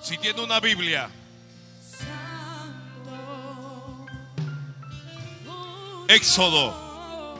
Si 0.00 0.16
tiene 0.18 0.40
una 0.40 0.60
Biblia, 0.60 1.10
Éxodo, 6.08 7.36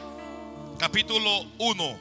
capítulo 0.79 1.41
1. 1.59 2.01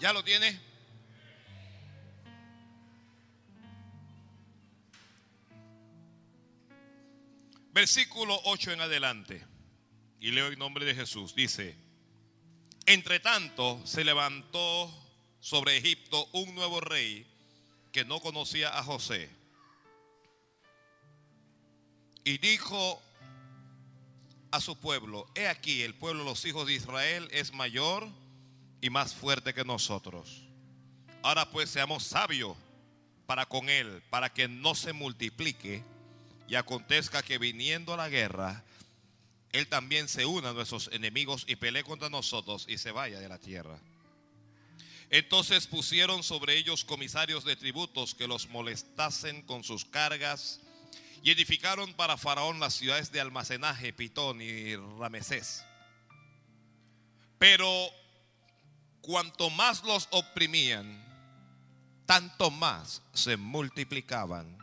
¿Ya 0.00 0.12
lo 0.12 0.24
tiene? 0.24 0.58
Versículo 7.72 8.40
8 8.44 8.72
en 8.72 8.80
adelante. 8.80 9.46
Y 10.20 10.30
leo 10.30 10.48
en 10.48 10.58
nombre 10.58 10.84
de 10.84 10.94
Jesús. 10.94 11.34
Dice, 11.34 11.81
entre 12.86 13.20
tanto 13.20 13.80
se 13.84 14.04
levantó 14.04 14.92
sobre 15.40 15.76
Egipto 15.76 16.26
un 16.32 16.54
nuevo 16.54 16.80
rey 16.80 17.26
que 17.92 18.04
no 18.04 18.20
conocía 18.20 18.78
a 18.78 18.82
José. 18.82 19.28
Y 22.24 22.38
dijo 22.38 23.02
a 24.50 24.60
su 24.60 24.76
pueblo, 24.76 25.26
he 25.34 25.48
aquí, 25.48 25.82
el 25.82 25.94
pueblo 25.94 26.24
de 26.24 26.30
los 26.30 26.44
hijos 26.44 26.66
de 26.66 26.74
Israel 26.74 27.28
es 27.32 27.52
mayor 27.52 28.08
y 28.80 28.90
más 28.90 29.14
fuerte 29.14 29.54
que 29.54 29.64
nosotros. 29.64 30.42
Ahora 31.22 31.50
pues 31.50 31.70
seamos 31.70 32.04
sabios 32.04 32.56
para 33.26 33.46
con 33.46 33.68
él, 33.68 34.02
para 34.10 34.32
que 34.32 34.48
no 34.48 34.74
se 34.74 34.92
multiplique 34.92 35.82
y 36.48 36.54
acontezca 36.54 37.22
que 37.22 37.38
viniendo 37.38 37.96
la 37.96 38.08
guerra, 38.08 38.64
él 39.52 39.68
también 39.68 40.08
se 40.08 40.24
una 40.24 40.50
a 40.50 40.52
nuestros 40.54 40.88
enemigos 40.92 41.44
y 41.46 41.56
pelee 41.56 41.84
contra 41.84 42.08
nosotros 42.08 42.64
y 42.68 42.78
se 42.78 42.90
vaya 42.90 43.20
de 43.20 43.28
la 43.28 43.38
tierra. 43.38 43.78
Entonces 45.10 45.66
pusieron 45.66 46.22
sobre 46.22 46.56
ellos 46.56 46.86
comisarios 46.86 47.44
de 47.44 47.54
tributos 47.54 48.14
que 48.14 48.26
los 48.26 48.48
molestasen 48.48 49.42
con 49.42 49.62
sus 49.62 49.84
cargas 49.84 50.60
y 51.22 51.30
edificaron 51.30 51.92
para 51.92 52.16
Faraón 52.16 52.60
las 52.60 52.74
ciudades 52.74 53.12
de 53.12 53.20
almacenaje, 53.20 53.92
Pitón 53.92 54.40
y 54.40 54.74
Ramesés. 54.98 55.64
Pero 57.38 57.90
cuanto 59.02 59.50
más 59.50 59.84
los 59.84 60.08
oprimían, 60.12 61.04
tanto 62.06 62.50
más 62.50 63.02
se 63.12 63.36
multiplicaban 63.36 64.61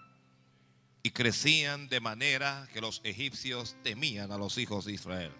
y 1.03 1.11
crecían 1.11 1.87
de 1.89 1.99
manera 1.99 2.67
que 2.73 2.81
los 2.81 3.01
egipcios 3.03 3.75
temían 3.83 4.31
a 4.31 4.37
los 4.37 4.57
hijos 4.57 4.85
de 4.85 4.93
Israel. 4.93 5.31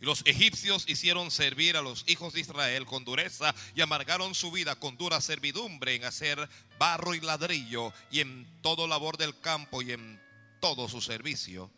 Y 0.00 0.06
los 0.06 0.22
egipcios 0.24 0.88
hicieron 0.88 1.30
servir 1.30 1.76
a 1.76 1.82
los 1.82 2.04
hijos 2.08 2.32
de 2.32 2.40
Israel 2.40 2.86
con 2.86 3.04
dureza 3.04 3.54
y 3.74 3.82
amargaron 3.82 4.34
su 4.34 4.50
vida 4.50 4.74
con 4.76 4.96
dura 4.96 5.20
servidumbre 5.20 5.94
en 5.94 6.04
hacer 6.04 6.48
barro 6.78 7.14
y 7.14 7.20
ladrillo 7.20 7.92
y 8.10 8.20
en 8.20 8.48
todo 8.62 8.86
labor 8.86 9.18
del 9.18 9.38
campo 9.40 9.82
y 9.82 9.92
en 9.92 10.20
todo 10.60 10.88
su 10.88 11.02
servicio, 11.02 11.70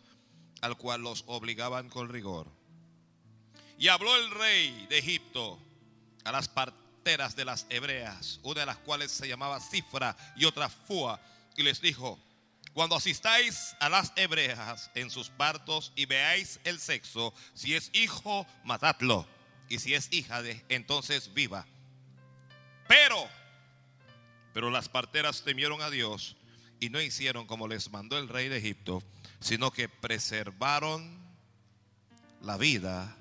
al 0.60 0.76
cual 0.76 1.02
los 1.02 1.24
obligaban 1.26 1.88
con 1.88 2.08
rigor. 2.08 2.46
Y 3.76 3.88
habló 3.88 4.14
el 4.14 4.30
rey 4.30 4.86
de 4.88 4.98
Egipto 4.98 5.58
a 6.24 6.30
las 6.30 6.48
parteras 6.48 7.34
de 7.34 7.44
las 7.44 7.66
hebreas, 7.68 8.38
una 8.44 8.60
de 8.60 8.66
las 8.66 8.78
cuales 8.78 9.10
se 9.10 9.26
llamaba 9.26 9.58
Cifra 9.58 10.16
y 10.36 10.44
otra 10.44 10.68
Fua, 10.68 11.20
y 11.56 11.62
les 11.62 11.80
dijo, 11.80 12.18
cuando 12.72 12.96
asistáis 12.96 13.76
a 13.80 13.88
las 13.88 14.12
hebreas 14.16 14.90
en 14.94 15.10
sus 15.10 15.28
partos 15.28 15.92
y 15.94 16.06
veáis 16.06 16.58
el 16.64 16.80
sexo, 16.80 17.34
si 17.54 17.74
es 17.74 17.90
hijo, 17.92 18.46
matadlo. 18.64 19.26
Y 19.68 19.78
si 19.78 19.94
es 19.94 20.08
hija, 20.12 20.42
de, 20.42 20.64
entonces 20.68 21.32
viva. 21.34 21.66
Pero, 22.88 23.28
pero 24.52 24.70
las 24.70 24.88
parteras 24.88 25.44
temieron 25.44 25.82
a 25.82 25.90
Dios 25.90 26.36
y 26.80 26.90
no 26.90 27.00
hicieron 27.00 27.46
como 27.46 27.68
les 27.68 27.90
mandó 27.90 28.18
el 28.18 28.28
rey 28.28 28.48
de 28.48 28.58
Egipto, 28.58 29.02
sino 29.40 29.70
que 29.70 29.88
preservaron 29.88 31.20
la 32.40 32.56
vida 32.56 33.16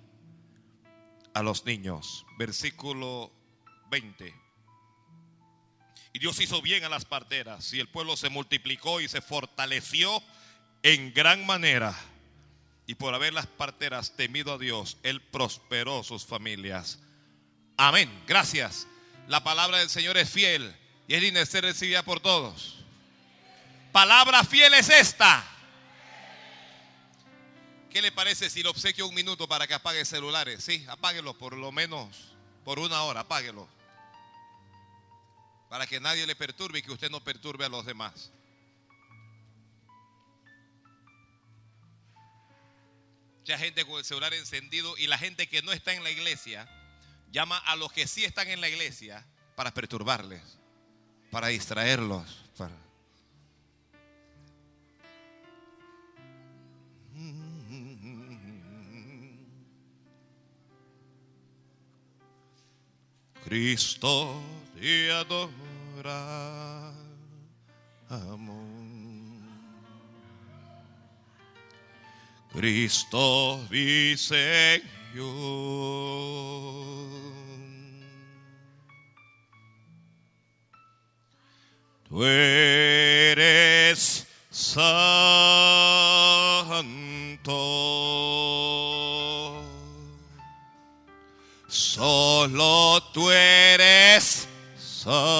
a 1.34 1.44
los 1.44 1.66
niños. 1.66 2.26
Versículo 2.38 3.32
20. 3.90 4.41
Y 6.14 6.20
Dios 6.20 6.40
hizo 6.40 6.62
bien 6.62 6.84
a 6.84 6.90
las 6.90 7.06
parteras 7.06 7.74
y 7.74 7.80
el 7.80 7.88
pueblo 7.88 8.18
se 8.18 8.30
multiplicó 8.30 9.00
y 9.00 9.08
se 9.08 9.22
fortaleció 9.22 10.22
en 10.84 11.14
gran 11.14 11.46
manera. 11.46 11.98
Y 12.86 12.96
por 12.96 13.14
haber 13.14 13.34
las 13.34 13.48
parteras 13.48 14.16
temido 14.18 14.54
a 14.54 14.58
Dios, 14.58 14.98
Él 15.04 15.22
prosperó 15.22 16.04
sus 16.04 16.26
familias. 16.26 17.00
Amén. 17.78 18.12
Gracias. 18.28 18.88
La 19.28 19.44
palabra 19.44 19.78
del 19.78 19.90
Señor 19.90 20.18
es 20.18 20.30
fiel 20.30 20.76
y 21.08 21.14
es 21.14 21.22
digna 21.22 21.40
de 21.40 21.46
ser 21.46 21.64
recibida 21.64 22.04
por 22.04 22.20
todos. 22.20 22.84
Palabra 23.94 24.44
fiel 24.44 24.74
es 24.74 24.90
esta. 24.90 25.46
¿Qué 27.90 28.02
le 28.02 28.12
parece 28.12 28.50
si 28.50 28.64
le 28.64 28.70
obsequio 28.70 29.08
un 29.08 29.16
minuto 29.16 29.48
para 29.48 29.68
que 29.68 29.74
apague 29.74 30.04
celulares? 30.04 30.64
Sí, 30.64 30.86
apáguelo 30.90 31.38
por 31.38 31.56
lo 31.56 31.72
menos 31.72 32.34
por 32.64 32.80
una 32.80 33.04
hora, 33.04 33.22
apáguelo 33.22 33.81
para 35.72 35.88
que 35.88 36.02
nadie 36.02 36.28
le 36.28 36.36
perturbe 36.36 36.80
y 36.80 36.82
que 36.82 36.92
usted 36.92 37.10
no 37.10 37.24
perturbe 37.24 37.64
a 37.64 37.70
los 37.70 37.86
demás. 37.86 38.30
Mucha 43.40 43.58
gente 43.58 43.86
con 43.86 43.98
el 43.98 44.04
celular 44.04 44.34
encendido 44.34 44.98
y 44.98 45.08
la 45.08 45.18
gente 45.18 45.48
que 45.48 45.62
no 45.62 45.72
está 45.72 45.94
en 45.94 46.04
la 46.04 46.12
iglesia 46.12 46.68
llama 47.32 47.58
a 47.58 47.78
los 47.78 47.94
que 47.94 48.06
sí 48.06 48.26
están 48.26 48.50
en 48.50 48.60
la 48.60 48.68
iglesia 48.68 49.26
para 49.56 49.74
perturbarles, 49.74 50.42
para 51.32 51.48
distraerlos. 51.48 52.38
Cristo 63.46 64.42
te 64.82 65.12
adora, 66.02 66.94
amor. 68.10 68.58
Cristo 72.54 73.66
mi 73.70 74.18
Señor. 74.18 74.82
Tú 82.10 82.26
eres 82.26 84.28
santo. 84.50 85.22
Solo 91.68 93.02
tú 93.14 93.32
eres 93.32 94.51
santo. 95.02 95.32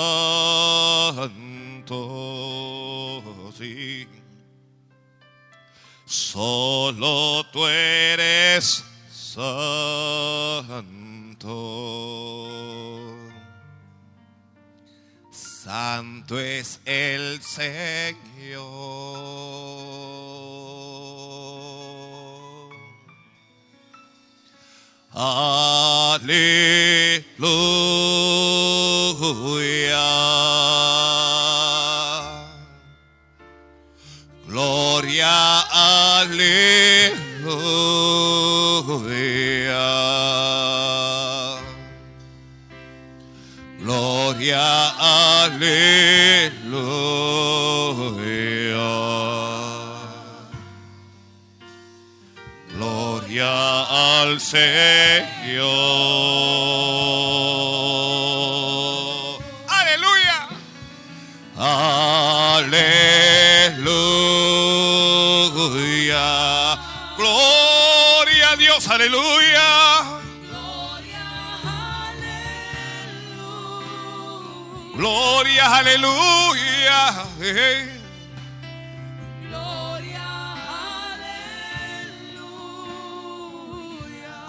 Sí. 3.58 4.08
Solo 6.06 7.46
tú 7.54 7.68
eres 7.68 8.84
santo. 9.12 9.52
Santo 15.32 16.40
es 16.40 16.80
el 16.86 17.42
Señor. 17.44 18.62
Aleluya. 25.14 26.32
Gloria, 34.48 35.68
aleluya. 35.68 36.62
Gloria, 43.84 44.96
aleluya. 45.44 45.82
Gloria 53.42 54.22
al 54.22 54.38
Señor. 54.40 54.62
Aleluya. 59.68 60.48
Aleluya. 61.58 62.78
Gloria 67.18 68.52
a 68.52 68.56
Dios. 68.58 68.88
Aleluya. 68.88 70.04
Gloria, 74.96 75.74
aleluya. 75.74 75.74
Gloria, 75.74 75.78
aleluya. 75.78 77.26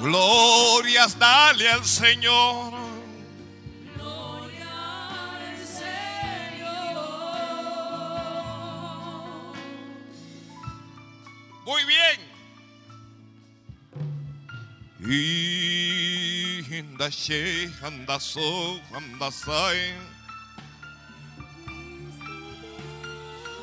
Glorias 0.02 1.16
dale 1.16 1.68
al 1.70 1.84
Señor. 1.84 2.72
Gloria 3.94 4.66
al 5.08 5.64
Señor. 5.64 7.04
Muy 11.64 11.84
bien. 11.84 12.18
Y 15.08 16.64
anda 16.76 17.08
she, 17.08 17.70
anda 17.84 18.18
so, 18.18 18.80
anda 18.92 19.30
sai. 19.30 19.94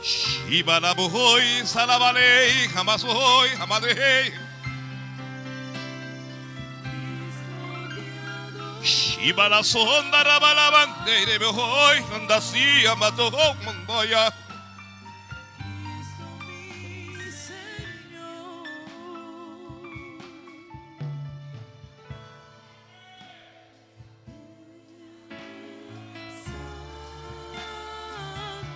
Shiba 0.02 0.80
la 0.80 0.94
buhoy, 0.94 1.66
salabalei, 1.66 2.70
jamás 2.70 3.04
hoy, 3.04 3.50
jamás 9.20 9.26
dejé. 9.26 9.26
Shiba 9.26 9.50
la 9.50 9.64
sonda, 9.64 10.24
rabala 10.24 10.70
bandere, 10.72 11.38
buhoy, 11.40 12.04
anda 12.16 12.38
así, 12.38 12.86
amato, 12.88 13.32
mondoya. 13.64 14.34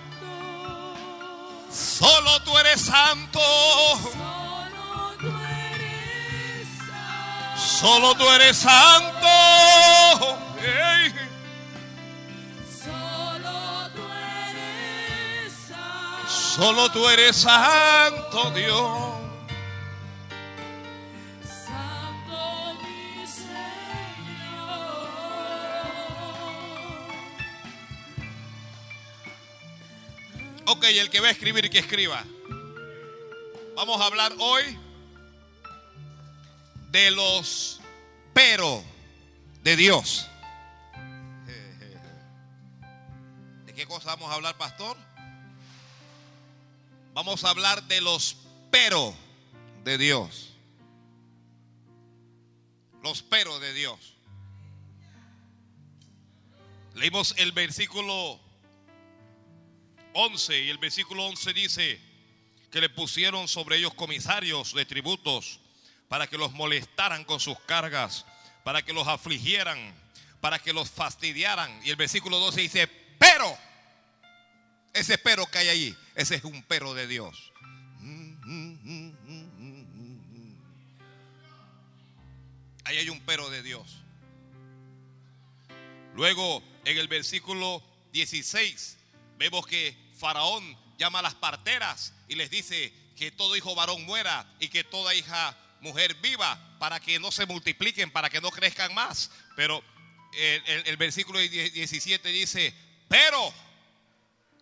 Santo, 0.06 0.44
Solo 1.70 2.42
tú 2.44 2.58
eres 2.58 2.80
santo. 2.80 3.40
Solo 7.80 8.14
tú 8.14 8.30
eres 8.30 8.56
santo. 8.56 9.26
Solo 12.84 13.90
tú 13.92 14.02
eres 14.12 15.52
santo. 15.66 16.28
Solo 16.28 16.92
tú 16.92 17.08
eres 17.08 17.36
santo, 17.36 18.50
Dios. 18.52 19.14
Santo 21.42 22.74
mi 22.80 23.26
Señor. 23.26 25.08
Ok, 30.66 30.84
el 30.84 31.10
que 31.10 31.18
va 31.18 31.26
a 31.26 31.32
escribir, 31.32 31.68
que 31.70 31.80
escriba. 31.80 32.22
Vamos 33.74 34.00
a 34.00 34.06
hablar 34.06 34.32
hoy 34.38 34.78
de 36.94 37.10
los 37.10 37.80
pero 38.32 38.84
de 39.64 39.74
Dios. 39.74 40.28
¿De 43.66 43.74
qué 43.74 43.84
cosa 43.84 44.14
vamos 44.14 44.30
a 44.30 44.34
hablar, 44.34 44.56
pastor? 44.56 44.96
Vamos 47.12 47.42
a 47.42 47.50
hablar 47.50 47.82
de 47.88 48.00
los 48.00 48.36
pero 48.70 49.12
de 49.82 49.98
Dios. 49.98 50.52
Los 53.02 53.22
pero 53.22 53.58
de 53.58 53.74
Dios. 53.74 54.14
Leímos 56.94 57.34
el 57.38 57.50
versículo 57.50 58.38
11 60.12 60.60
y 60.60 60.70
el 60.70 60.78
versículo 60.78 61.26
11 61.26 61.54
dice 61.54 62.00
que 62.70 62.80
le 62.80 62.88
pusieron 62.88 63.48
sobre 63.48 63.78
ellos 63.78 63.94
comisarios 63.94 64.72
de 64.74 64.86
tributos 64.86 65.58
para 66.14 66.28
que 66.28 66.38
los 66.38 66.52
molestaran 66.52 67.24
con 67.24 67.40
sus 67.40 67.58
cargas, 67.66 68.24
para 68.62 68.82
que 68.84 68.92
los 68.92 69.08
afligieran, 69.08 69.76
para 70.40 70.60
que 70.60 70.72
los 70.72 70.88
fastidiaran. 70.88 71.80
Y 71.82 71.90
el 71.90 71.96
versículo 71.96 72.38
12 72.38 72.60
dice, 72.60 72.86
pero, 73.18 73.58
ese 74.92 75.18
pero 75.18 75.44
que 75.46 75.58
hay 75.58 75.68
allí, 75.70 75.96
ese 76.14 76.36
es 76.36 76.44
un 76.44 76.62
pero 76.68 76.94
de 76.94 77.08
Dios. 77.08 77.52
Ahí 82.84 82.96
hay 82.96 83.08
un 83.08 83.20
pero 83.26 83.50
de 83.50 83.64
Dios. 83.64 83.96
Luego, 86.14 86.62
en 86.84 86.96
el 86.96 87.08
versículo 87.08 87.82
16, 88.12 88.98
vemos 89.36 89.66
que 89.66 89.96
Faraón 90.16 90.78
llama 90.96 91.18
a 91.18 91.22
las 91.22 91.34
parteras 91.34 92.14
y 92.28 92.36
les 92.36 92.50
dice 92.50 92.94
que 93.16 93.32
todo 93.32 93.56
hijo 93.56 93.74
varón 93.74 94.04
muera 94.04 94.46
y 94.60 94.68
que 94.68 94.84
toda 94.84 95.12
hija 95.12 95.58
mujer 95.80 96.14
viva 96.16 96.76
para 96.78 97.00
que 97.00 97.18
no 97.18 97.30
se 97.32 97.46
multipliquen, 97.46 98.10
para 98.10 98.30
que 98.30 98.40
no 98.40 98.50
crezcan 98.50 98.94
más. 98.94 99.30
Pero 99.56 99.82
el, 100.32 100.96
versículo 100.96 101.38
17 101.38 102.28
dice, 102.30 102.74
pero, 103.08 103.52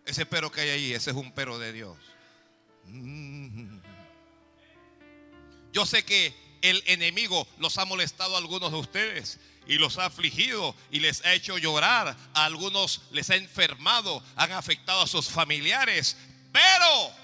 ese 0.05 0.25
pero 0.25 0.51
que 0.51 0.61
hay 0.61 0.69
ahí, 0.69 0.93
ese 0.93 1.11
es 1.11 1.15
un 1.15 1.31
pero 1.31 1.57
de 1.59 1.73
Dios. 1.73 1.97
Yo 5.71 5.85
sé 5.85 6.03
que 6.03 6.33
el 6.61 6.83
enemigo 6.85 7.47
los 7.57 7.77
ha 7.77 7.85
molestado 7.85 8.35
a 8.35 8.37
algunos 8.37 8.71
de 8.71 8.77
ustedes 8.77 9.39
y 9.67 9.75
los 9.75 9.97
ha 9.97 10.05
afligido 10.05 10.75
y 10.91 10.99
les 10.99 11.25
ha 11.25 11.33
hecho 11.33 11.57
llorar. 11.57 12.15
A 12.33 12.45
algunos 12.45 13.01
les 13.11 13.29
ha 13.29 13.35
enfermado, 13.35 14.23
han 14.35 14.51
afectado 14.51 15.01
a 15.01 15.07
sus 15.07 15.29
familiares. 15.29 16.17
Pero 16.51 17.22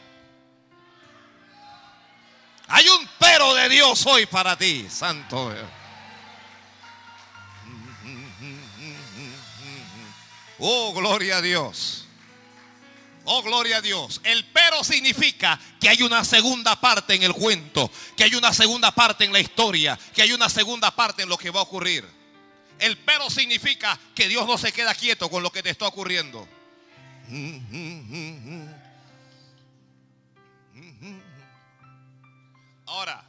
hay 2.69 2.87
un 2.87 3.09
pero 3.17 3.53
de 3.55 3.67
Dios 3.69 4.05
hoy 4.05 4.25
para 4.25 4.57
ti, 4.57 4.87
Santo. 4.89 5.53
Oh, 10.59 10.93
gloria 10.93 11.37
a 11.37 11.41
Dios. 11.41 12.05
Oh, 13.25 13.41
gloria 13.41 13.77
a 13.77 13.81
Dios. 13.81 14.21
El 14.23 14.45
pero 14.45 14.83
significa 14.83 15.59
que 15.79 15.89
hay 15.89 16.03
una 16.03 16.23
segunda 16.23 16.79
parte 16.79 17.15
en 17.15 17.23
el 17.23 17.33
cuento, 17.33 17.91
que 18.15 18.23
hay 18.23 18.35
una 18.35 18.53
segunda 18.53 18.91
parte 18.91 19.23
en 19.23 19.33
la 19.33 19.39
historia, 19.39 19.97
que 20.13 20.21
hay 20.21 20.31
una 20.31 20.49
segunda 20.49 20.91
parte 20.91 21.23
en 21.23 21.29
lo 21.29 21.37
que 21.37 21.49
va 21.49 21.59
a 21.59 21.63
ocurrir. 21.63 22.07
El 22.79 22.97
pero 22.97 23.29
significa 23.29 23.99
que 24.15 24.27
Dios 24.27 24.47
no 24.47 24.57
se 24.57 24.71
queda 24.71 24.95
quieto 24.95 25.29
con 25.29 25.43
lo 25.43 25.51
que 25.51 25.63
te 25.63 25.69
está 25.69 25.87
ocurriendo. 25.87 26.47
Ahora, 32.89 33.23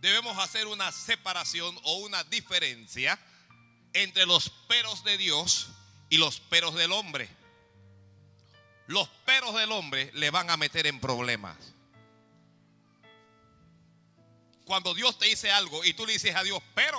debemos 0.00 0.36
hacer 0.38 0.66
una 0.66 0.90
separación 0.90 1.78
o 1.84 1.98
una 1.98 2.24
diferencia 2.24 3.16
entre 3.92 4.26
los 4.26 4.50
peros 4.50 5.04
de 5.04 5.16
Dios 5.16 5.68
y 6.10 6.16
los 6.16 6.40
peros 6.40 6.74
del 6.74 6.90
hombre. 6.90 7.28
Los 8.88 9.08
peros 9.24 9.54
del 9.54 9.70
hombre 9.70 10.10
le 10.14 10.30
van 10.30 10.50
a 10.50 10.56
meter 10.56 10.88
en 10.88 10.98
problemas. 10.98 11.56
Cuando 14.64 14.92
Dios 14.92 15.16
te 15.16 15.26
dice 15.26 15.52
algo 15.52 15.84
y 15.84 15.94
tú 15.94 16.06
le 16.06 16.14
dices 16.14 16.34
a 16.34 16.42
Dios, 16.42 16.60
pero. 16.74 16.98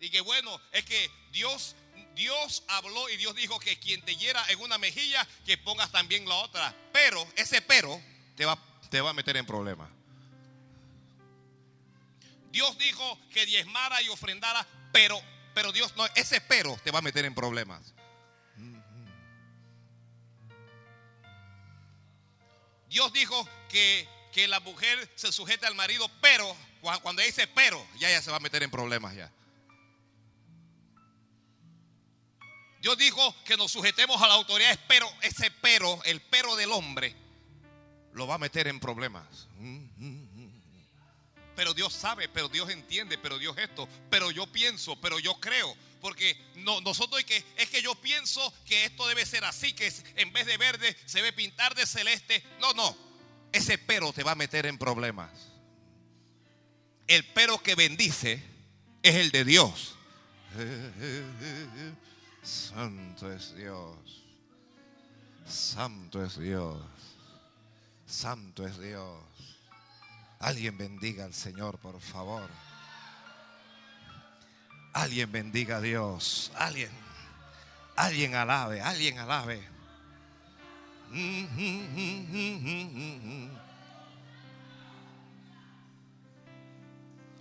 Y 0.00 0.08
que 0.08 0.22
bueno, 0.22 0.58
es 0.72 0.86
que 0.86 1.10
Dios, 1.30 1.76
Dios 2.18 2.64
habló 2.66 3.08
y 3.08 3.16
Dios 3.16 3.34
dijo 3.36 3.60
que 3.60 3.78
quien 3.78 4.02
te 4.02 4.16
hiera 4.16 4.44
en 4.48 4.60
una 4.60 4.76
mejilla, 4.76 5.24
que 5.46 5.56
pongas 5.56 5.92
también 5.92 6.28
la 6.28 6.34
otra. 6.34 6.74
Pero 6.92 7.24
ese 7.36 7.62
pero 7.62 8.02
te 8.36 8.44
va, 8.44 8.58
te 8.90 9.00
va 9.00 9.10
a 9.10 9.12
meter 9.14 9.36
en 9.36 9.46
problemas. 9.46 9.88
Dios 12.50 12.76
dijo 12.76 13.16
que 13.32 13.46
diezmara 13.46 14.02
y 14.02 14.08
ofrendara, 14.08 14.66
pero, 14.92 15.20
pero 15.54 15.70
Dios 15.70 15.94
no, 15.96 16.06
ese 16.16 16.40
pero 16.40 16.76
te 16.82 16.90
va 16.90 16.98
a 16.98 17.02
meter 17.02 17.24
en 17.24 17.34
problemas. 17.36 17.94
Dios 22.88 23.12
dijo 23.12 23.48
que, 23.68 24.08
que 24.32 24.48
la 24.48 24.58
mujer 24.60 25.08
se 25.14 25.30
sujete 25.30 25.66
al 25.66 25.74
marido, 25.76 26.10
pero 26.20 26.56
cua- 26.82 27.00
cuando 27.00 27.22
dice 27.22 27.46
pero, 27.46 27.86
ya 27.98 28.10
ya 28.10 28.20
se 28.22 28.30
va 28.32 28.38
a 28.38 28.40
meter 28.40 28.62
en 28.64 28.70
problemas 28.72 29.14
ya. 29.14 29.30
Dios 32.80 32.96
dijo 32.96 33.34
que 33.44 33.56
nos 33.56 33.72
sujetemos 33.72 34.20
a 34.22 34.26
las 34.26 34.36
autoridades, 34.36 34.78
pero 34.86 35.08
ese 35.22 35.50
pero, 35.50 36.00
el 36.04 36.20
pero 36.20 36.54
del 36.56 36.70
hombre, 36.72 37.14
lo 38.12 38.26
va 38.26 38.36
a 38.36 38.38
meter 38.38 38.68
en 38.68 38.78
problemas. 38.80 39.48
Pero 41.56 41.74
Dios 41.74 41.92
sabe, 41.92 42.28
pero 42.28 42.48
Dios 42.48 42.70
entiende, 42.70 43.18
pero 43.18 43.38
Dios 43.38 43.56
esto, 43.58 43.88
pero 44.10 44.30
yo 44.30 44.46
pienso, 44.46 45.00
pero 45.00 45.18
yo 45.18 45.34
creo. 45.40 45.74
Porque 46.00 46.40
no, 46.54 46.80
nosotros 46.80 47.18
es 47.18 47.26
que, 47.26 47.44
es 47.56 47.68
que 47.68 47.82
yo 47.82 47.96
pienso 47.96 48.54
que 48.64 48.84
esto 48.84 49.08
debe 49.08 49.26
ser 49.26 49.44
así, 49.44 49.72
que 49.72 49.92
en 50.14 50.32
vez 50.32 50.46
de 50.46 50.56
verde 50.56 50.96
se 51.06 51.18
debe 51.18 51.32
pintar 51.32 51.74
de 51.74 51.84
celeste. 51.86 52.44
No, 52.60 52.72
no. 52.74 52.96
Ese 53.50 53.78
pero 53.78 54.12
te 54.12 54.22
va 54.22 54.32
a 54.32 54.36
meter 54.36 54.66
en 54.66 54.78
problemas. 54.78 55.30
El 57.08 57.24
pero 57.24 57.60
que 57.60 57.74
bendice 57.74 58.40
es 59.02 59.16
el 59.16 59.32
de 59.32 59.44
Dios. 59.44 59.96
Santo 62.42 63.32
es 63.32 63.54
Dios. 63.56 63.96
Santo 65.46 66.24
es 66.24 66.38
Dios. 66.38 66.82
Santo 68.06 68.66
es 68.66 68.78
Dios. 68.78 69.22
Alguien 70.40 70.78
bendiga 70.78 71.24
al 71.24 71.34
Señor, 71.34 71.78
por 71.78 72.00
favor. 72.00 72.48
Alguien 74.92 75.30
bendiga 75.30 75.76
a 75.76 75.80
Dios. 75.80 76.52
Alguien. 76.56 76.90
Alguien 77.96 78.34
alabe. 78.34 78.80
Alguien 78.80 79.18
alabe. 79.18 79.66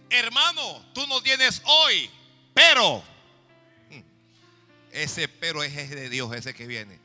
Hermano, 0.10 0.86
tú 0.94 1.06
no 1.08 1.22
tienes 1.22 1.62
hoy, 1.66 2.10
pero 2.54 3.04
ese 5.04 5.28
pero 5.28 5.64
es 5.64 5.76
de 5.90 6.10
Dios, 6.10 6.34
ese 6.34 6.54
que 6.54 6.68
viene. 6.68 7.00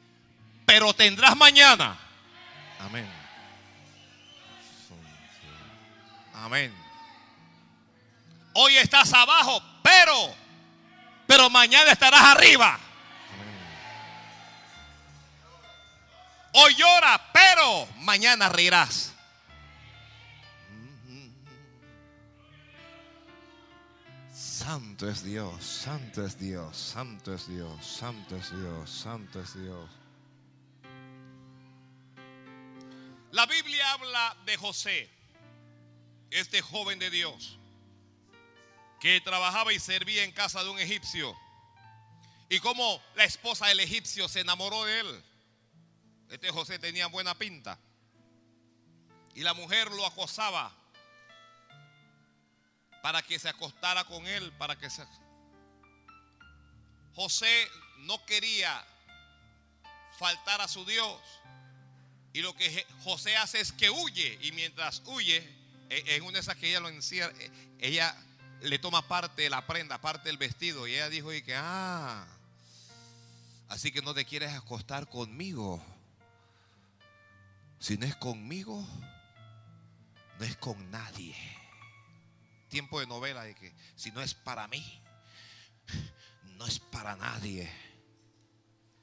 Pero 0.66 0.94
tendrás 0.94 1.36
mañana. 1.36 1.98
Amén. 2.78 3.06
Amén. 6.34 6.74
Hoy 8.54 8.76
estás 8.76 9.12
abajo, 9.12 9.62
pero, 9.82 10.34
pero 11.26 11.48
mañana 11.50 11.92
estarás 11.92 12.22
arriba. 12.22 12.78
Hoy 16.52 16.74
llora, 16.74 17.30
pero 17.32 17.86
mañana 17.98 18.48
reirás. 18.48 19.11
Santo 24.64 25.10
es 25.10 25.24
Dios, 25.24 25.64
santo 25.64 26.24
es 26.24 26.38
Dios, 26.38 26.76
santo 26.76 27.34
es 27.34 27.48
Dios, 27.48 27.84
santo 27.84 28.36
es 28.36 28.50
Dios, 28.52 28.88
santo 28.90 29.40
es 29.40 29.60
Dios. 29.60 29.90
La 33.32 33.44
Biblia 33.46 33.92
habla 33.92 34.36
de 34.46 34.56
José, 34.56 35.10
este 36.30 36.62
joven 36.62 37.00
de 37.00 37.10
Dios, 37.10 37.58
que 39.00 39.20
trabajaba 39.20 39.72
y 39.72 39.80
servía 39.80 40.22
en 40.22 40.30
casa 40.30 40.62
de 40.62 40.70
un 40.70 40.78
egipcio. 40.78 41.36
Y 42.48 42.60
como 42.60 43.02
la 43.16 43.24
esposa 43.24 43.66
del 43.66 43.80
egipcio 43.80 44.28
se 44.28 44.40
enamoró 44.40 44.84
de 44.84 45.00
él. 45.00 45.24
Este 46.30 46.50
José 46.50 46.78
tenía 46.78 47.08
buena 47.08 47.34
pinta. 47.36 47.80
Y 49.34 49.40
la 49.40 49.54
mujer 49.54 49.90
lo 49.90 50.06
acosaba 50.06 50.72
para 53.02 53.20
que 53.20 53.38
se 53.38 53.48
acostara 53.48 54.04
con 54.04 54.26
él, 54.26 54.52
para 54.52 54.78
que 54.78 54.88
se... 54.88 55.04
José 57.14 57.68
no 57.98 58.24
quería 58.24 58.82
faltar 60.18 60.60
a 60.60 60.68
su 60.68 60.84
Dios. 60.84 61.20
Y 62.32 62.40
lo 62.40 62.54
que 62.56 62.86
José 63.02 63.36
hace 63.36 63.60
es 63.60 63.72
que 63.72 63.90
huye. 63.90 64.38
Y 64.40 64.52
mientras 64.52 65.02
huye, 65.04 65.36
e- 65.90 66.16
en 66.16 66.22
una 66.22 66.34
de 66.34 66.40
esas 66.40 66.56
que 66.56 66.70
ella 66.70 66.80
lo 66.80 66.88
encierra, 66.88 67.34
e- 67.38 67.50
ella 67.80 68.16
le 68.62 68.78
toma 68.78 69.06
parte 69.06 69.42
de 69.42 69.50
la 69.50 69.66
prenda, 69.66 70.00
parte 70.00 70.28
del 70.28 70.38
vestido. 70.38 70.86
Y 70.86 70.94
ella 70.94 71.08
dijo, 71.10 71.32
y 71.32 71.42
que, 71.42 71.54
ah, 71.56 72.24
así 73.68 73.90
que 73.92 74.00
no 74.00 74.14
te 74.14 74.24
quieres 74.24 74.54
acostar 74.54 75.08
conmigo. 75.08 75.84
Si 77.80 77.98
no 77.98 78.06
es 78.06 78.14
conmigo, 78.16 78.86
no 80.38 80.44
es 80.44 80.56
con 80.56 80.90
nadie. 80.90 81.61
Tiempo 82.72 83.00
de 83.00 83.06
novela 83.06 83.44
de 83.44 83.54
que 83.54 83.70
si 83.96 84.10
no 84.12 84.22
es 84.22 84.32
para 84.32 84.66
mí, 84.66 84.82
no 86.56 86.66
es 86.66 86.78
para 86.78 87.14
nadie. 87.16 87.70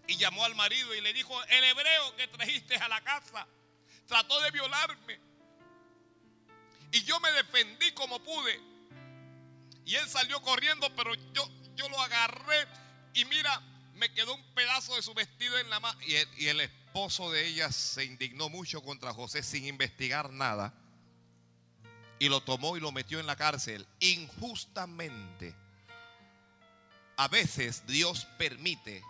Y 0.07 0.17
llamó 0.17 0.43
al 0.43 0.55
marido 0.55 0.95
y 0.95 1.01
le 1.01 1.13
dijo, 1.13 1.39
el 1.43 1.63
hebreo 1.65 2.15
que 2.15 2.27
trajiste 2.29 2.77
a 2.77 2.87
la 2.87 2.99
casa 3.03 3.47
trató 4.07 4.41
de 4.41 4.49
violarme. 4.49 5.19
Y 6.91 7.03
yo 7.03 7.19
me 7.19 7.31
defendí 7.31 7.91
como 7.91 8.17
pude. 8.23 8.59
Y 9.85 9.93
él 9.93 10.09
salió 10.09 10.41
corriendo, 10.41 10.91
pero 10.95 11.13
yo, 11.31 11.47
yo 11.75 11.87
lo 11.89 12.01
agarré 12.01 12.67
y 13.13 13.23
mira, 13.25 13.61
me 13.93 14.11
quedó 14.15 14.33
un 14.33 14.53
pedazo 14.55 14.95
de 14.95 15.03
su 15.03 15.13
vestido 15.13 15.59
en 15.59 15.69
la 15.69 15.79
mano. 15.79 16.01
Y 16.01 16.15
y 16.43 16.47
el 16.47 16.61
esposo 16.61 17.29
de 17.29 17.45
ella 17.45 17.71
se 17.71 18.03
indignó 18.03 18.49
mucho 18.49 18.81
contra 18.81 19.13
José 19.13 19.43
sin 19.43 19.67
investigar 19.67 20.31
nada. 20.31 20.73
Y 22.19 22.29
lo 22.29 22.41
tomó 22.41 22.75
y 22.75 22.81
lo 22.81 22.91
metió 22.91 23.19
en 23.19 23.25
la 23.25 23.35
cárcel 23.35 23.87
injustamente. 23.99 25.55
A 27.17 27.27
veces 27.27 27.85
Dios 27.87 28.27
permite 28.37 29.03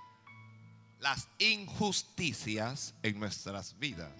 las 1.00 1.28
injusticias 1.40 2.94
en 3.04 3.20
nuestras 3.20 3.78
vidas. 3.80 4.12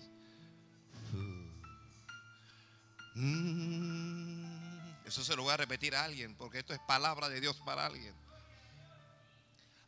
Mm. 3.16 4.40
Eso 5.06 5.24
se 5.24 5.36
lo 5.36 5.44
voy 5.44 5.54
a 5.54 5.58
repetir 5.58 5.96
a 5.96 6.04
alguien 6.06 6.36
porque 6.36 6.60
esto 6.60 6.74
es 6.74 6.80
palabra 6.80 7.30
de 7.30 7.42
Dios 7.42 7.58
para 7.66 7.86
alguien. 7.86 8.14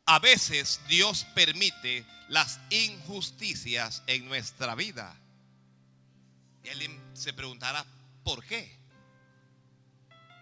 A 0.06 0.20
veces 0.20 0.82
Dios 0.88 1.26
permite 1.36 2.06
las 2.28 2.60
injusticias 2.70 4.04
en 4.08 4.28
nuestra 4.28 4.76
vida. 4.76 5.16
Y 6.64 6.70
alguien 6.70 7.00
se 7.14 7.34
preguntará, 7.34 7.86
¿por 8.24 8.44
qué? 8.44 8.81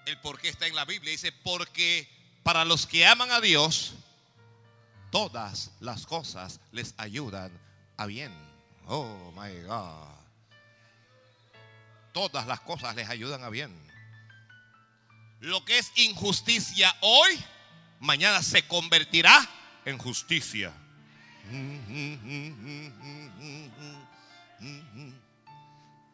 El 0.09 0.17
por 0.17 0.41
qué 0.41 0.49
está 0.49 0.65
en 0.65 0.73
la 0.73 0.85
Biblia. 0.85 1.11
Dice, 1.11 1.31
porque 1.31 2.09
para 2.41 2.65
los 2.65 2.87
que 2.87 3.05
aman 3.05 3.29
a 3.29 3.39
Dios, 3.39 3.93
todas 5.11 5.69
las 5.81 6.07
cosas 6.07 6.59
les 6.71 6.95
ayudan 6.97 7.51
a 7.95 8.07
bien. 8.07 8.33
Oh, 8.87 9.31
my 9.35 9.53
God. 9.67 10.09
Todas 12.11 12.47
las 12.47 12.59
cosas 12.61 12.95
les 12.95 13.07
ayudan 13.07 13.43
a 13.43 13.49
bien. 13.49 13.71
Lo 15.41 15.63
que 15.63 15.77
es 15.77 15.91
injusticia 15.95 16.91
hoy, 17.01 17.39
mañana 17.99 18.41
se 18.41 18.67
convertirá 18.67 19.47
en 19.85 19.99
justicia. 19.99 20.73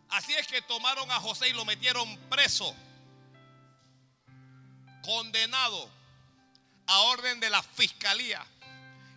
Así 0.09 0.33
es 0.33 0.47
que 0.47 0.61
tomaron 0.63 1.09
a 1.11 1.21
José 1.21 1.47
y 1.47 1.53
lo 1.53 1.63
metieron 1.63 2.17
preso, 2.29 2.75
condenado 5.05 5.89
a 6.87 6.99
orden 7.01 7.39
de 7.39 7.49
la 7.49 7.61
fiscalía. 7.61 8.45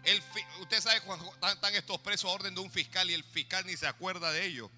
El 0.04 0.23
usted 0.61 0.80
sabe 0.80 1.00
cuando 1.02 1.33
están, 1.33 1.54
están 1.54 1.75
estos 1.75 1.99
presos 2.00 2.30
a 2.30 2.35
orden 2.35 2.54
de 2.54 2.61
un 2.61 2.71
fiscal 2.71 3.11
y 3.11 3.14
el 3.14 3.25
fiscal 3.25 3.66
ni 3.66 3.76
se 3.76 3.87
acuerda 3.87 4.30
de 4.30 4.47
ellos. 4.47 4.71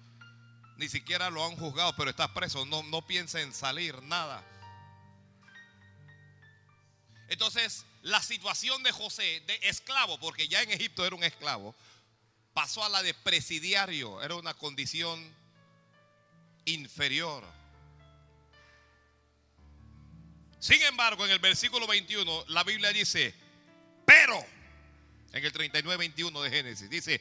Ni 0.77 0.89
siquiera 0.89 1.29
lo 1.29 1.45
han 1.45 1.55
juzgado, 1.57 1.95
pero 1.95 2.09
está 2.09 2.33
preso. 2.33 2.65
No, 2.65 2.81
no 2.83 3.05
piensa 3.05 3.39
en 3.41 3.53
salir, 3.53 4.01
nada. 4.03 4.43
Entonces, 7.29 7.85
la 8.01 8.21
situación 8.21 8.81
de 8.83 8.91
José, 8.91 9.43
de 9.45 9.59
esclavo, 9.63 10.19
porque 10.19 10.47
ya 10.47 10.61
en 10.63 10.71
Egipto 10.71 11.05
era 11.05 11.15
un 11.15 11.23
esclavo, 11.23 11.75
pasó 12.53 12.83
a 12.83 12.89
la 12.89 13.03
de 13.03 13.13
presidiario. 13.13 14.21
Era 14.21 14.35
una 14.35 14.53
condición 14.53 15.23
inferior. 16.65 17.60
Sin 20.61 20.79
embargo, 20.83 21.25
en 21.25 21.31
el 21.31 21.39
versículo 21.39 21.87
21, 21.87 22.45
la 22.49 22.63
Biblia 22.63 22.93
dice, 22.93 23.33
pero, 24.05 24.45
en 25.33 25.43
el 25.43 25.51
39, 25.51 25.97
21 25.97 26.41
de 26.43 26.49
Génesis, 26.51 26.87
dice, 26.87 27.19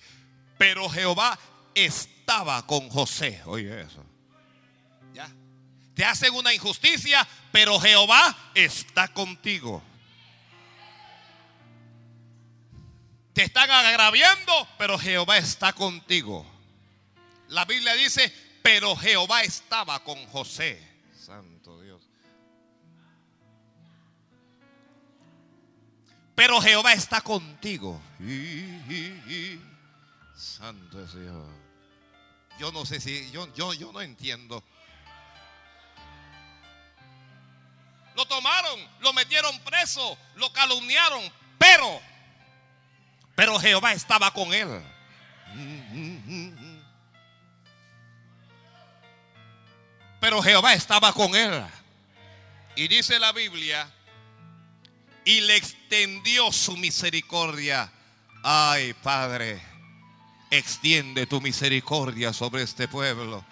pero 0.58 0.90
Jehová 0.90 1.38
estaba 1.74 2.66
con 2.66 2.90
José. 2.90 3.40
Oye 3.46 3.80
eso. 3.80 4.04
Ya. 5.14 5.26
Te 5.94 6.04
hacen 6.04 6.34
una 6.34 6.52
injusticia, 6.52 7.26
pero 7.50 7.80
Jehová 7.80 8.52
está 8.54 9.08
contigo. 9.08 9.82
Te 13.32 13.44
están 13.44 13.70
agraviando, 13.70 14.68
pero 14.76 14.98
Jehová 14.98 15.38
está 15.38 15.72
contigo. 15.72 16.44
La 17.48 17.64
Biblia 17.64 17.94
dice, 17.94 18.30
pero 18.62 18.94
Jehová 18.96 19.44
estaba 19.44 20.04
con 20.04 20.26
José. 20.26 20.89
Pero 26.40 26.58
Jehová 26.58 26.94
está 26.94 27.20
contigo. 27.20 28.00
Santo 30.34 31.04
es 31.04 31.14
Dios. 31.14 31.46
Yo 32.58 32.72
no 32.72 32.86
sé 32.86 32.98
si, 32.98 33.30
yo, 33.30 33.52
yo, 33.52 33.74
yo 33.74 33.92
no 33.92 34.00
entiendo. 34.00 34.64
Lo 38.16 38.24
tomaron, 38.24 38.80
lo 39.00 39.12
metieron 39.12 39.60
preso, 39.60 40.16
lo 40.36 40.50
calumniaron, 40.50 41.30
pero, 41.58 42.00
pero 43.34 43.60
Jehová 43.60 43.92
estaba 43.92 44.32
con 44.32 44.54
él. 44.54 44.82
Pero 50.20 50.42
Jehová 50.42 50.72
estaba 50.72 51.12
con 51.12 51.36
él. 51.36 51.66
Y 52.76 52.88
dice 52.88 53.18
la 53.18 53.32
Biblia 53.32 53.92
y 55.24 55.40
le 55.42 55.56
extendió 55.56 56.52
su 56.52 56.76
misericordia. 56.76 57.90
Ay, 58.42 58.94
Padre, 58.94 59.60
extiende 60.50 61.26
tu 61.26 61.40
misericordia 61.40 62.32
sobre 62.32 62.62
este 62.62 62.88
pueblo. 62.88 63.44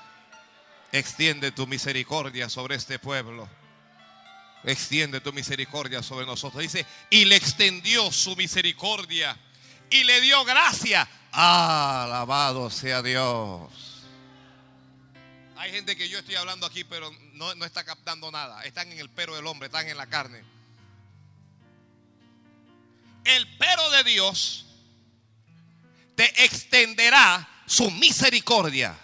Extiende 0.92 1.52
tu 1.52 1.66
misericordia 1.66 2.48
sobre 2.48 2.76
este 2.76 2.98
pueblo. 2.98 3.48
Extiende 4.64 5.20
tu 5.20 5.32
misericordia 5.32 6.02
sobre 6.02 6.26
nosotros. 6.26 6.62
Dice, 6.62 6.86
y 7.10 7.24
le 7.26 7.36
extendió 7.36 8.10
su 8.10 8.34
misericordia 8.36 9.36
y 9.90 10.04
le 10.04 10.20
dio 10.20 10.44
gracia. 10.44 11.08
Alabado 11.32 12.70
sea 12.70 13.02
Dios. 13.02 13.70
Hay 15.56 15.72
gente 15.72 15.96
que 15.96 16.08
yo 16.08 16.18
estoy 16.18 16.36
hablando 16.36 16.66
aquí, 16.66 16.84
pero 16.84 17.10
no, 17.34 17.54
no 17.56 17.64
está 17.64 17.84
captando 17.84 18.30
nada. 18.30 18.62
Están 18.64 18.90
en 18.92 18.98
el 18.98 19.10
pero 19.10 19.34
del 19.34 19.46
hombre, 19.46 19.66
están 19.66 19.88
en 19.88 19.96
la 19.96 20.06
carne. 20.06 20.42
El 23.24 23.56
pero 23.58 23.90
de 23.90 24.04
Dios 24.04 24.66
te 26.14 26.44
extenderá 26.44 27.48
su 27.66 27.90
misericordia. 27.90 28.96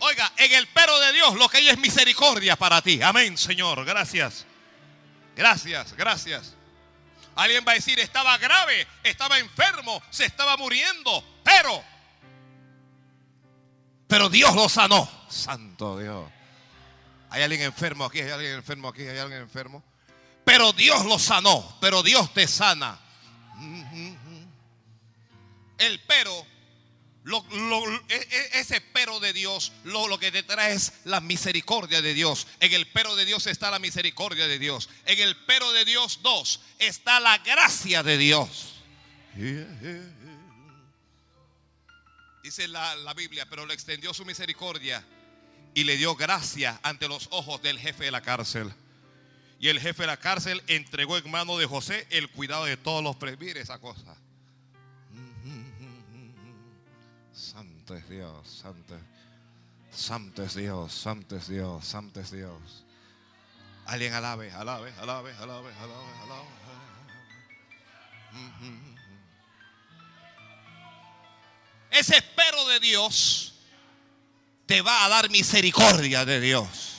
Oiga, 0.00 0.30
en 0.36 0.52
el 0.52 0.66
pero 0.68 0.98
de 0.98 1.12
Dios 1.12 1.34
lo 1.36 1.48
que 1.48 1.58
hay 1.58 1.68
es 1.68 1.78
misericordia 1.78 2.56
para 2.56 2.82
ti. 2.82 3.00
Amén, 3.02 3.38
Señor. 3.38 3.84
Gracias. 3.84 4.44
Gracias, 5.34 5.94
gracias. 5.94 6.54
Alguien 7.34 7.64
va 7.66 7.72
a 7.72 7.74
decir, 7.74 8.00
estaba 8.00 8.38
grave, 8.38 8.86
estaba 9.02 9.38
enfermo, 9.38 10.02
se 10.08 10.24
estaba 10.24 10.56
muriendo, 10.56 11.22
pero, 11.44 11.84
pero 14.06 14.30
Dios 14.30 14.54
lo 14.54 14.70
sanó. 14.70 15.08
Santo 15.28 15.98
Dios. 15.98 16.30
Hay 17.28 17.42
alguien 17.42 17.62
enfermo 17.62 18.06
aquí, 18.06 18.20
hay 18.20 18.30
alguien 18.30 18.54
enfermo 18.54 18.88
aquí, 18.88 19.02
hay 19.02 19.18
alguien 19.18 19.42
enfermo. 19.42 19.84
Pero 20.46 20.72
Dios 20.72 21.04
lo 21.06 21.18
sanó, 21.18 21.76
pero 21.80 22.04
Dios 22.04 22.32
te 22.32 22.46
sana. 22.46 23.00
El 25.76 26.00
pero, 26.06 26.46
e- 28.08 28.14
e- 28.14 28.60
ese 28.60 28.80
pero 28.80 29.18
de 29.18 29.32
Dios, 29.32 29.72
lo, 29.82 30.06
lo 30.06 30.20
que 30.20 30.30
te 30.30 30.44
trae 30.44 30.72
es 30.72 30.92
la 31.02 31.20
misericordia 31.20 32.00
de 32.00 32.14
Dios. 32.14 32.46
En 32.60 32.72
el 32.72 32.86
pero 32.86 33.16
de 33.16 33.24
Dios 33.24 33.48
está 33.48 33.72
la 33.72 33.80
misericordia 33.80 34.46
de 34.46 34.60
Dios. 34.60 34.88
En 35.04 35.18
el 35.18 35.36
pero 35.46 35.72
de 35.72 35.84
Dios 35.84 36.20
dos 36.22 36.60
está 36.78 37.18
la 37.18 37.38
gracia 37.38 38.04
de 38.04 38.16
Dios. 38.16 38.74
Dice 42.44 42.68
la, 42.68 42.94
la 42.94 43.14
Biblia, 43.14 43.46
pero 43.50 43.66
le 43.66 43.74
extendió 43.74 44.14
su 44.14 44.24
misericordia 44.24 45.04
y 45.74 45.82
le 45.82 45.96
dio 45.96 46.14
gracia 46.14 46.78
ante 46.84 47.08
los 47.08 47.26
ojos 47.32 47.60
del 47.62 47.80
jefe 47.80 48.04
de 48.04 48.12
la 48.12 48.20
cárcel. 48.20 48.72
Y 49.58 49.68
el 49.68 49.80
jefe 49.80 50.02
de 50.02 50.06
la 50.08 50.18
cárcel 50.18 50.62
entregó 50.66 51.16
en 51.16 51.30
mano 51.30 51.56
de 51.56 51.66
José 51.66 52.06
el 52.10 52.28
cuidado 52.30 52.66
de 52.66 52.76
todos 52.76 53.02
los. 53.02 53.16
Mire 53.38 53.60
esa 53.60 53.78
cosa. 53.78 54.16
Santo 57.32 57.94
es 57.94 58.08
Dios, 58.08 58.48
santo, 58.48 58.98
santo 59.90 60.42
es 60.42 60.54
Dios, 60.54 60.92
santo 60.92 61.36
es 61.36 61.48
Dios, 61.48 61.84
santo 61.86 62.20
es 62.20 62.30
Dios. 62.30 62.84
Alguien 63.86 64.12
alabe, 64.14 64.50
alabe, 64.52 64.92
alabe, 64.98 65.32
alabe, 65.34 65.72
alabe, 65.74 66.12
alabe. 66.22 66.48
Ese 71.90 72.16
espero 72.16 72.66
de 72.66 72.80
Dios 72.80 73.54
te 74.66 74.82
va 74.82 75.04
a 75.04 75.08
dar 75.08 75.30
misericordia 75.30 76.24
de 76.24 76.40
Dios. 76.40 76.95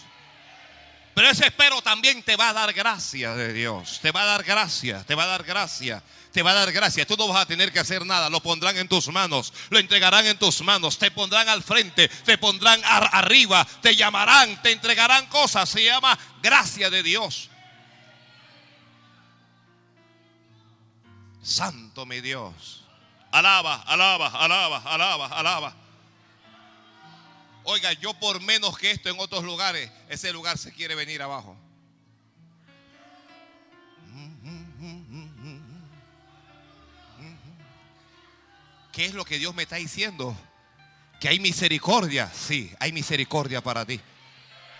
Pero 1.17 1.31
ese 1.31 1.47
espero 1.47 1.81
también 1.81 2.21
te 2.21 2.35
va 2.35 2.49
a 2.49 2.53
dar 2.53 2.71
gracia 2.73 3.33
de 3.33 3.51
Dios. 3.51 3.99
Te 4.03 4.11
va 4.11 4.21
a 4.21 4.25
dar 4.25 4.43
gracia, 4.43 5.03
te 5.03 5.15
va 5.15 5.23
a 5.23 5.25
dar 5.25 5.43
gracia, 5.43 6.03
te 6.31 6.43
va 6.43 6.51
a 6.51 6.53
dar 6.53 6.71
gracia. 6.71 7.07
Tú 7.07 7.15
no 7.17 7.27
vas 7.27 7.41
a 7.41 7.45
tener 7.47 7.73
que 7.73 7.79
hacer 7.79 8.05
nada. 8.05 8.29
Lo 8.29 8.39
pondrán 8.39 8.77
en 8.77 8.87
tus 8.87 9.07
manos, 9.07 9.51
lo 9.71 9.79
entregarán 9.79 10.27
en 10.27 10.37
tus 10.37 10.61
manos, 10.61 10.99
te 10.99 11.09
pondrán 11.09 11.49
al 11.49 11.63
frente, 11.63 12.07
te 12.07 12.37
pondrán 12.37 12.79
ar- 12.85 13.09
arriba, 13.13 13.65
te 13.81 13.95
llamarán, 13.95 14.61
te 14.61 14.71
entregarán 14.71 15.25
cosas. 15.25 15.67
Se 15.67 15.83
llama 15.83 16.15
gracia 16.43 16.91
de 16.91 17.01
Dios. 17.01 17.49
Santo 21.41 22.05
mi 22.05 22.21
Dios. 22.21 22.83
Alaba, 23.31 23.81
alaba, 23.87 24.27
alaba, 24.27 24.83
alaba, 24.85 25.25
alaba. 25.29 25.75
Oiga, 27.69 27.91
yo 27.91 28.13
por 28.13 28.39
menos 28.39 28.77
que 28.77 28.91
esto 28.91 29.09
en 29.09 29.19
otros 29.19 29.43
lugares, 29.43 29.91
ese 30.07 30.31
lugar 30.31 30.57
se 30.57 30.71
quiere 30.71 30.95
venir 30.95 31.21
abajo. 31.21 31.57
¿Qué 38.93 39.05
es 39.05 39.13
lo 39.13 39.25
que 39.25 39.37
Dios 39.37 39.53
me 39.53 39.63
está 39.63 39.75
diciendo? 39.75 40.33
Que 41.19 41.27
hay 41.27 41.41
misericordia. 41.41 42.31
Sí, 42.33 42.73
hay 42.79 42.93
misericordia 42.93 43.61
para 43.61 43.85
ti. 43.85 43.99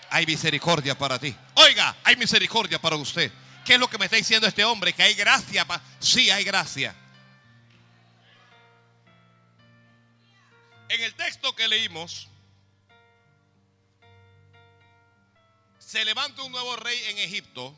Hay 0.08 0.24
misericordia 0.24 0.96
para 0.96 1.18
ti. 1.18 1.36
Oiga, 1.56 1.94
hay 2.04 2.16
misericordia 2.16 2.80
para 2.80 2.96
usted. 2.96 3.30
¿Qué 3.66 3.74
es 3.74 3.78
lo 3.78 3.90
que 3.90 3.98
me 3.98 4.06
está 4.06 4.16
diciendo 4.16 4.46
este 4.46 4.64
hombre? 4.64 4.94
Que 4.94 5.02
hay 5.02 5.12
gracia. 5.12 5.66
Sí, 5.98 6.30
hay 6.30 6.42
gracia. 6.42 6.94
En 10.88 11.02
el 11.02 11.14
texto 11.14 11.54
que 11.54 11.68
leímos, 11.68 12.30
se 15.88 16.04
levanta 16.04 16.42
un 16.42 16.52
nuevo 16.52 16.76
rey 16.76 17.02
en 17.06 17.16
Egipto 17.16 17.74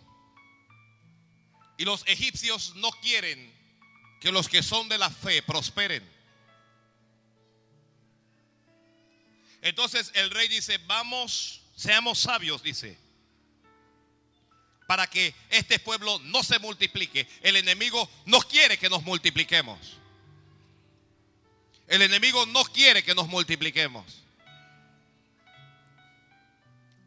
y 1.79 1.85
los 1.85 2.03
egipcios 2.09 2.75
no 2.75 2.91
quieren 2.91 3.55
que 4.21 4.33
los 4.33 4.49
que 4.49 4.65
son 4.65 4.89
de 4.89 4.99
la 4.99 5.09
fe 5.11 5.43
prosperen. 5.43 6.03
Entonces 9.63 10.11
el 10.15 10.29
rey 10.33 10.49
dice, 10.49 10.79
vamos, 10.89 11.63
seamos 11.77 12.19
sabios, 12.19 12.65
dice, 12.65 12.99
para 14.89 15.07
que 15.09 15.33
este 15.49 15.79
pueblo 15.79 16.19
no 16.25 16.43
se 16.43 16.59
multiplique. 16.59 17.29
El 17.43 17.55
enemigo 17.55 18.11
no 18.27 18.41
quiere 18.41 18.77
que 18.77 18.91
nos 18.91 19.05
multipliquemos. 19.05 19.99
El 21.87 22.03
enemigo 22.03 22.45
no 22.47 22.65
quiere 22.65 23.05
que 23.05 23.15
nos 23.15 23.29
multipliquemos. 23.29 24.20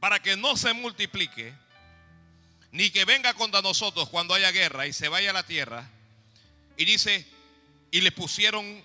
Para 0.03 0.21
que 0.21 0.35
no 0.35 0.57
se 0.57 0.73
multiplique, 0.73 1.53
ni 2.73 2.89
que 2.89 3.05
venga 3.05 3.33
contra 3.35 3.61
nosotros 3.61 4.09
cuando 4.09 4.33
haya 4.33 4.51
guerra 4.51 4.85
y 4.85 4.91
se 4.91 5.07
vaya 5.07 5.29
a 5.29 5.33
la 5.33 5.43
tierra. 5.43 5.89
Y 6.75 6.83
dice, 6.83 7.25
y 7.89 8.01
le 8.01 8.11
pusieron, 8.11 8.83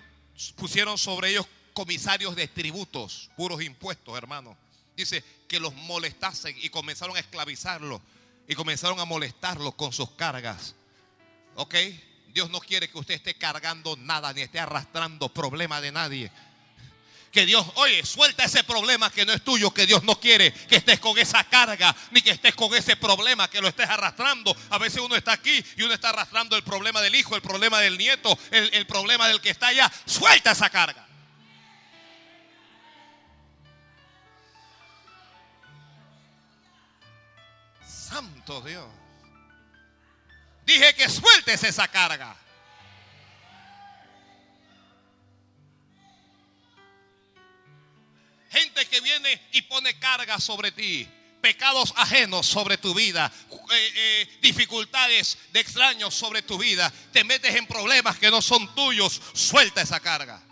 pusieron 0.55 0.97
sobre 0.97 1.31
ellos 1.31 1.49
comisarios 1.73 2.37
de 2.37 2.47
tributos, 2.47 3.31
puros 3.37 3.61
impuestos, 3.63 4.17
hermano. 4.17 4.57
Dice 4.97 5.25
que 5.49 5.59
los 5.59 5.75
molestasen 5.75 6.57
y 6.63 6.69
comenzaron 6.69 7.17
a 7.17 7.19
esclavizarlos 7.19 8.01
y 8.47 8.55
comenzaron 8.55 9.01
a 9.01 9.05
molestarlos 9.05 9.75
con 9.75 9.93
sus 9.93 10.11
cargas. 10.11 10.77
¿Ok? 11.57 11.75
Dios 12.33 12.49
no 12.49 12.61
quiere 12.61 12.89
que 12.89 12.97
usted 12.97 13.15
esté 13.15 13.35
cargando 13.35 13.97
nada 13.97 14.33
ni 14.33 14.43
esté 14.43 14.61
arrastrando 14.61 15.29
problema 15.31 15.81
de 15.81 15.91
nadie. 15.91 16.31
Que 17.39 17.47
Dios, 17.47 17.65
oye, 17.77 18.05
suelta 18.05 18.43
ese 18.43 18.65
problema 18.65 19.13
que 19.13 19.25
no 19.25 19.33
es 19.33 19.45
tuyo, 19.45 19.71
que 19.71 19.87
Dios 19.87 20.03
no 20.03 20.19
quiere 20.19 20.53
que 20.53 20.75
estés 20.75 20.99
con 20.99 21.17
esa 21.17 21.45
carga, 21.45 21.95
ni 22.11 22.21
que 22.21 22.33
estés 22.33 22.53
con 22.53 22.75
ese 22.75 22.97
problema, 22.97 23.49
que 23.49 23.61
lo 23.61 23.69
estés 23.69 23.89
arrastrando. 23.89 24.57
A 24.71 24.79
veces 24.79 25.01
uno 25.01 25.15
está 25.15 25.35
aquí 25.35 25.65
y 25.77 25.85
uno 25.85 25.95
está 25.95 26.09
arrastrando 26.09 26.57
el 26.57 26.65
problema 26.65 27.01
del 27.01 27.15
hijo, 27.15 27.37
el 27.37 27.41
problema 27.41 27.79
del 27.79 27.97
nieto, 27.97 28.37
el, 28.51 28.75
el 28.75 28.89
problema 28.89 29.29
del 29.29 29.41
que 29.41 29.51
está 29.51 29.69
allá. 29.69 29.89
Suelta 30.05 30.51
esa 30.51 30.69
carga. 30.69 31.07
Santo 37.87 38.63
Dios. 38.63 38.89
Dije 40.67 40.93
que 40.97 41.09
sueltes 41.09 41.63
esa 41.63 41.87
carga. 41.87 42.35
Gente 48.51 48.87
que 48.87 49.01
viene 49.01 49.41
y 49.53 49.63
pone 49.63 49.99
carga 49.99 50.39
sobre 50.41 50.73
ti. 50.73 51.09
Pecados 51.41 51.93
ajenos 51.97 52.47
sobre 52.47 52.79
tu 52.79 52.95
vida. 52.95 53.31
eh, 53.71 53.93
eh, 53.95 54.39
dificultades 54.41 55.39
de 55.53 55.61
extraños 55.61 56.15
sobre 56.15 56.43
tu 56.43 56.59
vida. 56.59 56.93
Te 57.13 57.25
metes 57.25 57.55
en 57.55 57.67
problemas 57.67 58.19
que 58.19 58.31
no 58.31 58.43
son 58.43 58.75
tuyos. 58.75 59.21
Suelta 59.35 59.83
esa 59.83 60.01
carga. 60.01 60.43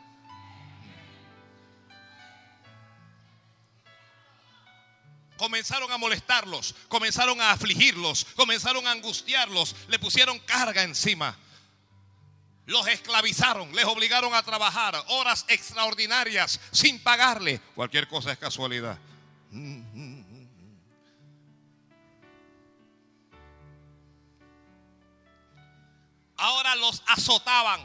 Comenzaron 5.36 5.92
a 5.92 5.98
molestarlos, 5.98 6.74
comenzaron 6.88 7.40
a 7.42 7.50
afligirlos, 7.50 8.24
comenzaron 8.36 8.86
a 8.86 8.92
angustiarlos, 8.92 9.76
le 9.88 9.98
pusieron 9.98 10.38
carga 10.38 10.82
encima. 10.82 11.36
Los 12.66 12.86
esclavizaron, 12.88 13.74
les 13.74 13.84
obligaron 13.84 14.34
a 14.34 14.42
trabajar 14.42 15.02
horas 15.08 15.44
extraordinarias 15.48 16.60
sin 16.72 17.00
pagarle. 17.00 17.60
Cualquier 17.74 18.08
cosa 18.08 18.32
es 18.32 18.38
casualidad. 18.38 18.98
los 26.76 27.02
azotaban. 27.06 27.80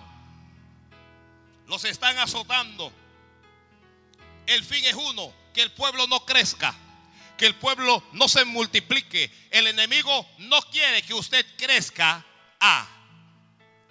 Los 1.68 1.86
están 1.86 2.18
azotando. 2.20 2.92
El 4.46 4.64
fin 4.64 4.84
es 4.86 4.94
uno, 4.94 5.34
que 5.54 5.62
el 5.62 5.72
pueblo 5.72 6.08
no 6.08 6.26
crezca, 6.26 6.76
que 7.38 7.46
el 7.46 7.56
pueblo 7.56 8.04
no 8.14 8.28
se 8.28 8.44
multiplique. 8.46 9.32
El 9.52 9.68
enemigo 9.68 10.28
no 10.40 10.60
quiere 10.64 11.02
que 11.04 11.14
usted 11.14 11.46
crezca 11.58 12.26
a, 12.60 12.88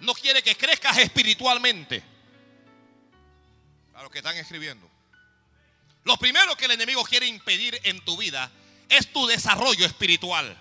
no 0.01 0.13
quiere 0.13 0.41
que 0.43 0.55
crezcas 0.55 0.97
espiritualmente. 0.97 2.03
A 3.93 4.03
los 4.03 4.11
que 4.11 4.19
están 4.19 4.35
escribiendo. 4.37 4.89
Lo 6.03 6.17
primero 6.17 6.55
que 6.55 6.65
el 6.65 6.71
enemigo 6.71 7.03
quiere 7.03 7.27
impedir 7.27 7.79
en 7.83 8.03
tu 8.03 8.17
vida 8.17 8.51
es 8.89 9.11
tu 9.13 9.27
desarrollo 9.27 9.85
espiritual. 9.85 10.57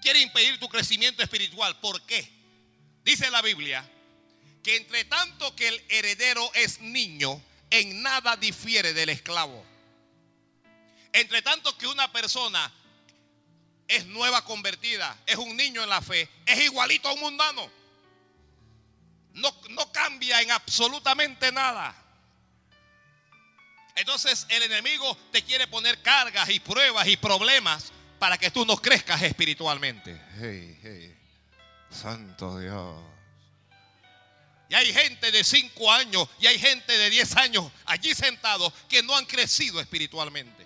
Quiere 0.00 0.20
impedir 0.20 0.58
tu 0.60 0.68
crecimiento 0.68 1.22
espiritual. 1.22 1.78
¿Por 1.80 2.00
qué? 2.06 2.28
Dice 3.04 3.30
la 3.30 3.42
Biblia 3.42 3.88
que 4.62 4.76
entre 4.76 5.04
tanto 5.04 5.54
que 5.54 5.68
el 5.68 5.84
heredero 5.90 6.50
es 6.54 6.80
niño, 6.80 7.42
en 7.70 8.02
nada 8.02 8.36
difiere 8.36 8.94
del 8.94 9.10
esclavo. 9.10 9.64
Entre 11.12 11.42
tanto 11.42 11.76
que 11.76 11.86
una 11.86 12.10
persona 12.12 12.72
es 13.88 14.06
nueva 14.06 14.44
convertida, 14.44 15.16
es 15.26 15.36
un 15.36 15.56
niño 15.56 15.82
en 15.82 15.88
la 15.88 16.00
fe, 16.00 16.28
es 16.46 16.60
igualito 16.60 17.08
a 17.08 17.12
un 17.12 17.20
mundano. 17.20 17.70
No, 19.34 19.54
no 19.70 19.90
cambia 19.92 20.40
en 20.40 20.50
absolutamente 20.52 21.50
nada. 21.50 21.94
Entonces 23.96 24.46
el 24.48 24.62
enemigo 24.62 25.16
te 25.30 25.42
quiere 25.42 25.66
poner 25.66 26.00
cargas 26.02 26.48
y 26.50 26.60
pruebas 26.60 27.06
y 27.06 27.16
problemas 27.16 27.92
para 28.18 28.38
que 28.38 28.50
tú 28.50 28.64
no 28.64 28.76
crezcas 28.76 29.22
espiritualmente. 29.22 30.20
Hey, 30.40 30.78
hey. 30.82 31.16
Santo 31.90 32.58
Dios. 32.58 33.02
Y 34.68 34.74
hay 34.74 34.92
gente 34.92 35.30
de 35.30 35.44
5 35.44 35.92
años 35.92 36.28
y 36.40 36.46
hay 36.46 36.58
gente 36.58 36.96
de 36.96 37.10
10 37.10 37.36
años 37.36 37.70
allí 37.84 38.14
sentados 38.14 38.72
que 38.88 39.02
no 39.02 39.16
han 39.16 39.26
crecido 39.26 39.80
espiritualmente. 39.80 40.63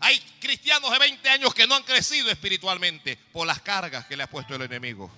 Hay 0.00 0.18
cristianos 0.40 0.90
de 0.90 0.98
20 0.98 1.28
años 1.28 1.54
que 1.54 1.66
no 1.66 1.74
han 1.74 1.82
crecido 1.82 2.30
espiritualmente 2.30 3.16
por 3.32 3.46
las 3.46 3.60
cargas 3.60 4.06
que 4.06 4.16
le 4.16 4.22
ha 4.22 4.30
puesto 4.30 4.54
el 4.54 4.62
enemigo. 4.62 5.10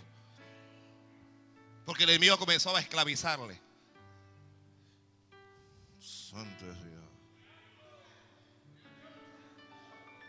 Porque 1.85 2.05
el 2.05 2.11
enemigo 2.11 2.35
ha 2.35 2.39
comenzado 2.39 2.77
a 2.77 2.81
esclavizarle. 2.81 3.61
Santo 6.01 6.65
Dios. 6.65 7.05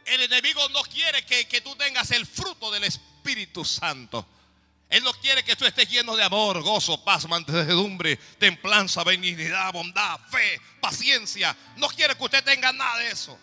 El 0.05 0.21
enemigo 0.21 0.67
no 0.69 0.81
quiere 0.83 1.25
que, 1.25 1.47
que 1.47 1.61
tú 1.61 1.75
tengas 1.75 2.11
el 2.11 2.25
fruto 2.25 2.71
del 2.71 2.83
Espíritu 2.83 3.63
Santo. 3.63 4.27
Él 4.89 5.03
no 5.03 5.13
quiere 5.13 5.41
que 5.41 5.55
tú 5.55 5.65
estés 5.65 5.89
lleno 5.89 6.17
de 6.17 6.23
amor, 6.23 6.61
gozo, 6.61 7.01
paz, 7.01 7.25
mansedumbre, 7.25 8.17
templanza, 8.37 9.05
benignidad, 9.05 9.71
bondad, 9.71 10.19
fe, 10.29 10.59
paciencia. 10.81 11.55
No 11.77 11.87
quiere 11.87 12.15
que 12.15 12.23
usted 12.25 12.43
tenga 12.43 12.73
nada 12.73 12.97
de 12.97 13.11
eso. 13.11 13.39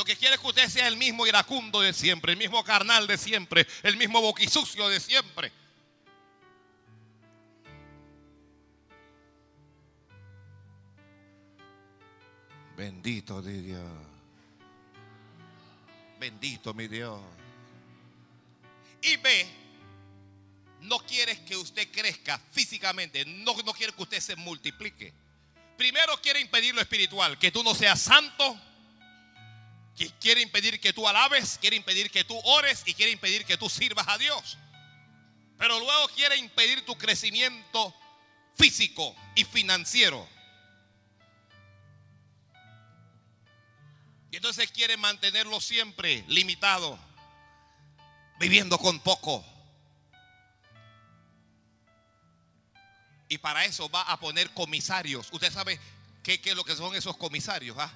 Lo 0.00 0.04
que 0.06 0.16
quiere 0.16 0.36
es 0.36 0.40
que 0.40 0.46
usted 0.46 0.66
sea 0.70 0.88
el 0.88 0.96
mismo 0.96 1.26
iracundo 1.26 1.82
de 1.82 1.92
siempre, 1.92 2.32
el 2.32 2.38
mismo 2.38 2.64
carnal 2.64 3.06
de 3.06 3.18
siempre, 3.18 3.66
el 3.82 3.98
mismo 3.98 4.22
boquisucio 4.22 4.88
de 4.88 4.98
siempre. 4.98 5.52
Bendito 12.78 13.42
de 13.42 13.60
Dios. 13.60 13.92
Bendito 16.18 16.72
mi 16.72 16.88
Dios. 16.88 17.20
Y 19.02 19.16
ve, 19.18 19.46
no 20.80 20.98
quiere 21.00 21.44
que 21.44 21.58
usted 21.58 21.92
crezca 21.92 22.40
físicamente, 22.52 23.26
no, 23.26 23.54
no 23.66 23.74
quiere 23.74 23.92
que 23.92 24.02
usted 24.02 24.20
se 24.20 24.34
multiplique. 24.34 25.12
Primero 25.76 26.18
quiere 26.22 26.40
impedir 26.40 26.74
lo 26.74 26.80
espiritual, 26.80 27.38
que 27.38 27.50
tú 27.50 27.62
no 27.62 27.74
seas 27.74 28.00
santo, 28.00 28.58
que 30.00 30.08
quiere 30.12 30.40
impedir 30.40 30.80
que 30.80 30.94
tú 30.94 31.06
alabes, 31.06 31.58
quiere 31.60 31.76
impedir 31.76 32.10
que 32.10 32.24
tú 32.24 32.34
ores 32.44 32.82
y 32.86 32.94
quiere 32.94 33.12
impedir 33.12 33.44
que 33.44 33.58
tú 33.58 33.68
sirvas 33.68 34.08
a 34.08 34.16
Dios. 34.16 34.56
Pero 35.58 35.78
luego 35.78 36.08
quiere 36.14 36.38
impedir 36.38 36.86
tu 36.86 36.96
crecimiento 36.96 37.94
físico 38.56 39.14
y 39.34 39.44
financiero. 39.44 40.26
Y 44.30 44.36
entonces 44.36 44.70
quiere 44.70 44.96
mantenerlo 44.96 45.60
siempre 45.60 46.24
limitado, 46.28 46.98
viviendo 48.38 48.78
con 48.78 49.00
poco. 49.00 49.44
Y 53.28 53.36
para 53.36 53.66
eso 53.66 53.90
va 53.90 54.00
a 54.00 54.18
poner 54.18 54.48
comisarios. 54.54 55.28
Usted 55.30 55.52
sabe 55.52 55.78
qué, 56.22 56.40
es 56.42 56.56
lo 56.56 56.64
que 56.64 56.74
son 56.74 56.94
esos 56.94 57.18
comisarios. 57.18 57.76
ah? 57.78 57.92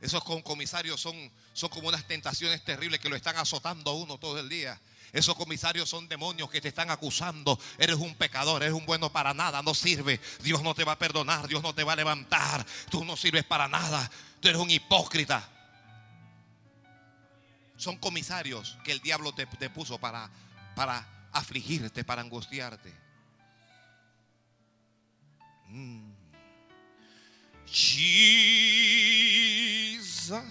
Esos 0.00 0.22
comisarios 0.22 1.00
son, 1.00 1.16
son 1.52 1.70
como 1.70 1.88
unas 1.88 2.06
tentaciones 2.06 2.64
terribles 2.64 3.00
que 3.00 3.08
lo 3.08 3.16
están 3.16 3.36
azotando 3.36 3.90
a 3.90 3.94
uno 3.94 4.18
todo 4.18 4.38
el 4.38 4.48
día. 4.48 4.80
Esos 5.12 5.34
comisarios 5.34 5.88
son 5.88 6.06
demonios 6.08 6.50
que 6.50 6.60
te 6.60 6.68
están 6.68 6.90
acusando. 6.90 7.58
Eres 7.78 7.96
un 7.96 8.14
pecador, 8.14 8.62
eres 8.62 8.74
un 8.74 8.86
bueno 8.86 9.10
para 9.10 9.34
nada, 9.34 9.62
no 9.62 9.74
sirve. 9.74 10.20
Dios 10.42 10.62
no 10.62 10.74
te 10.74 10.84
va 10.84 10.92
a 10.92 10.98
perdonar, 10.98 11.48
Dios 11.48 11.62
no 11.62 11.74
te 11.74 11.82
va 11.82 11.94
a 11.94 11.96
levantar. 11.96 12.64
Tú 12.90 13.04
no 13.04 13.16
sirves 13.16 13.44
para 13.44 13.66
nada. 13.66 14.08
Tú 14.40 14.48
eres 14.48 14.60
un 14.60 14.70
hipócrita. 14.70 15.48
Son 17.76 17.96
comisarios 17.96 18.76
que 18.84 18.92
el 18.92 19.00
diablo 19.00 19.32
te, 19.32 19.46
te 19.46 19.70
puso 19.70 19.98
para, 19.98 20.30
para 20.74 21.28
afligirte, 21.32 22.04
para 22.04 22.22
angustiarte. 22.22 22.92
Mm. 25.68 26.17
Jesus. 27.70 30.42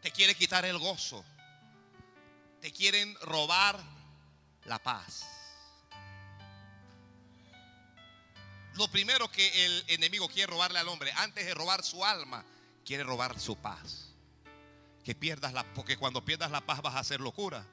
Te 0.00 0.10
quiere 0.10 0.34
quitar 0.34 0.64
el 0.64 0.78
gozo. 0.78 1.22
Te 2.62 2.72
quieren 2.72 3.14
robar 3.20 3.78
la 4.64 4.78
paz. 4.78 5.37
Lo 8.78 8.86
primero 8.86 9.28
que 9.28 9.66
el 9.66 9.84
enemigo 9.88 10.28
quiere 10.28 10.52
robarle 10.52 10.78
al 10.78 10.86
hombre, 10.86 11.10
antes 11.16 11.44
de 11.44 11.52
robar 11.52 11.82
su 11.82 12.04
alma, 12.04 12.44
quiere 12.84 13.02
robar 13.02 13.40
su 13.40 13.56
paz. 13.56 14.14
Que 15.04 15.16
pierdas 15.16 15.52
la, 15.52 15.64
porque 15.74 15.96
cuando 15.96 16.24
pierdas 16.24 16.52
la 16.52 16.60
paz 16.60 16.80
vas 16.80 16.94
a 16.94 17.00
hacer 17.00 17.20
locura. 17.20 17.66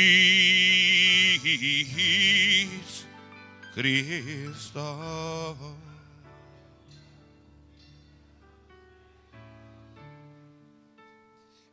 Cristo. 3.74 5.76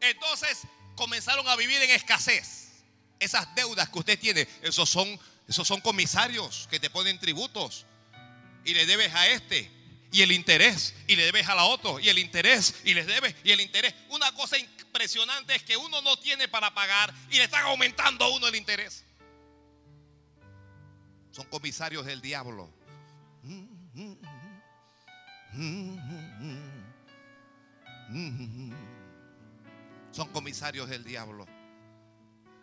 Entonces 0.01 0.63
comenzaron 0.95 1.47
a 1.47 1.55
vivir 1.55 1.81
en 1.81 1.91
escasez. 1.91 2.83
Esas 3.19 3.53
deudas 3.55 3.87
que 3.89 3.99
usted 3.99 4.19
tiene, 4.19 4.47
esos 4.63 4.89
son, 4.89 5.07
esos 5.51 5.67
son 5.67 5.81
comisarios 5.81 6.65
que 6.71 6.79
te 6.79 6.89
ponen 6.89 7.19
tributos 7.19 7.85
y 8.63 8.73
le 8.73 8.85
debes 8.85 9.13
a 9.13 9.27
este 9.27 9.69
y 10.09 10.21
el 10.21 10.31
interés 10.31 10.95
y 11.07 11.17
le 11.17 11.25
debes 11.25 11.45
a 11.49 11.55
la 11.55 11.65
otro 11.65 11.99
y 11.99 12.07
el 12.07 12.19
interés 12.19 12.75
y 12.85 12.93
les 12.93 13.05
debes 13.05 13.35
y 13.43 13.51
el 13.51 13.59
interés. 13.59 13.93
Una 14.11 14.33
cosa 14.33 14.57
impresionante 14.57 15.53
es 15.53 15.63
que 15.63 15.75
uno 15.75 16.01
no 16.03 16.15
tiene 16.15 16.47
para 16.47 16.73
pagar 16.73 17.13
y 17.29 17.35
le 17.35 17.43
están 17.43 17.65
aumentando 17.65 18.23
a 18.23 18.29
uno 18.29 18.47
el 18.47 18.55
interés. 18.55 19.03
Son 21.31 21.45
comisarios 21.47 22.05
del 22.05 22.21
diablo. 22.21 22.73
Son 30.13 30.29
comisarios 30.31 30.87
del 30.87 31.03
diablo. 31.03 31.45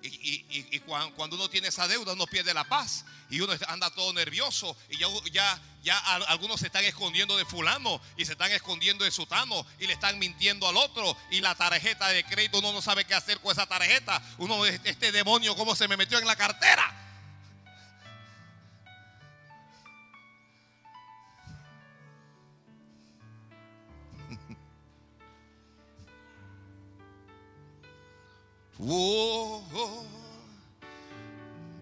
Y, 0.02 0.06
y- 0.08 0.46
y- 0.50 0.76
y 0.76 0.80
cuan- 0.80 1.11
cuando 1.12 1.34
uno 1.37 1.50
tiene 1.50 1.68
esa 1.68 1.88
deuda, 1.88 2.12
uno 2.12 2.26
pierde 2.26 2.54
la 2.54 2.64
paz. 2.64 3.04
Y 3.30 3.40
uno 3.40 3.52
anda 3.66 3.90
todo 3.90 4.12
nervioso. 4.12 4.76
Y 4.88 4.96
ya, 4.98 5.08
ya, 5.32 5.61
ya 5.82 5.98
al- 5.98 6.24
algunos 6.28 6.61
se 6.61 6.66
están 6.66 6.84
escondiendo 6.84 7.37
de 7.37 7.44
fulano. 7.44 8.00
Y 8.16 8.24
se 8.24 8.32
están 8.32 8.52
escondiendo 8.52 9.04
de 9.04 9.11
sutano. 9.11 9.66
Y 9.80 9.87
le 9.87 9.94
están 9.94 10.18
mintiendo 10.18 10.68
al 10.68 10.76
otro. 10.76 11.16
Y 11.30 11.40
la 11.40 11.54
tarjeta 11.54 12.08
de 12.08 12.24
crédito, 12.24 12.58
uno 12.61 12.72
no 12.72 12.80
sabe 12.82 13.04
qué 13.04 13.14
hacer 13.14 13.40
con 13.40 13.52
esa 13.52 13.66
tarjeta. 13.66 14.22
Uno, 14.38 14.64
este 14.64 15.11
demonio, 15.12 15.56
cómo 15.56 15.74
se 15.74 15.88
me 15.88 15.96
metió 15.96 16.18
en 16.18 16.26
la 16.26 16.37
cartera. 16.37 17.04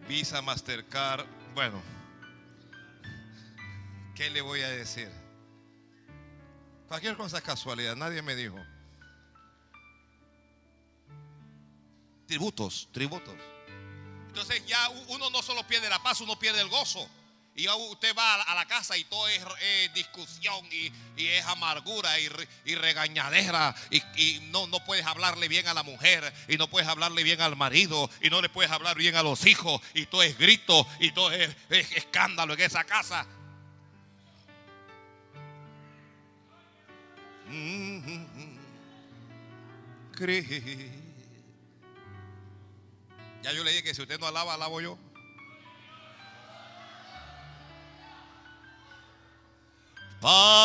Visa 0.09 0.41
Mastercard. 0.41 1.27
Bueno, 1.55 1.83
¿qué 4.15 4.31
le 4.31 4.41
voy 4.41 4.63
a 4.63 4.69
decir? 4.69 5.11
Cualquier 6.89 7.17
cosa 7.17 7.41
casualidad, 7.41 7.97
nadie 7.97 8.23
me 8.23 8.35
dijo. 8.35 8.57
Tributos, 12.27 12.89
tributos. 12.93 13.37
Entonces 14.29 14.65
ya 14.67 14.89
uno 15.09 15.31
no 15.31 15.43
solo 15.43 15.67
pierde 15.67 15.89
la 15.89 16.03
paz, 16.03 16.21
uno 16.21 16.39
pierde 16.39 16.61
el 16.61 16.69
gozo. 16.69 17.09
Y 17.57 17.67
usted 17.69 18.15
va 18.15 18.35
a 18.43 18.55
la- 18.55 18.67
casa 18.67 18.97
y 18.99 19.05
todo 19.05 19.27
es, 19.29 19.95
discusión 19.95 20.67
y, 20.71 20.93
es 21.17 21.45
amargura 21.47 22.19
y, 22.21 22.29
y 22.67 22.75
regañadera. 22.75 23.75
Y, 23.91 24.41
no, 24.51 24.67
no 24.67 24.85
puedes 24.85 25.07
hablarle 25.07 25.49
bien 25.49 25.67
a 25.69 25.73
la 25.75 25.83
mujer 25.83 26.33
y 26.49 26.57
no 26.59 26.69
puedes 26.69 26.87
hablarle 26.89 27.23
bien 27.23 27.41
al 27.41 27.57
marido 27.57 28.11
y 28.21 28.29
no 28.29 28.43
le 28.43 28.49
puedes 28.51 28.71
hablar 28.71 28.97
bien 28.97 29.17
a 29.17 29.23
los 29.23 29.47
hijos. 29.47 29.81
Y 29.95 30.07
todo 30.07 30.23
es 30.23 30.37
grito 30.37 30.87
y 31.01 31.13
todo 31.13 31.33
es, 31.33 31.57
es 31.71 31.93
escándalo 31.93 32.55
en 32.55 32.61
esa 32.61 32.85
casa. 32.85 33.27
Cri- 40.15 40.91
Ya 43.43 43.53
yo 43.53 43.63
le 43.63 43.71
dije 43.71 43.83
que 43.85 43.95
si 43.95 44.03
usted 44.03 44.19
no 44.19 44.27
alaba, 44.27 44.55
alabo 44.55 44.81
yo. 44.81 44.99
Padre, 50.21 50.57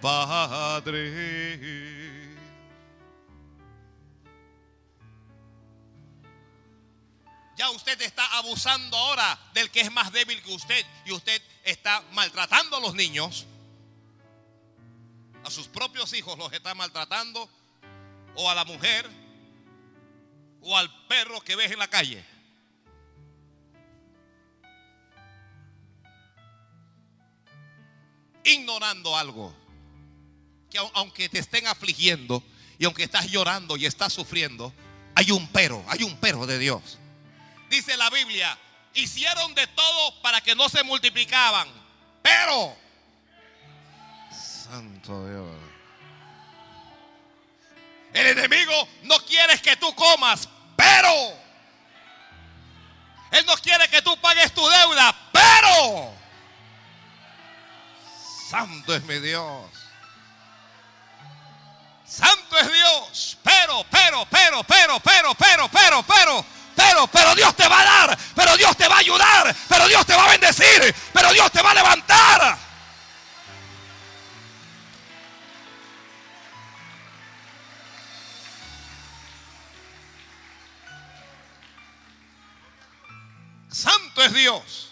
Padre. 0.00 1.28
Ya 7.56 7.70
usted 7.70 8.00
está 8.02 8.24
abusando 8.38 8.96
ahora 8.96 9.38
del 9.52 9.70
que 9.70 9.80
es 9.80 9.90
más 9.92 10.12
débil 10.12 10.40
que 10.42 10.52
usted 10.52 10.84
y 11.04 11.12
usted 11.12 11.42
está 11.64 12.02
maltratando 12.12 12.76
a 12.76 12.80
los 12.80 12.94
niños. 12.94 13.46
A 15.44 15.50
sus 15.50 15.66
propios 15.68 16.12
hijos 16.12 16.36
los 16.38 16.52
está 16.52 16.74
maltratando 16.74 17.48
o 18.34 18.50
a 18.50 18.54
la 18.54 18.64
mujer 18.64 19.08
o 20.60 20.76
al 20.76 21.06
perro 21.06 21.40
que 21.40 21.56
ves 21.56 21.70
en 21.70 21.78
la 21.78 21.88
calle. 21.88 22.24
Ignorando 28.44 29.16
algo 29.16 29.52
que 30.70 30.78
au- 30.78 30.90
aunque 30.94 31.28
te 31.28 31.38
estén 31.38 31.66
afligiendo 31.66 32.42
y 32.78 32.84
aunque 32.84 33.02
estás 33.04 33.26
llorando 33.30 33.76
y 33.76 33.86
estás 33.86 34.12
sufriendo, 34.12 34.72
hay 35.14 35.30
un 35.32 35.48
pero, 35.48 35.84
hay 35.88 36.02
un 36.02 36.16
pero 36.18 36.46
de 36.46 36.58
Dios. 36.58 36.98
Dice 37.68 37.96
la 37.96 38.08
Biblia, 38.10 38.56
hicieron 38.94 39.54
de 39.54 39.66
todo 39.68 40.22
para 40.22 40.40
que 40.40 40.54
no 40.54 40.68
se 40.68 40.82
multiplicaban, 40.84 41.68
pero 42.22 42.76
Santo 44.68 45.26
Dios. 45.26 45.46
El 48.12 48.26
enemigo 48.26 48.88
no 49.04 49.18
quiere 49.20 49.58
que 49.60 49.76
tú 49.76 49.94
comas, 49.94 50.48
pero 50.76 51.08
él 53.30 53.46
no 53.46 53.54
quiere 53.56 53.88
que 53.88 54.02
tú 54.02 54.18
pagues 54.20 54.52
tu 54.52 54.66
deuda, 54.66 55.14
pero 55.32 56.14
Santo 58.48 58.94
es 58.94 59.02
mi 59.04 59.18
Dios. 59.18 59.66
Santo 62.06 62.58
es 62.58 62.72
Dios. 62.72 63.38
Pero, 63.42 63.84
pero, 63.90 64.26
pero, 64.30 64.64
pero, 64.64 65.00
pero, 65.00 65.34
pero, 65.34 65.68
pero, 65.68 66.02
pero, 66.02 66.44
pero, 66.74 67.06
pero 67.08 67.34
Dios 67.34 67.54
te 67.54 67.68
va 67.68 67.80
a 67.80 67.84
dar. 67.84 68.18
Pero 68.34 68.56
Dios 68.56 68.74
te 68.76 68.88
va 68.88 68.96
a 68.96 69.00
ayudar. 69.00 69.54
Pero 69.68 69.86
Dios 69.86 70.06
te 70.06 70.16
va 70.16 70.24
a 70.24 70.28
bendecir. 70.28 70.94
Pero 71.12 71.32
Dios 71.32 71.52
te 71.52 71.60
va 71.60 71.72
a 71.72 71.74
levantar. 71.74 72.67
Es 84.22 84.32
Dios. 84.34 84.88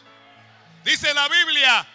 Dice 0.85 1.12
la 1.12 1.29
Biblia, 1.29 1.87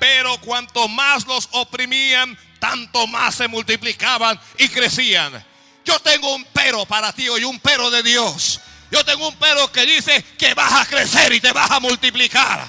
pero 0.00 0.38
cuanto 0.38 0.88
más 0.88 1.26
los 1.26 1.48
oprimían, 1.52 2.36
tanto 2.58 3.06
más 3.06 3.36
se 3.36 3.46
multiplicaban 3.48 4.38
y 4.58 4.68
crecían. 4.68 5.44
Yo 5.84 5.98
tengo 6.00 6.34
un 6.34 6.44
pero 6.52 6.84
para 6.86 7.12
ti 7.12 7.28
hoy, 7.28 7.44
un 7.44 7.60
pero 7.60 7.90
de 7.90 8.02
Dios. 8.02 8.60
Yo 8.90 9.04
tengo 9.04 9.28
un 9.28 9.36
pero 9.36 9.70
que 9.70 9.86
dice 9.86 10.24
que 10.36 10.54
vas 10.54 10.72
a 10.72 10.86
crecer 10.86 11.32
y 11.32 11.40
te 11.40 11.52
vas 11.52 11.70
a 11.70 11.80
multiplicar. 11.80 12.66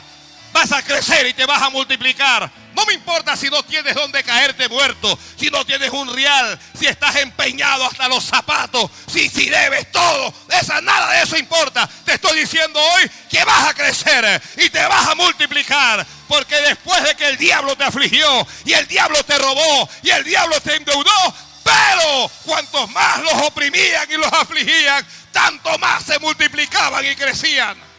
Vas 0.53 0.71
a 0.71 0.83
crecer 0.83 1.25
y 1.27 1.33
te 1.33 1.45
vas 1.45 1.61
a 1.61 1.69
multiplicar. 1.71 2.49
No 2.75 2.85
me 2.85 2.93
importa 2.93 3.35
si 3.35 3.49
no 3.49 3.63
tienes 3.63 3.93
donde 3.95 4.23
caerte 4.23 4.67
muerto, 4.69 5.17
si 5.37 5.49
no 5.49 5.65
tienes 5.65 5.89
un 5.91 6.13
real, 6.13 6.59
si 6.79 6.87
estás 6.87 7.15
empeñado 7.17 7.85
hasta 7.85 8.07
los 8.07 8.23
zapatos, 8.23 8.89
si, 9.11 9.29
si 9.29 9.49
debes 9.49 9.91
todo. 9.91 10.33
Esa, 10.49 10.81
nada 10.81 11.11
de 11.13 11.23
eso 11.23 11.37
importa. 11.37 11.89
Te 12.05 12.13
estoy 12.13 12.39
diciendo 12.39 12.79
hoy 12.79 13.09
que 13.29 13.43
vas 13.43 13.67
a 13.67 13.73
crecer 13.73 14.41
y 14.57 14.69
te 14.69 14.85
vas 14.85 15.07
a 15.07 15.15
multiplicar. 15.15 16.05
Porque 16.27 16.55
después 16.61 17.03
de 17.03 17.15
que 17.15 17.27
el 17.27 17.37
diablo 17.37 17.75
te 17.75 17.83
afligió 17.83 18.47
y 18.65 18.73
el 18.73 18.87
diablo 18.87 19.23
te 19.23 19.37
robó 19.37 19.89
y 20.01 20.09
el 20.09 20.23
diablo 20.23 20.59
te 20.61 20.75
endeudó, 20.75 21.35
pero 21.63 22.29
cuantos 22.45 22.89
más 22.91 23.19
los 23.19 23.33
oprimían 23.43 24.09
y 24.09 24.17
los 24.17 24.33
afligían, 24.33 25.05
tanto 25.31 25.77
más 25.77 26.03
se 26.03 26.17
multiplicaban 26.19 27.05
y 27.05 27.15
crecían. 27.15 27.92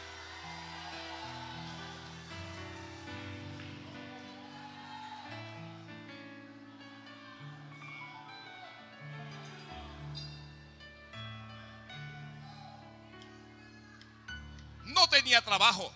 No 14.95 15.09
tenía 15.09 15.43
trabajo, 15.43 15.93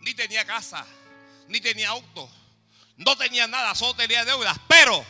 ni 0.00 0.12
tenía 0.14 0.44
casa, 0.44 0.84
ni 1.48 1.60
tenía 1.60 1.90
auto, 1.90 2.28
no 2.96 3.16
tenía 3.16 3.46
nada, 3.46 3.74
solo 3.74 3.94
tenía 3.94 4.24
deudas, 4.24 4.58
pero 4.68 5.04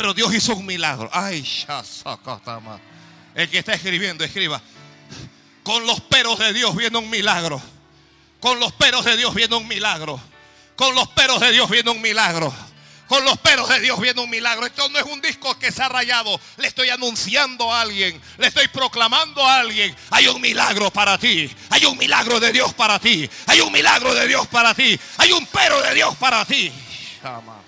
pero 0.00 0.14
Dios 0.14 0.32
hizo 0.34 0.54
un 0.54 0.64
milagro. 0.64 1.10
Ay, 1.12 1.42
shasakatama. 1.42 2.80
El 3.34 3.50
que 3.50 3.58
está 3.58 3.74
escribiendo, 3.74 4.24
escriba. 4.24 4.60
Con 5.62 5.86
los 5.86 6.00
peros 6.00 6.38
de 6.38 6.54
Dios 6.54 6.74
viene 6.74 6.96
un 6.96 7.10
milagro. 7.10 7.60
Con 8.40 8.58
los 8.58 8.72
peros 8.72 9.04
de 9.04 9.18
Dios 9.18 9.34
viene 9.34 9.56
un 9.56 9.68
milagro. 9.68 10.18
Con 10.74 10.94
los 10.94 11.06
peros 11.08 11.38
de 11.40 11.52
Dios 11.52 11.68
viene 11.68 11.90
un 11.90 12.00
milagro. 12.00 12.50
Con 13.10 13.24
los 13.24 13.36
peros 13.38 13.68
de 13.68 13.80
Dios 13.80 13.98
viene 13.98 14.20
un 14.20 14.30
milagro. 14.30 14.64
Esto 14.64 14.88
no 14.88 14.96
es 14.96 15.04
un 15.04 15.20
disco 15.20 15.58
que 15.58 15.72
se 15.72 15.82
ha 15.82 15.88
rayado. 15.88 16.40
Le 16.58 16.68
estoy 16.68 16.90
anunciando 16.90 17.74
a 17.74 17.80
alguien. 17.80 18.22
Le 18.38 18.46
estoy 18.46 18.68
proclamando 18.68 19.44
a 19.44 19.56
alguien. 19.56 19.96
Hay 20.12 20.28
un 20.28 20.40
milagro 20.40 20.92
para 20.92 21.18
ti. 21.18 21.52
Hay 21.70 21.84
un 21.86 21.98
milagro 21.98 22.38
de 22.38 22.52
Dios 22.52 22.72
para 22.72 23.00
ti. 23.00 23.28
Hay 23.48 23.62
un 23.62 23.72
milagro 23.72 24.14
de 24.14 24.28
Dios 24.28 24.46
para 24.46 24.74
ti. 24.74 24.96
Hay 25.16 25.32
un 25.32 25.44
pero 25.46 25.82
de 25.82 25.92
Dios 25.92 26.14
para 26.18 26.44
ti. 26.44 26.72
llama. 27.20 27.60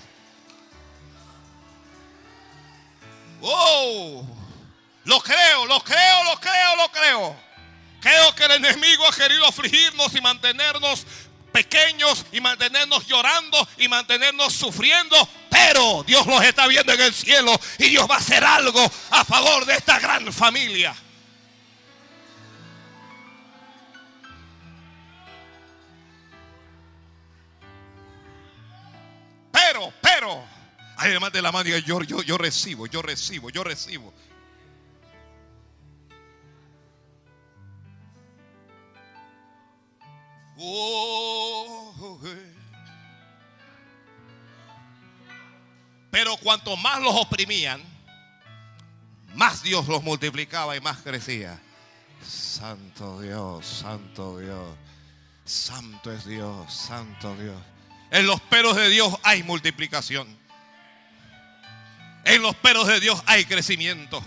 Oh, 3.40 4.24
lo 5.02 5.20
creo, 5.22 5.66
lo 5.66 5.82
creo, 5.82 6.22
lo 6.22 6.38
creo, 6.38 6.76
lo 6.76 6.92
creo. 6.92 7.36
Creo 8.00 8.34
que 8.36 8.44
el 8.44 8.52
enemigo 8.52 9.08
ha 9.08 9.12
querido 9.12 9.44
afligirnos 9.44 10.14
y 10.14 10.20
mantenernos 10.20 11.04
pequeños 11.52 12.26
y 12.32 12.40
mantenernos 12.40 13.06
llorando 13.06 13.68
y 13.78 13.88
mantenernos 13.88 14.52
sufriendo. 14.52 15.16
Pero 15.50 16.02
Dios 16.04 16.26
los 16.26 16.42
está 16.42 16.66
viendo 16.66 16.92
en 16.92 17.00
el 17.00 17.14
cielo 17.14 17.58
y 17.78 17.90
Dios 17.90 18.08
va 18.10 18.16
a 18.16 18.18
hacer 18.18 18.42
algo 18.42 18.90
a 19.10 19.24
favor 19.24 19.64
de 19.66 19.74
esta 19.74 20.00
gran 20.00 20.32
familia. 20.32 20.94
Pero, 29.52 29.92
pero, 30.00 30.44
además 30.96 31.32
de 31.32 31.42
la 31.42 31.52
mano, 31.52 31.68
yo, 31.68 32.02
yo, 32.02 32.22
yo 32.22 32.38
recibo, 32.38 32.86
yo 32.86 33.02
recibo, 33.02 33.50
yo 33.50 33.62
recibo. 33.62 34.12
Pero 46.10 46.36
cuanto 46.36 46.76
más 46.76 47.00
los 47.00 47.14
oprimían, 47.14 47.82
más 49.34 49.62
Dios 49.62 49.88
los 49.88 50.02
multiplicaba 50.02 50.76
y 50.76 50.80
más 50.80 50.98
crecía. 50.98 51.60
Santo 52.22 53.20
Dios, 53.20 53.66
santo 53.66 54.38
Dios, 54.38 54.76
santo 55.44 56.12
es 56.12 56.24
Dios, 56.26 56.72
santo 56.72 57.34
Dios. 57.36 57.60
En 58.10 58.26
los 58.26 58.40
pelos 58.42 58.76
de 58.76 58.90
Dios 58.90 59.14
hay 59.22 59.42
multiplicación. 59.42 60.28
En 62.24 62.42
los 62.42 62.54
pelos 62.56 62.86
de 62.86 63.00
Dios 63.00 63.22
hay 63.26 63.44
crecimiento. 63.46 64.22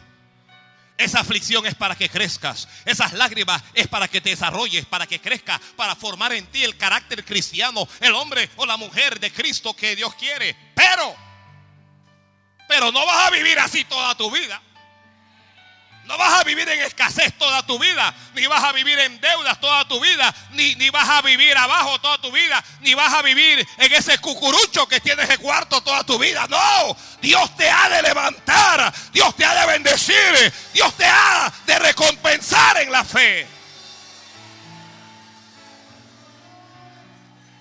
Esa 0.97 1.19
aflicción 1.19 1.65
es 1.65 1.75
para 1.75 1.95
que 1.95 2.10
crezcas. 2.10 2.67
Esas 2.86 3.13
lágrimas 3.13 3.62
es 3.73 3.88
para 3.88 4.08
que 4.08 4.21
te 4.21 4.29
desarrolles, 4.29 4.86
para 4.86 5.05
que 5.05 5.19
crezcas, 5.19 5.60
para 5.75 5.95
formar 5.95 6.31
en 6.34 6.47
ti 6.47 6.63
el 6.63 6.77
carácter 6.77 7.25
cristiano, 7.25 7.88
el 7.99 8.13
hombre 8.13 8.49
o 8.55 8.65
la 8.65 8.77
mujer 8.77 9.19
de 9.19 9.31
Cristo 9.31 9.75
que 9.75 9.95
Dios 9.95 10.15
quiere. 10.15 10.55
Pero, 10.73 11.15
pero 12.67 12.91
no 12.91 13.05
vas 13.05 13.27
a 13.27 13.31
vivir 13.31 13.60
así 13.60 13.84
toda 13.84 14.15
tu 14.15 14.31
vida. 14.31 14.62
No 16.06 16.18
vas 16.18 16.39
a 16.39 16.44
vivir 16.44 16.70
en 16.70 16.82
escasez 16.82 17.34
toda 17.38 17.65
tu 17.65 17.80
vida, 17.80 18.13
ni 18.36 18.46
vas 18.46 18.63
a 18.63 18.72
vivir 18.72 18.98
en 19.00 19.20
deudas 19.20 19.60
toda 19.60 19.88
tu 19.88 20.00
vida, 20.00 20.34
ni, 20.52 20.76
ni 20.76 20.89
vas 20.91 21.10
a 21.10 21.22
vivir 21.22 21.58
abajo 21.58 22.00
toda 22.00 22.20
tu 22.20 22.32
vida, 22.32 22.63
ni 22.82 22.94
vas 22.94 23.12
a 23.13 23.24
vivir 23.24 23.68
en 23.78 23.94
ese 23.94 24.18
cucurucho 24.20 24.88
que 24.88 25.00
tienes 25.00 25.28
de 25.28 25.38
cuarto 25.39 25.82
toda 25.82 26.04
tu 26.04 26.20
vida. 26.20 26.46
No, 26.48 26.96
Dios 27.22 27.56
te 27.58 27.70
ha 27.70 27.89
de 27.89 28.04
levantar, 28.04 28.94
Dios 29.12 29.36
te 29.36 29.46
ha 29.46 29.56
de 29.62 29.65
bendecir, 29.65 30.54
Dios 30.74 30.96
te 30.96 31.06
ha 31.06 31.52
de 31.65 31.80
recompensar 31.80 32.78
en 32.78 32.91
la 32.91 33.04
fe. 33.04 33.55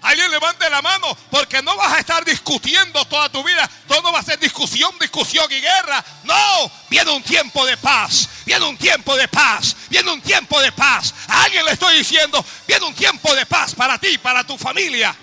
Alguien 0.04 0.30
levante 0.30 0.68
la 0.68 0.82
mano 0.82 1.16
porque 1.30 1.62
no 1.62 1.74
vas 1.78 1.94
a 1.94 1.98
estar 1.98 2.22
discutiendo 2.26 3.02
toda 3.06 3.30
tu 3.30 3.42
vida. 3.42 3.68
Todo 3.88 4.02
no 4.02 4.12
va 4.12 4.18
a 4.18 4.22
ser 4.22 4.38
discusión, 4.38 4.94
discusión 5.00 5.46
y 5.50 5.62
guerra. 5.62 6.04
No, 6.24 6.70
viene 6.90 7.10
un 7.10 7.22
tiempo 7.22 7.64
de 7.64 7.78
paz. 7.78 8.28
Viene 8.44 8.66
un 8.66 8.76
tiempo 8.76 9.16
de 9.16 9.26
paz. 9.28 9.74
Viene 9.88 10.12
un 10.12 10.20
tiempo 10.20 10.60
de 10.60 10.72
paz. 10.72 11.14
A 11.26 11.44
alguien 11.44 11.64
le 11.64 11.72
estoy 11.72 11.96
diciendo, 11.96 12.44
viene 12.68 12.84
un 12.84 12.94
tiempo 12.94 13.34
de 13.34 13.46
paz 13.46 13.74
para 13.74 13.96
ti, 13.96 14.18
para 14.18 14.44
tu 14.44 14.58
familia. 14.58 15.16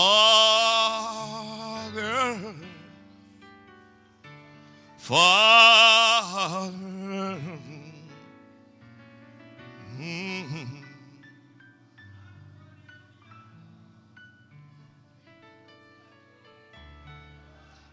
Father, 4.99 6.19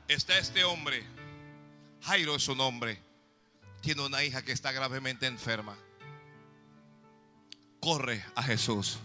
está 0.08 0.40
este 0.40 0.64
hombre, 0.64 1.04
Jairo 2.02 2.36
es 2.36 2.42
su 2.42 2.56
nombre, 2.56 3.00
tiene 3.82 4.02
una 4.02 4.24
hija 4.24 4.42
que 4.42 4.54
está 4.54 4.72
gravemente 4.72 5.28
enferma. 5.28 5.78
Corre 7.80 8.26
a 8.34 8.42
Jesús. 8.42 8.98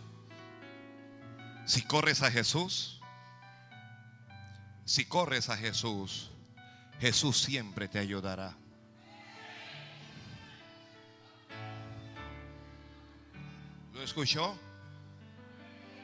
Si 1.71 1.83
corres 1.83 2.21
a 2.23 2.33
Jesús, 2.33 2.99
si 4.85 5.05
corres 5.05 5.51
a 5.51 5.57
Jesús, 5.57 6.29
Jesús 7.01 7.39
siempre 7.39 7.87
te 7.87 8.01
ayudará. 8.01 8.57
¿Lo 13.93 14.03
escuchó? 14.03 14.59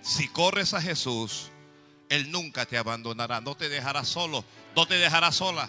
Si 0.03 0.29
corres 0.29 0.73
a 0.73 0.81
Jesús, 0.81 1.51
Él 2.11 2.31
nunca 2.31 2.65
te 2.65 2.79
abandonará, 2.79 3.41
no 3.41 3.57
te 3.57 3.69
dejará 3.69 4.05
solo, 4.05 4.45
no 4.77 4.87
te 4.87 4.95
dejará 4.95 5.33
sola. 5.33 5.69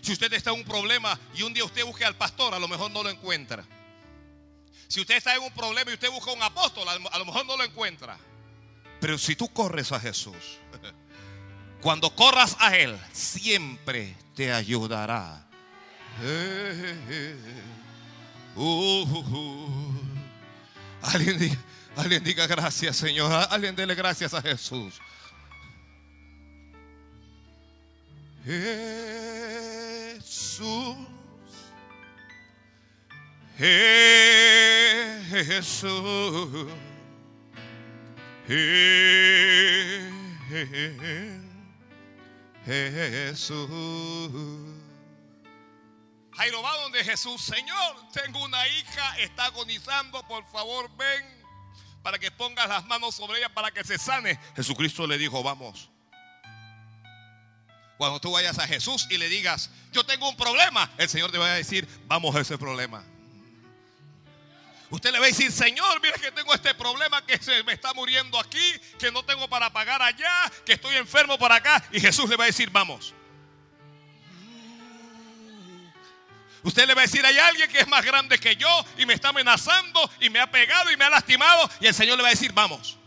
Si 0.00 0.12
usted 0.12 0.32
está 0.32 0.52
en 0.52 0.60
un 0.60 0.64
problema 0.64 1.20
y 1.34 1.42
un 1.42 1.52
día 1.52 1.66
usted 1.66 1.84
busque 1.84 2.06
al 2.06 2.16
pastor, 2.16 2.54
a 2.54 2.58
lo 2.58 2.68
mejor 2.68 2.90
no 2.90 3.02
lo 3.02 3.10
encuentra. 3.10 3.66
Si 4.88 4.98
usted 5.02 5.16
está 5.16 5.36
en 5.36 5.42
un 5.42 5.52
problema 5.52 5.90
y 5.90 5.94
usted 5.94 6.10
busca 6.10 6.30
a 6.30 6.34
un 6.34 6.42
apóstol, 6.42 6.88
a 6.88 7.18
lo 7.18 7.24
mejor 7.26 7.44
no 7.44 7.54
lo 7.54 7.64
encuentra. 7.64 8.18
Pero 9.00 9.18
si 9.18 9.36
tú 9.36 9.48
corres 9.48 9.92
a 9.92 10.00
Jesús, 10.00 10.58
cuando 11.80 12.14
corras 12.14 12.56
a 12.58 12.76
Él, 12.76 12.98
siempre 13.12 14.16
te 14.34 14.52
ayudará. 14.52 15.46
Eh, 16.22 16.96
eh, 17.10 17.36
eh. 17.36 17.36
Uh, 18.56 19.02
uh, 19.02 19.36
uh. 19.36 19.98
Alguien, 21.02 21.38
diga, 21.38 21.56
alguien 21.96 22.24
diga 22.24 22.46
gracias, 22.46 22.96
Señor. 22.96 23.46
Alguien 23.50 23.76
dele 23.76 23.94
gracias 23.94 24.34
a 24.34 24.42
Jesús. 24.42 24.94
Jesús. 28.44 29.28
Jesús. 35.30 36.87
Jesús. 42.64 43.68
Jairo 46.32 46.62
donde 46.82 47.04
Jesús, 47.04 47.42
Señor, 47.42 47.96
tengo 48.12 48.42
una 48.44 48.66
hija, 48.68 49.18
está 49.18 49.46
agonizando, 49.46 50.26
por 50.26 50.46
favor 50.50 50.88
ven 50.96 51.38
para 52.02 52.18
que 52.18 52.30
pongas 52.30 52.68
las 52.68 52.86
manos 52.86 53.16
sobre 53.16 53.38
ella 53.38 53.52
para 53.52 53.70
que 53.70 53.84
se 53.84 53.98
sane. 53.98 54.38
Jesucristo 54.56 55.06
le 55.06 55.18
dijo, 55.18 55.42
vamos. 55.42 55.90
Cuando 57.98 58.20
tú 58.20 58.32
vayas 58.32 58.58
a 58.58 58.66
Jesús 58.66 59.06
y 59.10 59.18
le 59.18 59.28
digas, 59.28 59.70
yo 59.92 60.04
tengo 60.04 60.28
un 60.28 60.36
problema, 60.36 60.90
el 60.96 61.08
Señor 61.08 61.32
te 61.32 61.38
va 61.38 61.52
a 61.52 61.54
decir, 61.54 61.86
vamos 62.06 62.34
a 62.34 62.40
ese 62.40 62.56
problema. 62.56 63.04
Usted 64.90 65.12
le 65.12 65.18
va 65.18 65.26
a 65.26 65.28
decir, 65.28 65.52
Señor, 65.52 66.00
mira 66.00 66.14
que 66.14 66.32
tengo 66.32 66.54
este 66.54 66.74
problema 66.74 67.24
que 67.24 67.36
se 67.38 67.62
me 67.64 67.74
está 67.74 67.92
muriendo 67.92 68.38
aquí, 68.38 68.72
que 68.98 69.12
no 69.12 69.22
tengo 69.22 69.48
para 69.48 69.70
pagar 69.70 70.00
allá, 70.00 70.50
que 70.64 70.72
estoy 70.72 70.96
enfermo 70.96 71.38
por 71.38 71.52
acá. 71.52 71.84
Y 71.92 72.00
Jesús 72.00 72.28
le 72.28 72.36
va 72.36 72.44
a 72.44 72.46
decir, 72.46 72.70
vamos. 72.70 73.14
Usted 76.62 76.86
le 76.86 76.94
va 76.94 77.02
a 77.02 77.04
decir, 77.04 77.24
hay 77.24 77.38
alguien 77.38 77.70
que 77.70 77.80
es 77.80 77.88
más 77.88 78.04
grande 78.04 78.38
que 78.38 78.56
yo 78.56 78.68
y 78.96 79.06
me 79.06 79.14
está 79.14 79.28
amenazando 79.28 80.10
y 80.20 80.30
me 80.30 80.40
ha 80.40 80.50
pegado 80.50 80.90
y 80.90 80.96
me 80.96 81.04
ha 81.04 81.10
lastimado. 81.10 81.70
Y 81.80 81.86
el 81.86 81.94
Señor 81.94 82.16
le 82.16 82.22
va 82.22 82.28
a 82.28 82.32
decir, 82.32 82.52
vamos. 82.52 82.98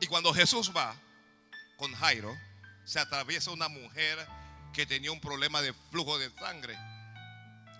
Y 0.00 0.06
cuando 0.06 0.32
Jesús 0.32 0.70
va 0.76 0.94
con 1.76 1.94
Jairo, 1.94 2.36
se 2.84 3.00
atraviesa 3.00 3.50
una 3.50 3.68
mujer 3.68 4.26
que 4.76 4.84
tenía 4.84 5.10
un 5.10 5.20
problema 5.20 5.62
de 5.62 5.72
flujo 5.90 6.18
de 6.18 6.28
sangre. 6.32 6.78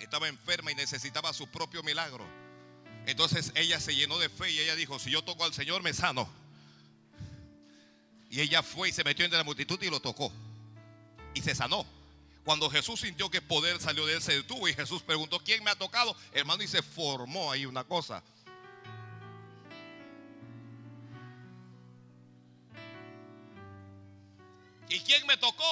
Estaba 0.01 0.29
enferma 0.29 0.73
y 0.73 0.75
necesitaba 0.75 1.35
su 1.35 1.47
propio 1.47 1.83
milagro. 1.83 2.27
Entonces 3.05 3.53
ella 3.55 3.79
se 3.81 3.95
llenó 3.95 4.19
de 4.19 4.31
fe 4.31 4.51
y 4.51 4.61
ella 4.61 4.75
dijo, 4.75 4.99
si 4.99 5.11
yo 5.11 5.23
toco 5.23 5.45
al 5.45 5.53
Señor 5.53 5.83
me 5.83 5.93
sano. 5.93 6.27
Y 8.31 8.41
ella 8.41 8.63
fue 8.63 8.89
y 8.89 8.93
se 8.93 9.05
metió 9.05 9.27
entre 9.27 9.37
la 9.37 9.45
multitud 9.45 9.81
y 9.83 9.91
lo 9.91 10.01
tocó. 10.01 10.33
Y 11.35 11.43
se 11.43 11.55
sanó. 11.55 11.85
Cuando 12.47 12.71
Jesús 12.71 13.01
sintió 13.01 13.29
que 13.31 13.43
poder 13.43 13.79
salió 13.79 14.07
de 14.07 14.15
él, 14.15 14.23
se 14.23 14.33
detuvo 14.33 14.67
y 14.67 14.73
Jesús 14.73 15.03
preguntó, 15.03 15.39
¿quién 15.41 15.63
me 15.63 15.71
ha 15.71 15.77
tocado? 15.77 16.17
Hermano, 16.33 16.63
y 16.63 16.67
se 16.67 16.81
formó 16.81 17.53
ahí 17.53 17.67
una 17.67 17.85
cosa. 17.85 18.23
¿Y 24.89 25.01
quién 25.01 25.27
me 25.27 25.37
tocó? 25.37 25.65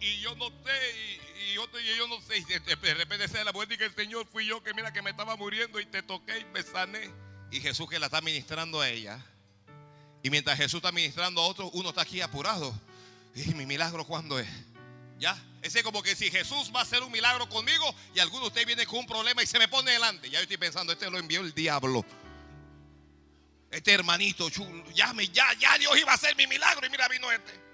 Y, 0.00 0.20
yo 0.20 0.34
no 0.34 0.48
sé, 0.48 1.20
y, 1.46 1.52
y 1.52 1.58
otro, 1.58 1.78
y 1.78 1.96
yo 1.96 2.08
no 2.08 2.20
sé. 2.20 2.38
Y 2.38 2.44
de, 2.44 2.94
repente 2.94 3.28
se 3.28 3.38
da 3.38 3.44
la 3.44 3.52
vuelta 3.52 3.74
y 3.74 3.78
que 3.78 3.84
el 3.84 3.94
Señor 3.94 4.26
fui 4.26 4.46
yo 4.46 4.62
que 4.62 4.74
mira 4.74 4.92
que 4.92 5.02
me 5.02 5.10
estaba 5.10 5.36
muriendo 5.36 5.78
y 5.78 5.86
te 5.86 6.02
toqué 6.02 6.38
y 6.40 6.44
me 6.46 6.62
sané. 6.62 7.10
Y 7.50 7.60
Jesús 7.60 7.88
que 7.88 7.98
la 7.98 8.06
está 8.06 8.20
ministrando 8.20 8.80
a 8.80 8.88
ella. 8.88 9.24
Y 10.22 10.30
mientras 10.30 10.56
Jesús 10.58 10.78
está 10.78 10.90
ministrando 10.90 11.40
a 11.40 11.46
otro, 11.46 11.70
uno 11.70 11.90
está 11.90 12.02
aquí 12.02 12.20
apurado. 12.20 12.74
Y 13.36 13.54
mi 13.54 13.66
milagro, 13.66 14.04
¿cuándo 14.04 14.38
es? 14.38 14.48
¿Ya? 15.18 15.38
Ese 15.62 15.78
es 15.78 15.84
como 15.84 16.02
que 16.02 16.16
si 16.16 16.30
Jesús 16.30 16.72
va 16.74 16.80
a 16.80 16.82
hacer 16.82 17.02
un 17.02 17.12
milagro 17.12 17.48
conmigo 17.48 17.94
y 18.14 18.18
alguno 18.18 18.42
de 18.42 18.48
ustedes 18.48 18.66
viene 18.66 18.86
con 18.86 19.00
un 19.00 19.06
problema 19.06 19.42
y 19.42 19.46
se 19.46 19.58
me 19.58 19.68
pone 19.68 19.92
delante. 19.92 20.28
Ya 20.28 20.38
yo 20.38 20.42
estoy 20.42 20.56
pensando, 20.56 20.92
este 20.92 21.10
lo 21.10 21.18
envió 21.18 21.40
el 21.40 21.54
diablo. 21.54 22.04
Este 23.70 23.92
hermanito 23.92 24.48
chulo, 24.50 24.90
ya, 24.92 25.12
ya, 25.32 25.52
ya 25.54 25.78
Dios 25.78 25.98
iba 25.98 26.12
a 26.12 26.14
hacer 26.14 26.34
mi 26.36 26.46
milagro 26.46 26.86
y 26.86 26.90
mira 26.90 27.08
vino 27.08 27.30
este. 27.30 27.65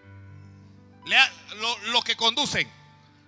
Le 1.05 1.17
ha- 1.17 1.33
que 2.05 2.17
conducen, 2.17 2.71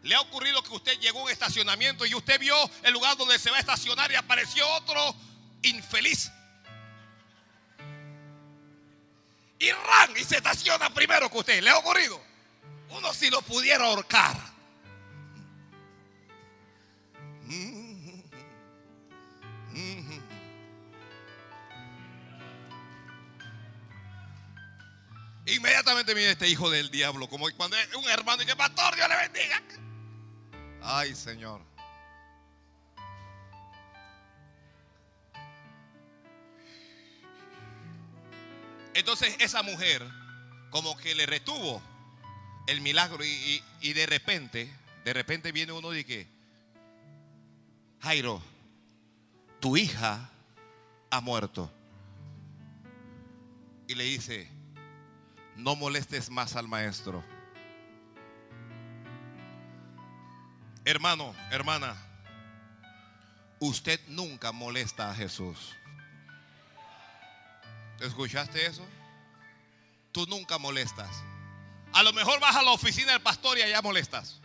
le 0.02 0.14
ha 0.14 0.20
ocurrido 0.20 0.62
que 0.62 0.74
usted 0.74 0.98
llegó 1.00 1.20
a 1.20 1.24
un 1.24 1.30
estacionamiento 1.30 2.04
y 2.06 2.14
usted 2.14 2.38
vio 2.38 2.56
el 2.82 2.92
lugar 2.92 3.16
donde 3.16 3.38
se 3.38 3.50
va 3.50 3.56
a 3.56 3.60
estacionar 3.60 4.10
y 4.12 4.14
apareció 4.16 4.68
otro 4.74 5.14
infeliz. 5.62 6.30
Y 9.58 9.70
ran 9.70 10.16
y 10.16 10.24
se 10.24 10.36
estaciona 10.36 10.90
primero 10.90 11.30
que 11.30 11.38
usted. 11.38 11.62
¿Le 11.62 11.70
ha 11.70 11.78
ocurrido? 11.78 12.20
Uno 12.90 13.12
si 13.14 13.30
lo 13.30 13.40
pudiera 13.42 13.86
ahorcar. 13.86 14.36
Inmediatamente 25.46 26.14
viene 26.14 26.30
este 26.32 26.48
hijo 26.48 26.70
del 26.70 26.90
diablo, 26.90 27.28
como 27.28 27.46
cuando 27.56 27.76
es 27.76 27.94
un 27.94 28.08
hermano 28.08 28.42
y 28.42 28.46
que 28.46 28.56
pastor, 28.56 28.94
Dios 28.96 29.08
le 29.08 29.16
bendiga. 29.16 29.62
Ay, 30.82 31.14
Señor. 31.14 31.60
Entonces 38.94 39.36
esa 39.40 39.62
mujer 39.62 40.02
como 40.70 40.96
que 40.96 41.14
le 41.14 41.26
retuvo 41.26 41.82
el 42.66 42.80
milagro 42.80 43.24
y, 43.24 43.28
y- 43.28 43.64
y 43.80 43.92
de 43.92 44.06
repente, 44.06 44.72
de 45.04 45.12
repente 45.12 45.52
viene 45.52 45.72
uno 45.72 45.94
y 45.94 46.04
que, 46.04 46.26
Jairo, 48.00 48.42
tu 49.60 49.76
hija 49.76 50.30
ha 51.10 51.20
muerto. 51.20 51.70
Y 53.86 53.94
le 53.94 54.04
dice, 54.04 54.48
no 55.56 55.76
molestes 55.76 56.30
más 56.30 56.56
al 56.56 56.68
maestro. 56.68 57.24
Hermano, 60.84 61.34
hermana, 61.50 61.96
usted 63.58 63.98
nunca 64.08 64.52
molesta 64.52 65.10
a 65.10 65.14
Jesús. 65.14 65.74
¿Escuchaste 68.00 68.66
eso? 68.66 68.86
Tú 70.12 70.26
nunca 70.26 70.58
molestas. 70.58 71.10
A 71.92 72.02
lo 72.02 72.12
mejor 72.12 72.38
vas 72.40 72.56
a 72.56 72.62
la 72.62 72.72
oficina 72.72 73.12
del 73.12 73.22
pastor 73.22 73.56
y 73.56 73.62
allá 73.62 73.80
molestas. 73.80 74.40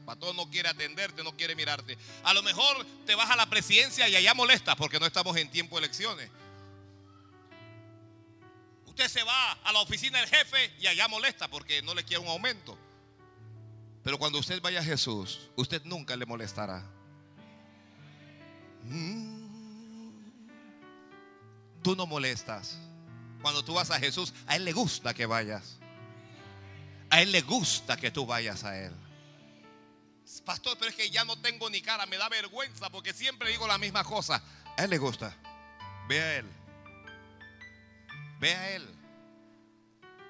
El 0.00 0.04
pastor 0.04 0.34
no 0.34 0.50
quiere 0.50 0.68
atenderte, 0.68 1.22
no 1.22 1.36
quiere 1.36 1.54
mirarte. 1.54 1.96
A 2.24 2.34
lo 2.34 2.42
mejor 2.42 2.84
te 3.06 3.14
vas 3.14 3.30
a 3.30 3.36
la 3.36 3.46
presidencia 3.46 4.08
y 4.08 4.16
allá 4.16 4.34
molestas 4.34 4.76
porque 4.76 5.00
no 5.00 5.06
estamos 5.06 5.36
en 5.36 5.50
tiempo 5.50 5.76
de 5.76 5.86
elecciones. 5.86 6.30
Usted 8.98 9.20
se 9.20 9.22
va 9.22 9.52
a 9.52 9.70
la 9.70 9.78
oficina 9.78 10.18
del 10.18 10.28
jefe 10.28 10.74
y 10.80 10.88
allá 10.88 11.06
molesta 11.06 11.46
porque 11.46 11.80
no 11.82 11.94
le 11.94 12.02
quiere 12.02 12.20
un 12.20 12.26
aumento. 12.26 12.76
Pero 14.02 14.18
cuando 14.18 14.40
usted 14.40 14.60
vaya 14.60 14.80
a 14.80 14.82
Jesús, 14.82 15.50
usted 15.54 15.84
nunca 15.84 16.16
le 16.16 16.26
molestará. 16.26 16.82
Mm. 18.82 19.38
Tú 21.80 21.94
no 21.94 22.06
molestas. 22.06 22.76
Cuando 23.40 23.64
tú 23.64 23.74
vas 23.74 23.92
a 23.92 24.00
Jesús, 24.00 24.34
a 24.48 24.56
Él 24.56 24.64
le 24.64 24.72
gusta 24.72 25.14
que 25.14 25.26
vayas. 25.26 25.78
A 27.08 27.22
Él 27.22 27.30
le 27.30 27.42
gusta 27.42 27.96
que 27.96 28.10
tú 28.10 28.26
vayas 28.26 28.64
a 28.64 28.80
Él. 28.80 28.92
Pastor, 30.44 30.76
pero 30.76 30.90
es 30.90 30.96
que 30.96 31.08
ya 31.08 31.24
no 31.24 31.36
tengo 31.36 31.70
ni 31.70 31.80
cara, 31.82 32.04
me 32.06 32.16
da 32.16 32.28
vergüenza 32.28 32.90
porque 32.90 33.12
siempre 33.12 33.50
digo 33.50 33.68
la 33.68 33.78
misma 33.78 34.02
cosa. 34.02 34.42
A 34.76 34.82
Él 34.82 34.90
le 34.90 34.98
gusta. 34.98 35.36
Ve 36.08 36.20
a 36.20 36.36
Él. 36.38 36.46
Ve 38.38 38.54
a 38.54 38.70
Él. 38.70 38.86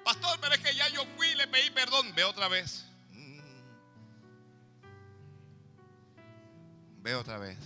Pastor, 0.03 0.39
pero 0.41 0.55
es 0.55 0.61
que 0.61 0.75
ya 0.75 0.87
yo 0.89 1.05
fui 1.15 1.27
y 1.27 1.35
le 1.35 1.47
pedí 1.47 1.69
perdón. 1.71 2.13
Ve 2.15 2.23
otra 2.23 2.47
vez. 2.47 2.85
Mm. 3.11 3.39
Ve 7.01 7.15
otra 7.15 7.37
vez. 7.37 7.57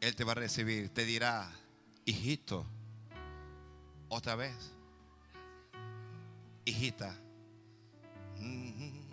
Él 0.00 0.14
te 0.14 0.24
va 0.24 0.32
a 0.32 0.36
recibir. 0.36 0.90
Te 0.90 1.04
dirá, 1.04 1.50
hijito, 2.04 2.66
otra 4.08 4.36
vez. 4.36 4.54
Hijita. 6.64 7.16
Mm. 8.38 9.06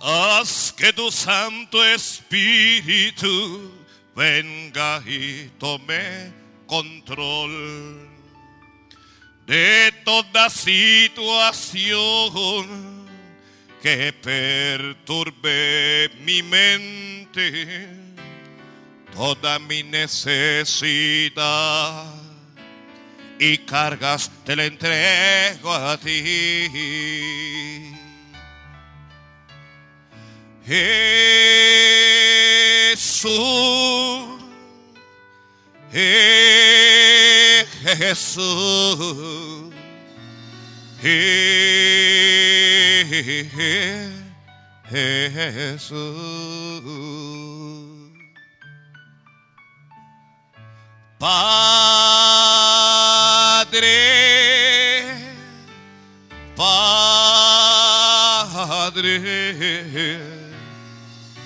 Haz 0.00 0.72
que 0.72 0.92
tu 0.92 1.10
Santo 1.10 1.84
Espíritu 1.84 3.83
venga 4.14 5.02
y 5.06 5.50
tome 5.58 6.32
control 6.66 8.08
de 9.46 9.92
toda 10.04 10.48
situación 10.50 11.84
que 13.82 14.12
perturbe 14.12 16.10
mi 16.20 16.42
mente, 16.42 17.88
toda 19.14 19.58
mi 19.58 19.82
necesidad 19.82 21.34
y 23.38 23.58
cargas 23.58 24.30
te 24.44 24.56
la 24.56 24.64
entrego 24.64 25.74
a 25.74 25.98
ti. 25.98 26.70
Jesús, 32.94 33.34
eh, 35.92 37.66
Jesús, 37.82 39.74
eh, 41.02 41.74
Jesús. 44.92 46.84
Padre, 51.18 51.50
Padre, 56.54 57.34
Pa- 59.58 60.43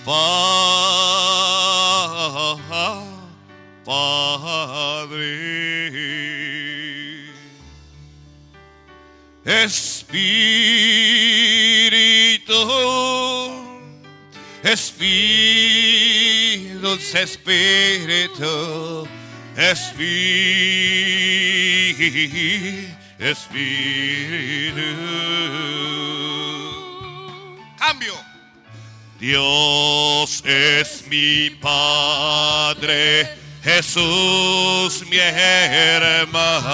Padre. 0.08 0.88
Espíritu, 9.44 10.08
Espíritu, 14.62 15.98
dulce 16.80 17.22
Espíritu, 17.22 19.08
Espíritu, 19.56 20.08
Espíritu. 23.18 23.68
Cambio. 27.78 28.27
Dios 29.18 30.42
es 30.44 31.04
mi 31.08 31.50
Padre, 31.50 33.28
Jesús 33.64 35.04
mi 35.10 35.18
hermano, 35.18 36.68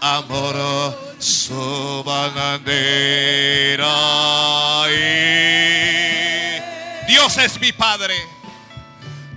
amoroso 0.00 2.04
bandera. 2.04 3.84
Y 4.88 4.92
Dios 7.08 7.36
es 7.36 7.60
mi 7.60 7.72
Padre. 7.72 8.14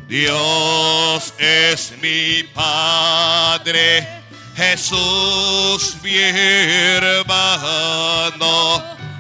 Dios 0.08 1.34
es 1.40 1.94
mi 2.00 2.44
Padre, 2.54 4.08
Jesús 4.56 5.98
mi 6.04 6.16
hermano, 6.16 7.24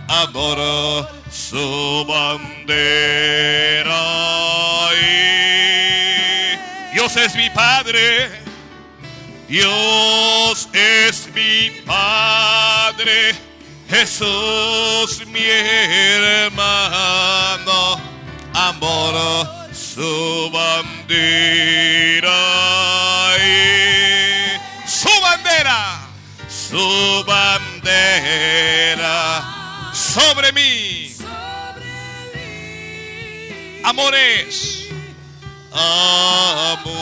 amor 0.08 1.19
su 1.50 2.06
bandera. 2.08 3.39
Dios 6.93 7.16
es 7.16 7.34
mi 7.36 7.50
Padre, 7.50 8.30
Dios 9.47 10.70
es 10.74 11.28
mi 11.34 11.72
Padre, 11.86 13.34
Jesús 13.89 15.26
mi 15.28 15.41
hermano, 15.43 16.89
amor 18.54 19.47
su 19.74 20.52
bandera. 20.54 22.30
y 23.39 24.88
Su 24.88 25.10
bandera, 25.22 26.02
su 26.47 27.24
bandera 27.26 28.70
Amores. 33.90 34.88
Amores. 35.72 36.94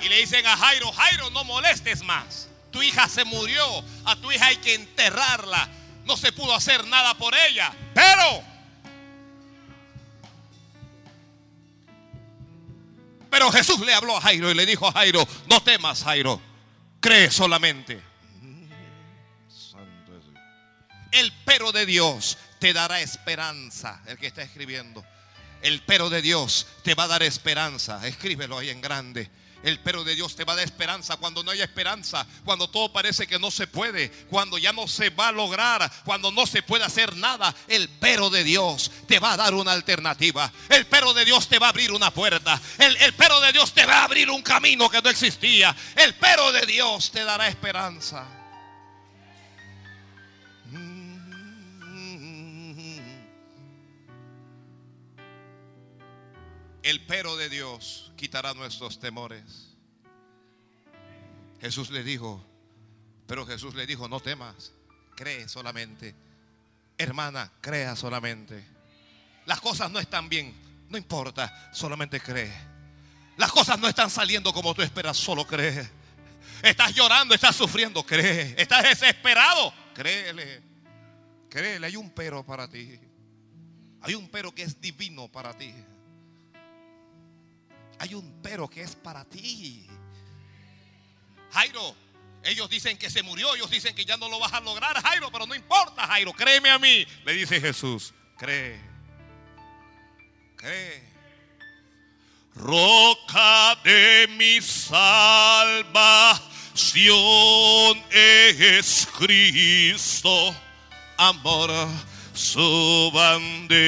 Y 0.00 0.08
le 0.08 0.20
dicen 0.20 0.46
a 0.46 0.56
Jairo, 0.56 0.92
Jairo, 0.92 1.30
no 1.30 1.42
molestes 1.42 2.04
más. 2.04 2.48
Tu 2.70 2.80
hija 2.84 3.08
se 3.08 3.24
murió, 3.24 3.64
a 4.04 4.14
tu 4.14 4.30
hija 4.30 4.46
hay 4.46 4.56
que 4.58 4.74
enterrarla. 4.74 5.68
No 6.04 6.16
se 6.16 6.30
pudo 6.30 6.54
hacer 6.54 6.86
nada 6.86 7.14
por 7.14 7.34
ella. 7.34 7.72
Pero, 7.94 8.44
pero 13.28 13.50
Jesús 13.50 13.80
le 13.80 13.92
habló 13.92 14.16
a 14.16 14.20
Jairo 14.20 14.48
y 14.48 14.54
le 14.54 14.64
dijo 14.64 14.86
a 14.86 14.92
Jairo, 14.92 15.26
no 15.48 15.60
temas, 15.60 16.04
Jairo, 16.04 16.40
cree 17.00 17.32
solamente. 17.32 18.07
El 21.10 21.32
pero 21.44 21.72
de 21.72 21.86
Dios 21.86 22.38
te 22.58 22.72
dará 22.72 23.00
esperanza. 23.00 24.00
El 24.06 24.18
que 24.18 24.26
está 24.26 24.42
escribiendo. 24.42 25.04
El 25.62 25.82
pero 25.82 26.10
de 26.10 26.22
Dios 26.22 26.66
te 26.82 26.94
va 26.94 27.04
a 27.04 27.08
dar 27.08 27.22
esperanza. 27.22 28.06
Escríbelo 28.06 28.58
ahí 28.58 28.70
en 28.70 28.80
grande. 28.80 29.30
El 29.62 29.80
pero 29.80 30.04
de 30.04 30.14
Dios 30.14 30.36
te 30.36 30.44
va 30.44 30.52
a 30.52 30.56
dar 30.56 30.64
esperanza 30.64 31.16
cuando 31.16 31.42
no 31.42 31.50
hay 31.50 31.60
esperanza, 31.60 32.24
cuando 32.44 32.70
todo 32.70 32.92
parece 32.92 33.26
que 33.26 33.40
no 33.40 33.50
se 33.50 33.66
puede, 33.66 34.10
cuando 34.30 34.56
ya 34.56 34.72
no 34.72 34.86
se 34.86 35.10
va 35.10 35.28
a 35.28 35.32
lograr, 35.32 35.90
cuando 36.04 36.30
no 36.30 36.46
se 36.46 36.62
puede 36.62 36.84
hacer 36.84 37.16
nada. 37.16 37.52
El 37.66 37.88
pero 37.88 38.30
de 38.30 38.44
Dios 38.44 38.90
te 39.08 39.18
va 39.18 39.32
a 39.32 39.36
dar 39.36 39.54
una 39.54 39.72
alternativa. 39.72 40.52
El 40.68 40.86
pero 40.86 41.12
de 41.12 41.24
Dios 41.24 41.48
te 41.48 41.58
va 41.58 41.66
a 41.66 41.70
abrir 41.70 41.90
una 41.90 42.12
puerta. 42.12 42.60
El, 42.78 42.96
el 42.98 43.14
pero 43.14 43.40
de 43.40 43.52
Dios 43.52 43.72
te 43.72 43.84
va 43.84 44.00
a 44.00 44.04
abrir 44.04 44.30
un 44.30 44.42
camino 44.42 44.88
que 44.88 45.02
no 45.02 45.10
existía. 45.10 45.74
El 45.96 46.14
pero 46.14 46.52
de 46.52 46.64
Dios 46.64 47.10
te 47.10 47.24
dará 47.24 47.48
esperanza. 47.48 48.37
El 56.88 57.02
pero 57.02 57.36
de 57.36 57.50
Dios 57.50 58.10
quitará 58.16 58.54
nuestros 58.54 58.98
temores. 58.98 59.76
Jesús 61.60 61.90
le 61.90 62.02
dijo, 62.02 62.42
pero 63.26 63.44
Jesús 63.44 63.74
le 63.74 63.86
dijo, 63.86 64.08
no 64.08 64.20
temas, 64.20 64.72
cree 65.14 65.50
solamente. 65.50 66.14
Hermana, 66.96 67.52
crea 67.60 67.94
solamente. 67.94 68.66
Las 69.44 69.60
cosas 69.60 69.90
no 69.90 69.98
están 69.98 70.30
bien, 70.30 70.54
no 70.88 70.96
importa, 70.96 71.70
solamente 71.74 72.20
cree. 72.20 72.54
Las 73.36 73.52
cosas 73.52 73.78
no 73.78 73.86
están 73.86 74.08
saliendo 74.08 74.50
como 74.54 74.72
tú 74.74 74.80
esperas, 74.80 75.18
solo 75.18 75.46
cree. 75.46 75.90
Estás 76.62 76.94
llorando, 76.94 77.34
estás 77.34 77.54
sufriendo, 77.54 78.02
cree. 78.02 78.54
Estás 78.56 78.84
desesperado, 78.84 79.74
créele. 79.94 80.62
Créele, 81.50 81.86
hay 81.86 81.96
un 81.96 82.08
pero 82.12 82.46
para 82.46 82.66
ti. 82.66 82.98
Hay 84.00 84.14
un 84.14 84.30
pero 84.30 84.54
que 84.54 84.62
es 84.62 84.80
divino 84.80 85.28
para 85.28 85.52
ti. 85.52 85.74
Hay 87.98 88.14
un 88.14 88.40
pero 88.42 88.68
que 88.68 88.82
es 88.82 88.94
para 88.94 89.24
ti. 89.24 89.86
Jairo, 91.52 91.96
ellos 92.42 92.70
dicen 92.70 92.96
que 92.96 93.10
se 93.10 93.22
murió, 93.22 93.54
ellos 93.54 93.70
dicen 93.70 93.94
que 93.94 94.04
ya 94.04 94.16
no 94.16 94.28
lo 94.28 94.38
vas 94.38 94.52
a 94.52 94.60
lograr, 94.60 95.00
Jairo, 95.02 95.30
pero 95.30 95.46
no 95.46 95.54
importa, 95.54 96.06
Jairo, 96.06 96.32
créeme 96.32 96.70
a 96.70 96.78
mí. 96.78 97.06
Le 97.24 97.32
dice 97.32 97.60
Jesús, 97.60 98.14
cree, 98.36 98.80
cree. 100.56 101.08
Roca 102.54 103.76
de 103.84 104.28
mi 104.36 104.60
salvación 104.60 105.12
es 108.10 109.08
Cristo, 109.16 110.54
amor, 111.16 111.70
su 112.34 113.10
bandera 113.14 113.78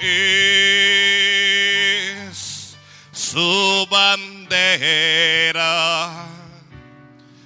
es 0.00 0.87
su 3.38 3.86
bandera 3.88 5.06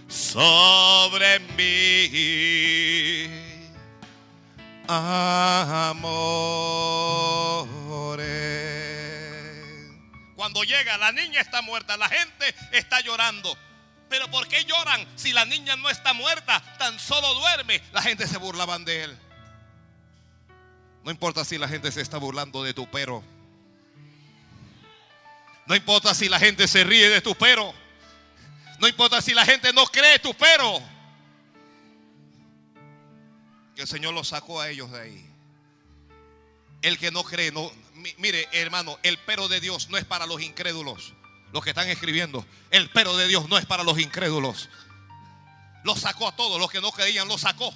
sobre 0.08 1.38
mí. 1.38 3.28
Amores. 4.88 6.08
Cuando 10.34 10.64
llega, 10.64 10.96
la 10.96 11.12
niña 11.12 11.42
está 11.42 11.60
muerta, 11.60 11.98
la 11.98 12.08
gente 12.08 12.54
está 12.72 13.02
llorando. 13.02 13.54
Pero 14.08 14.30
¿por 14.30 14.48
qué 14.48 14.64
lloran 14.64 15.06
si 15.16 15.32
la 15.34 15.44
niña 15.44 15.76
no 15.76 15.90
está 15.90 16.14
muerta? 16.14 16.62
Tan 16.78 16.98
solo 16.98 17.34
duerme. 17.34 17.82
La 17.92 18.00
gente 18.00 18.26
se 18.26 18.38
burlaban 18.38 18.86
de 18.86 19.04
él. 19.04 19.18
No 21.04 21.10
importa 21.10 21.44
si 21.44 21.58
la 21.58 21.68
gente 21.68 21.92
se 21.92 22.00
está 22.00 22.16
burlando 22.16 22.62
de 22.62 22.72
tu 22.72 22.90
pero. 22.90 23.31
No 25.66 25.74
importa 25.76 26.14
si 26.14 26.28
la 26.28 26.38
gente 26.38 26.66
se 26.68 26.84
ríe 26.84 27.08
de 27.08 27.20
tu 27.20 27.34
pero. 27.34 27.72
No 28.78 28.88
importa 28.88 29.20
si 29.22 29.32
la 29.32 29.44
gente 29.44 29.72
no 29.72 29.86
cree 29.86 30.18
tu 30.18 30.34
pero. 30.34 30.80
Que 33.76 33.82
el 33.82 33.88
Señor 33.88 34.12
los 34.14 34.28
sacó 34.28 34.60
a 34.60 34.68
ellos 34.68 34.90
de 34.90 35.00
ahí. 35.00 35.26
El 36.82 36.98
que 36.98 37.10
no 37.10 37.22
cree, 37.22 37.52
no. 37.52 37.70
mi- 37.94 38.14
Mire, 38.18 38.48
hermano, 38.52 38.98
el 39.04 39.18
pero 39.18 39.46
de 39.48 39.60
Dios 39.60 39.88
no 39.88 39.96
es 39.98 40.04
para 40.04 40.26
los 40.26 40.42
incrédulos. 40.42 41.14
Los 41.52 41.62
que 41.62 41.70
están 41.70 41.88
escribiendo. 41.88 42.44
El 42.70 42.90
pero 42.90 43.16
de 43.16 43.28
Dios 43.28 43.48
no 43.48 43.56
es 43.56 43.66
para 43.66 43.84
los 43.84 43.98
incrédulos. 44.00 44.68
Los 45.84 46.00
sacó 46.00 46.28
a 46.28 46.34
todos. 46.36 46.58
Los 46.60 46.70
que 46.70 46.80
no 46.80 46.90
creían, 46.90 47.28
los 47.28 47.42
sacó. 47.42 47.72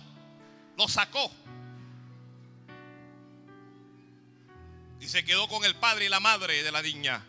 Los 0.77 0.93
sacó. 0.93 1.31
Y 5.01 5.09
se 5.09 5.25
quedó 5.25 5.47
con 5.49 5.65
el 5.65 5.77
padre 5.77 6.07
y 6.07 6.09
la 6.09 6.21
madre 6.21 6.63
de 6.63 6.73
la 6.73 6.83
niña. 6.83 7.23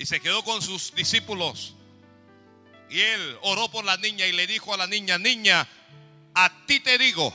Y 0.00 0.06
se 0.06 0.18
quedó 0.18 0.42
con 0.42 0.62
sus 0.62 0.94
discípulos. 0.94 1.74
Y 2.88 3.00
él 3.00 3.38
oró 3.42 3.70
por 3.70 3.84
la 3.84 3.98
niña 3.98 4.24
y 4.26 4.32
le 4.32 4.46
dijo 4.46 4.72
a 4.72 4.78
la 4.78 4.86
niña, 4.86 5.18
niña, 5.18 5.68
a 6.34 6.50
ti 6.66 6.80
te 6.80 6.96
digo, 6.96 7.30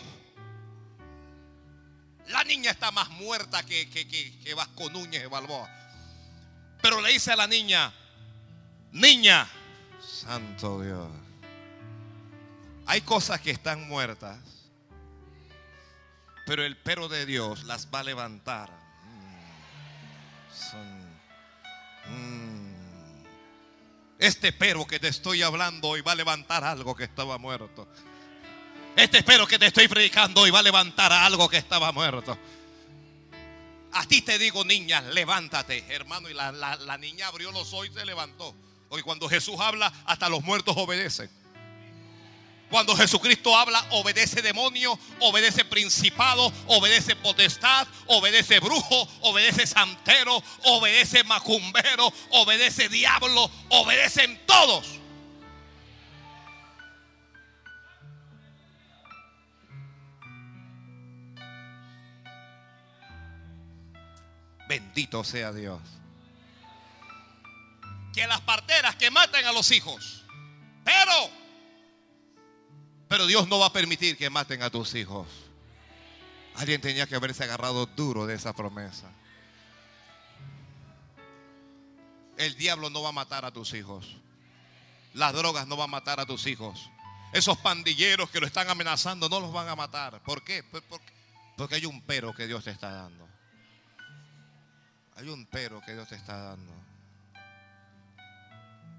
la 2.26 2.44
niña 2.44 2.72
está 2.72 2.90
más 2.90 3.08
muerta 3.12 3.64
que, 3.64 3.88
que, 3.92 4.08
que, 4.08 4.40
que 4.40 4.54
Vasco 4.56 4.90
Núñez 4.90 5.22
de 5.22 5.28
Balboa. 5.28 5.70
Pero 6.82 7.02
le 7.02 7.12
dice 7.14 7.32
a 7.32 7.36
la 7.36 7.46
niña, 7.46 7.94
niña, 8.94 9.48
santo 10.02 10.82
Dios, 10.82 11.08
hay 12.88 13.02
cosas 13.02 13.42
que 13.42 13.52
están 13.52 13.88
muertas, 13.88 14.40
pero 16.48 16.66
el 16.66 16.76
pero 16.78 17.08
de 17.10 17.28
Dios 17.28 17.64
las 17.66 17.90
va 17.94 18.00
a 18.00 18.04
levantar. 18.04 18.72
Mm, 19.04 20.52
son- 20.52 21.06
mm. 22.08 22.55
Este 24.20 24.52
pero 24.54 24.86
que 24.88 25.00
te 25.00 25.08
estoy 25.10 25.42
hablando 25.42 25.90
hoy 25.90 26.02
va 26.02 26.14
a 26.14 26.16
levantar 26.16 26.64
algo 26.64 26.96
que 26.96 27.04
estaba 27.04 27.38
muerto. 27.38 27.88
Este 28.96 29.24
pero 29.24 29.46
que 29.46 29.60
te 29.60 29.66
estoy 29.68 29.88
predicando 29.88 30.42
hoy 30.42 30.52
va 30.52 30.60
a 30.60 30.64
levantar 30.64 31.12
algo 31.12 31.50
que 31.50 31.58
estaba 31.58 31.92
muerto. 31.92 32.38
A 33.92 34.06
ti 34.06 34.22
te 34.22 34.38
digo, 34.38 34.64
niña, 34.66 35.02
levántate, 35.02 35.86
hermano. 35.90 36.30
Y 36.30 36.34
la, 36.34 36.52
la- 36.52 36.76
la 36.78 36.98
niña 36.98 37.28
abrió 37.28 37.52
los 37.52 37.72
ojos 37.74 37.88
y 37.88 37.94
se 37.94 38.06
levantó. 38.06 38.54
Porque 38.90 39.04
cuando 39.04 39.28
Jesús 39.30 39.56
habla, 39.60 39.92
hasta 40.06 40.28
los 40.30 40.44
muertos 40.44 40.76
obedecen. 40.78 41.30
Cuando 42.70 42.96
Jesucristo 42.96 43.56
habla, 43.56 43.86
obedece 43.92 44.42
demonio, 44.42 44.98
obedece 45.20 45.64
principado, 45.66 46.52
obedece 46.68 47.16
potestad, 47.16 47.88
obedece 48.08 48.60
brujo, 48.60 49.08
obedece 49.22 49.68
santero, 49.68 50.42
obedece 50.64 51.24
macumbero, 51.24 52.12
obedece 52.32 52.90
diablo, 52.90 53.50
obedecen 53.70 54.46
todos. 54.48 55.00
Bendito 64.68 65.24
sea 65.24 65.54
Dios. 65.54 65.80
Que 68.14 68.26
las 68.26 68.42
parteras 68.42 68.96
que 68.96 69.12
maten 69.12 69.46
a 69.46 69.52
los 69.52 69.72
hijos. 69.72 70.24
Pero, 70.84 71.30
pero 73.16 73.28
Dios 73.28 73.48
no 73.48 73.60
va 73.60 73.68
a 73.68 73.72
permitir 73.72 74.18
que 74.18 74.30
maten 74.30 74.62
a 74.62 74.70
tus 74.70 74.94
hijos. 74.94 75.26
Alguien 76.56 76.82
tenía 76.82 77.08
que 77.08 77.16
haberse 77.16 77.46
agarrado 77.46 77.86
duro 77.86 78.26
de 78.26 78.36
esa 78.36 78.52
promesa. 78.52 79.10
El 82.36 82.58
diablo 82.58 82.90
no 82.90 83.04
va 83.04 83.10
a 83.10 83.14
matar 83.14 83.46
a 83.46 83.52
tus 83.52 83.74
hijos. 83.74 84.18
Las 85.14 85.32
drogas 85.32 85.66
no 85.66 85.78
van 85.78 85.86
a 85.86 85.92
matar 85.92 86.20
a 86.20 86.26
tus 86.26 86.46
hijos. 86.46 86.90
Esos 87.32 87.58
pandilleros 87.60 88.30
que 88.32 88.42
lo 88.42 88.48
están 88.48 88.70
amenazando 88.70 89.30
no 89.30 89.40
los 89.40 89.54
van 89.54 89.70
a 89.70 89.78
matar. 89.78 90.22
¿Por 90.22 90.44
qué? 90.44 90.62
Pues 90.64 90.84
porque, 90.90 91.14
porque 91.56 91.76
hay 91.76 91.86
un 91.86 92.02
pero 92.02 92.34
que 92.34 92.48
Dios 92.48 92.66
te 92.66 92.72
está 92.72 92.92
dando. 92.92 93.30
Hay 95.16 95.30
un 95.30 95.46
pero 95.46 95.80
que 95.80 95.94
Dios 95.94 96.10
te 96.10 96.16
está 96.16 96.38
dando. 96.38 96.74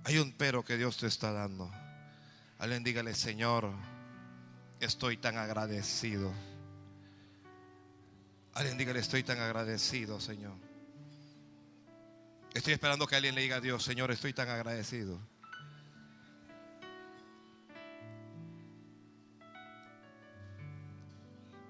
Hay 0.04 0.16
un 0.16 0.32
pero 0.32 0.64
que 0.64 0.78
Dios 0.78 0.96
te 0.96 1.06
está 1.06 1.32
dando. 1.32 1.70
Alguien 2.58 2.82
dígale, 2.82 3.14
Señor, 3.14 3.74
estoy 4.80 5.16
tan 5.16 5.36
agradecido. 5.36 6.32
Alguien 8.54 8.78
dígale, 8.78 9.00
estoy 9.00 9.22
tan 9.22 9.38
agradecido, 9.38 10.20
Señor. 10.20 10.54
Estoy 12.54 12.72
esperando 12.72 13.06
que 13.06 13.16
alguien 13.16 13.34
le 13.34 13.42
diga 13.42 13.56
a 13.56 13.60
Dios, 13.60 13.84
Señor, 13.84 14.10
estoy 14.10 14.32
tan 14.32 14.48
agradecido. 14.48 15.20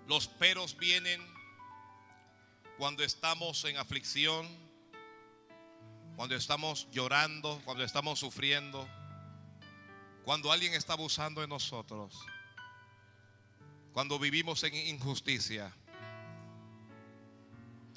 Los 0.07 0.29
peros 0.29 0.77
vienen 0.79 1.21
cuando 2.79 3.03
estamos 3.03 3.65
en 3.65 3.77
aflicción, 3.77 4.47
cuando 6.15 6.37
estamos 6.37 6.89
llorando, 6.93 7.61
cuando 7.65 7.83
estamos 7.83 8.21
sufriendo, 8.21 8.89
cuando 10.25 10.53
alguien 10.53 10.75
está 10.75 10.93
abusando 10.93 11.41
de 11.41 11.49
nosotros, 11.49 12.25
cuando 13.97 14.19
vivimos 14.19 14.63
en 14.63 14.75
injusticia, 14.75 15.73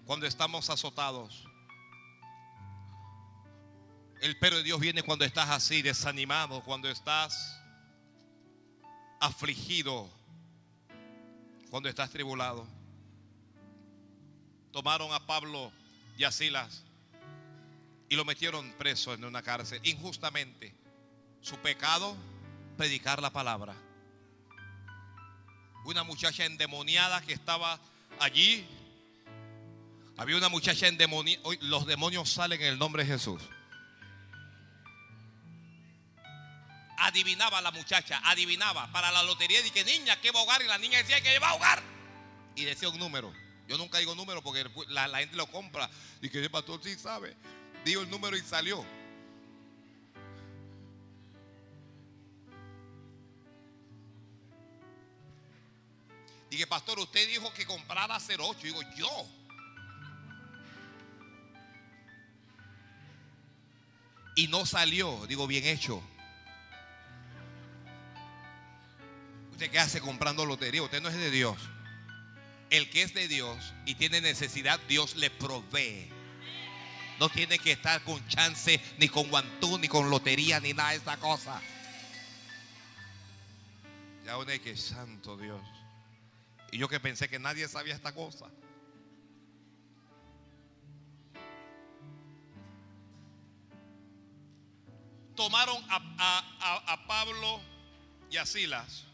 cuando 0.06 0.26
estamos 0.28 0.70
azotados. 0.70 1.44
El 4.22 4.40
pero 4.40 4.56
de 4.56 4.64
Dios 4.64 4.80
viene 4.80 5.04
cuando 5.04 5.26
estás 5.26 5.50
así, 5.50 5.82
desanimado, 5.82 6.64
cuando 6.64 6.90
estás 6.90 7.62
afligido, 9.20 10.10
cuando 11.70 11.90
estás 11.90 12.10
tribulado. 12.12 12.66
Tomaron 14.72 15.12
a 15.12 15.28
Pablo 15.28 15.70
y 16.18 16.24
a 16.24 16.32
Silas 16.32 16.86
y 18.08 18.16
lo 18.16 18.24
metieron 18.24 18.72
preso 18.78 19.14
en 19.14 19.26
una 19.26 19.42
cárcel 19.42 19.82
injustamente. 19.84 20.74
Su 21.42 21.58
pecado, 21.58 22.16
predicar 22.78 23.22
la 23.22 23.32
palabra. 23.32 23.89
Una 25.90 26.04
muchacha 26.04 26.46
endemoniada 26.46 27.20
que 27.22 27.34
estaba 27.34 27.80
allí. 28.20 28.64
Había 30.18 30.38
una 30.38 30.48
muchacha 30.50 30.88
endemoniada. 30.88 31.42
Los 31.62 31.88
demonios 31.88 32.30
salen 32.30 32.62
en 32.62 32.68
el 32.68 32.78
nombre 32.78 33.04
de 33.04 33.14
Jesús. 33.14 33.42
adivinaba 37.00 37.62
la 37.62 37.72
muchacha, 37.72 38.22
adivinaba 38.26 38.92
para 38.92 39.12
la 39.12 39.24
lotería. 39.24 39.64
Dije, 39.64 39.84
niña, 39.84 40.20
¿qué 40.22 40.32
va 40.32 40.40
a 40.40 40.42
ahogar? 40.42 40.62
Y 40.62 40.68
la 40.68 40.78
niña 40.78 41.00
decía 41.00 41.22
que 41.22 41.40
va 41.40 41.48
a 41.48 41.52
ahogar. 41.52 41.82
Y 42.56 42.66
decía 42.66 42.90
un 42.90 43.00
número. 43.00 43.34
Yo 43.68 43.78
nunca 43.78 43.98
digo 43.98 44.14
número 44.14 44.44
porque 44.44 44.66
la, 44.90 45.08
la 45.08 45.20
gente 45.20 45.36
lo 45.36 45.48
compra. 45.48 45.90
Y 46.22 46.30
que 46.30 46.40
el 46.40 46.52
pastor 46.52 46.82
sí 46.84 46.96
sabe. 47.00 47.36
Digo 47.84 48.02
el 48.02 48.10
número 48.10 48.38
y 48.38 48.42
salió. 48.42 48.86
Dije, 56.50 56.66
pastor, 56.66 57.00
usted 57.00 57.28
dijo 57.28 57.54
que 57.54 57.66
comprara 57.66 58.18
08. 58.18 58.60
Digo, 58.64 58.82
yo. 58.96 59.28
Y 64.36 64.48
no 64.48 64.66
salió. 64.66 65.28
Digo, 65.28 65.46
bien 65.48 65.66
hecho. 65.66 66.02
¿Usted 69.52 69.70
qué 69.72 69.80
hace 69.80 70.00
comprando 70.00 70.46
lotería? 70.46 70.82
Usted 70.82 71.02
no 71.02 71.10
es 71.10 71.16
de 71.16 71.30
Dios. 71.30 71.58
El 72.70 72.90
que 72.90 73.02
es 73.02 73.14
de 73.14 73.28
Dios 73.28 73.74
y 73.86 73.96
tiene 73.96 74.22
necesidad, 74.22 74.80
Dios 74.88 75.16
le 75.16 75.30
provee. 75.30 76.10
No 77.20 77.30
tiene 77.30 77.60
que 77.60 77.74
estar 77.74 78.02
con 78.04 78.26
chance, 78.28 78.80
ni 78.98 79.10
con 79.10 79.28
guantú, 79.30 79.78
ni 79.78 79.88
con 79.88 80.10
lotería, 80.10 80.60
ni 80.60 80.74
nada 80.74 80.92
de 80.92 80.98
esa 80.98 81.18
cosa. 81.18 81.62
Ya 84.26 84.60
que 84.60 84.78
santo 84.78 85.36
Dios. 85.36 85.62
Y 86.72 86.78
yo 86.78 86.88
que 86.88 87.00
pensé 87.00 87.28
que 87.30 87.40
nadie 87.40 87.68
sabía 87.68 87.96
esta 87.96 88.14
cosa. 88.14 88.48
Tomaron 95.36 95.82
a, 95.90 95.98
a, 96.60 96.94
a 96.94 97.08
Pablo 97.08 97.62
y 98.30 98.38
a 98.38 98.46
Silas 98.46 99.06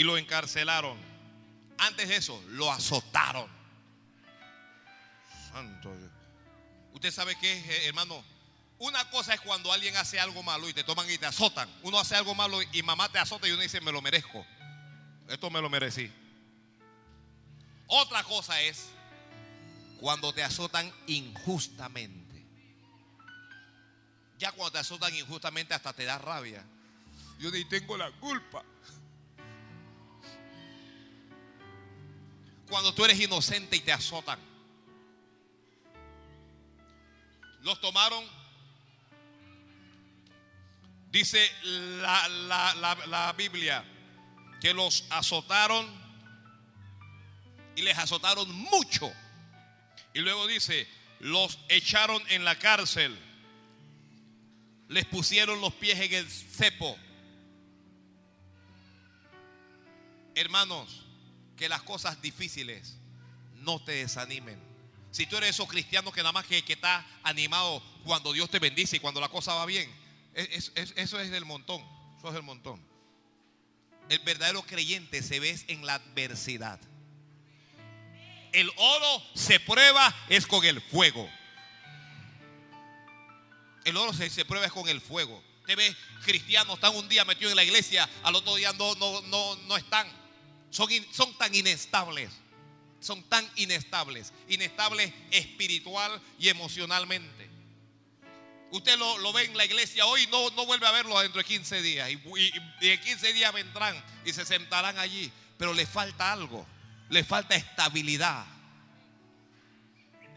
y 0.00 0.02
lo 0.02 0.16
encarcelaron. 0.16 0.98
Antes 1.78 2.08
de 2.08 2.16
eso, 2.16 2.42
lo 2.48 2.72
azotaron. 2.72 3.48
Santo 5.52 5.94
Dios. 5.96 6.10
Usted 6.92 7.10
sabe 7.10 7.38
que, 7.38 7.52
eh, 7.52 7.86
hermano, 7.86 8.24
una 8.78 9.08
cosa 9.10 9.34
es 9.34 9.40
cuando 9.40 9.72
alguien 9.72 9.96
hace 9.96 10.18
algo 10.18 10.42
malo 10.42 10.68
y 10.68 10.72
te 10.72 10.84
toman 10.84 11.10
y 11.10 11.18
te 11.18 11.26
azotan. 11.26 11.68
Uno 11.82 12.00
hace 12.00 12.16
algo 12.16 12.34
malo 12.34 12.60
y 12.72 12.82
mamá 12.82 13.10
te 13.10 13.18
azota 13.18 13.46
y 13.46 13.50
uno 13.50 13.62
dice, 13.62 13.80
me 13.82 13.92
lo 13.92 14.00
merezco. 14.00 14.46
Esto 15.30 15.48
me 15.48 15.60
lo 15.60 15.70
merecí. 15.70 16.10
Otra 17.86 18.24
cosa 18.24 18.60
es 18.62 18.88
cuando 20.00 20.34
te 20.34 20.42
azotan 20.42 20.92
injustamente. 21.06 22.44
Ya 24.38 24.50
cuando 24.50 24.72
te 24.72 24.78
azotan 24.78 25.14
injustamente 25.14 25.72
hasta 25.72 25.92
te 25.92 26.04
da 26.04 26.18
rabia. 26.18 26.64
Yo 27.38 27.52
ni 27.52 27.64
tengo 27.64 27.96
la 27.96 28.10
culpa. 28.10 28.64
Cuando 32.68 32.92
tú 32.92 33.04
eres 33.04 33.20
inocente 33.20 33.76
y 33.76 33.80
te 33.80 33.92
azotan. 33.92 34.40
Los 37.62 37.80
tomaron. 37.80 38.24
Dice 41.12 41.48
la, 41.62 42.28
la, 42.28 42.74
la, 42.74 43.06
la 43.06 43.32
Biblia 43.34 43.84
que 44.60 44.74
los 44.74 45.04
azotaron 45.10 45.88
y 47.76 47.82
les 47.82 47.96
azotaron 47.98 48.52
mucho. 48.54 49.10
Y 50.14 50.20
luego 50.20 50.46
dice, 50.46 50.88
los 51.20 51.58
echaron 51.68 52.22
en 52.28 52.44
la 52.44 52.58
cárcel, 52.58 53.18
les 54.88 55.06
pusieron 55.06 55.60
los 55.60 55.72
pies 55.74 55.98
en 56.00 56.12
el 56.12 56.30
cepo. 56.30 56.96
Hermanos, 60.34 61.04
que 61.56 61.68
las 61.68 61.82
cosas 61.82 62.20
difíciles 62.22 62.96
no 63.56 63.82
te 63.82 63.92
desanimen. 63.92 64.58
Si 65.10 65.26
tú 65.26 65.36
eres 65.36 65.50
esos 65.50 65.68
cristianos 65.68 66.14
que 66.14 66.20
nada 66.20 66.32
más 66.32 66.46
que, 66.46 66.64
que 66.64 66.74
está 66.74 67.04
animado 67.22 67.82
cuando 68.04 68.32
Dios 68.32 68.48
te 68.48 68.58
bendice 68.58 68.96
y 68.96 69.00
cuando 69.00 69.20
la 69.20 69.28
cosa 69.28 69.54
va 69.54 69.66
bien, 69.66 69.90
es, 70.34 70.72
eso 70.74 71.20
es 71.20 71.30
del 71.30 71.44
montón. 71.44 71.82
Eso 72.18 72.28
es 72.28 72.34
del 72.34 72.42
montón. 72.42 72.89
El 74.10 74.18
verdadero 74.18 74.62
creyente 74.62 75.22
se 75.22 75.38
ve 75.38 75.56
en 75.68 75.86
la 75.86 75.94
adversidad. 75.94 76.80
El 78.52 78.68
oro 78.76 79.22
se 79.34 79.60
prueba 79.60 80.12
es 80.28 80.48
con 80.48 80.64
el 80.64 80.80
fuego. 80.82 81.30
El 83.84 83.96
oro 83.96 84.12
se, 84.12 84.28
se 84.28 84.44
prueba 84.44 84.66
es 84.66 84.72
con 84.72 84.88
el 84.88 85.00
fuego. 85.00 85.40
Usted 85.60 85.76
ve 85.76 85.96
cristianos 86.24 86.74
están 86.74 86.96
un 86.96 87.08
día 87.08 87.24
metidos 87.24 87.52
en 87.52 87.56
la 87.56 87.62
iglesia, 87.62 88.10
al 88.24 88.34
otro 88.34 88.56
día 88.56 88.72
no, 88.72 88.96
no, 88.96 89.22
no, 89.22 89.54
no 89.54 89.76
están. 89.76 90.08
Son, 90.70 90.88
son 91.12 91.38
tan 91.38 91.54
inestables. 91.54 92.32
Son 92.98 93.22
tan 93.22 93.48
inestables. 93.54 94.32
Inestables 94.48 95.12
espiritual 95.30 96.20
y 96.36 96.48
emocionalmente. 96.48 97.49
Usted 98.72 98.96
lo, 98.98 99.18
lo, 99.18 99.32
ve 99.32 99.44
en 99.44 99.56
la 99.56 99.64
iglesia 99.64 100.06
hoy, 100.06 100.26
no, 100.28 100.50
no 100.50 100.64
vuelve 100.64 100.86
a 100.86 100.92
verlo 100.92 101.18
dentro 101.20 101.40
de 101.40 101.44
15 101.44 101.82
días. 101.82 102.08
Y, 102.10 102.52
en 102.80 103.00
15 103.00 103.32
días 103.32 103.52
vendrán 103.52 104.02
y 104.24 104.32
se 104.32 104.44
sentarán 104.44 104.98
allí. 104.98 105.30
Pero 105.58 105.74
le 105.74 105.86
falta 105.86 106.32
algo. 106.32 106.66
Le 107.08 107.24
falta 107.24 107.56
estabilidad. 107.56 108.46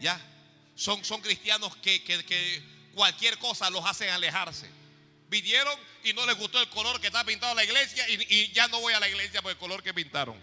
¿Ya? 0.00 0.20
Son, 0.74 1.04
son 1.04 1.20
cristianos 1.20 1.76
que, 1.76 2.02
que, 2.02 2.62
cualquier 2.94 3.38
cosa 3.38 3.70
los 3.70 3.84
hacen 3.84 4.10
alejarse. 4.10 4.68
Vinieron 5.28 5.74
y 6.02 6.12
no 6.12 6.26
les 6.26 6.36
gustó 6.36 6.60
el 6.60 6.68
color 6.68 7.00
que 7.00 7.06
está 7.06 7.24
pintado 7.24 7.54
la 7.54 7.64
iglesia 7.64 8.08
y, 8.08 8.14
y, 8.28 8.52
ya 8.52 8.66
no 8.68 8.80
voy 8.80 8.94
a 8.94 9.00
la 9.00 9.08
iglesia 9.08 9.42
por 9.42 9.52
el 9.52 9.58
color 9.58 9.82
que 9.82 9.94
pintaron. 9.94 10.36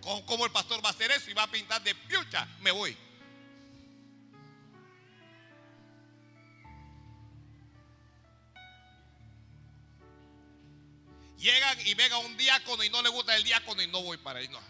¿Cómo, 0.00 0.24
¿Cómo, 0.24 0.46
el 0.46 0.52
pastor 0.52 0.82
va 0.82 0.88
a 0.88 0.92
hacer 0.92 1.10
eso 1.10 1.30
y 1.30 1.34
va 1.34 1.42
a 1.42 1.50
pintar 1.50 1.82
de 1.82 1.94
piucha? 1.94 2.48
Me 2.60 2.70
voy. 2.70 2.96
Llegan 11.38 11.78
y 11.86 11.94
venga 11.94 12.18
un 12.18 12.36
diácono 12.36 12.82
y 12.82 12.90
no 12.90 13.00
le 13.00 13.08
gusta 13.10 13.36
el 13.36 13.44
diácono 13.44 13.80
y 13.80 13.86
no 13.86 14.02
voy 14.02 14.16
para 14.16 14.40
ahí. 14.40 14.48
No. 14.48 14.60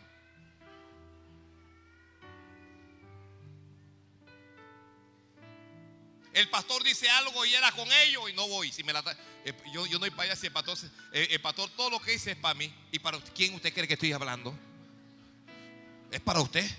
El 6.34 6.48
pastor 6.50 6.84
dice 6.84 7.08
algo 7.08 7.44
y 7.46 7.54
era 7.54 7.72
con 7.72 7.90
ellos 7.90 8.30
y 8.30 8.34
no 8.34 8.46
voy. 8.48 8.70
Si 8.70 8.84
me 8.84 8.92
la 8.92 9.02
eh, 9.44 9.54
yo, 9.72 9.86
yo, 9.86 9.94
no 9.94 10.00
voy 10.00 10.10
para 10.10 10.24
allá 10.24 10.36
si 10.36 10.46
el 10.46 10.52
pastor, 10.52 10.76
el, 11.12 11.22
eh, 11.22 11.28
el 11.30 11.40
pastor 11.40 11.70
todo 11.70 11.88
lo 11.88 12.00
que 12.00 12.12
dice 12.12 12.32
es 12.32 12.36
para 12.36 12.54
mí. 12.54 12.72
¿Y 12.92 12.98
para 12.98 13.18
quién 13.34 13.54
usted 13.54 13.72
cree 13.72 13.88
que 13.88 13.94
estoy 13.94 14.12
hablando? 14.12 14.54
Es 16.10 16.20
para 16.20 16.40
usted. 16.40 16.70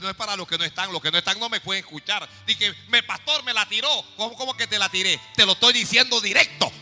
No 0.00 0.08
es 0.08 0.16
para 0.16 0.36
los 0.36 0.48
que 0.48 0.56
no 0.56 0.64
están. 0.64 0.90
Los 0.90 1.02
que 1.02 1.10
no 1.10 1.18
están 1.18 1.38
no 1.38 1.50
me 1.50 1.60
pueden 1.60 1.84
escuchar. 1.84 2.26
Dije, 2.46 2.74
me 2.88 3.02
pastor 3.02 3.44
me 3.44 3.52
la 3.52 3.68
tiró. 3.68 3.88
¿Cómo, 4.16 4.34
cómo 4.36 4.56
que 4.56 4.66
te 4.66 4.78
la 4.78 4.88
tiré? 4.88 5.20
Te 5.36 5.44
lo 5.44 5.52
estoy 5.52 5.74
diciendo 5.74 6.18
directo. 6.22 6.72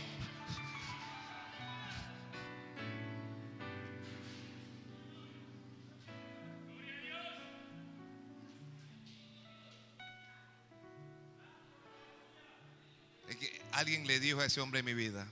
Alguien 13.86 14.08
le 14.08 14.18
dijo 14.18 14.40
a 14.40 14.46
ese 14.46 14.60
hombre 14.60 14.80
en 14.80 14.84
mi 14.84 14.94
vida. 14.94 15.28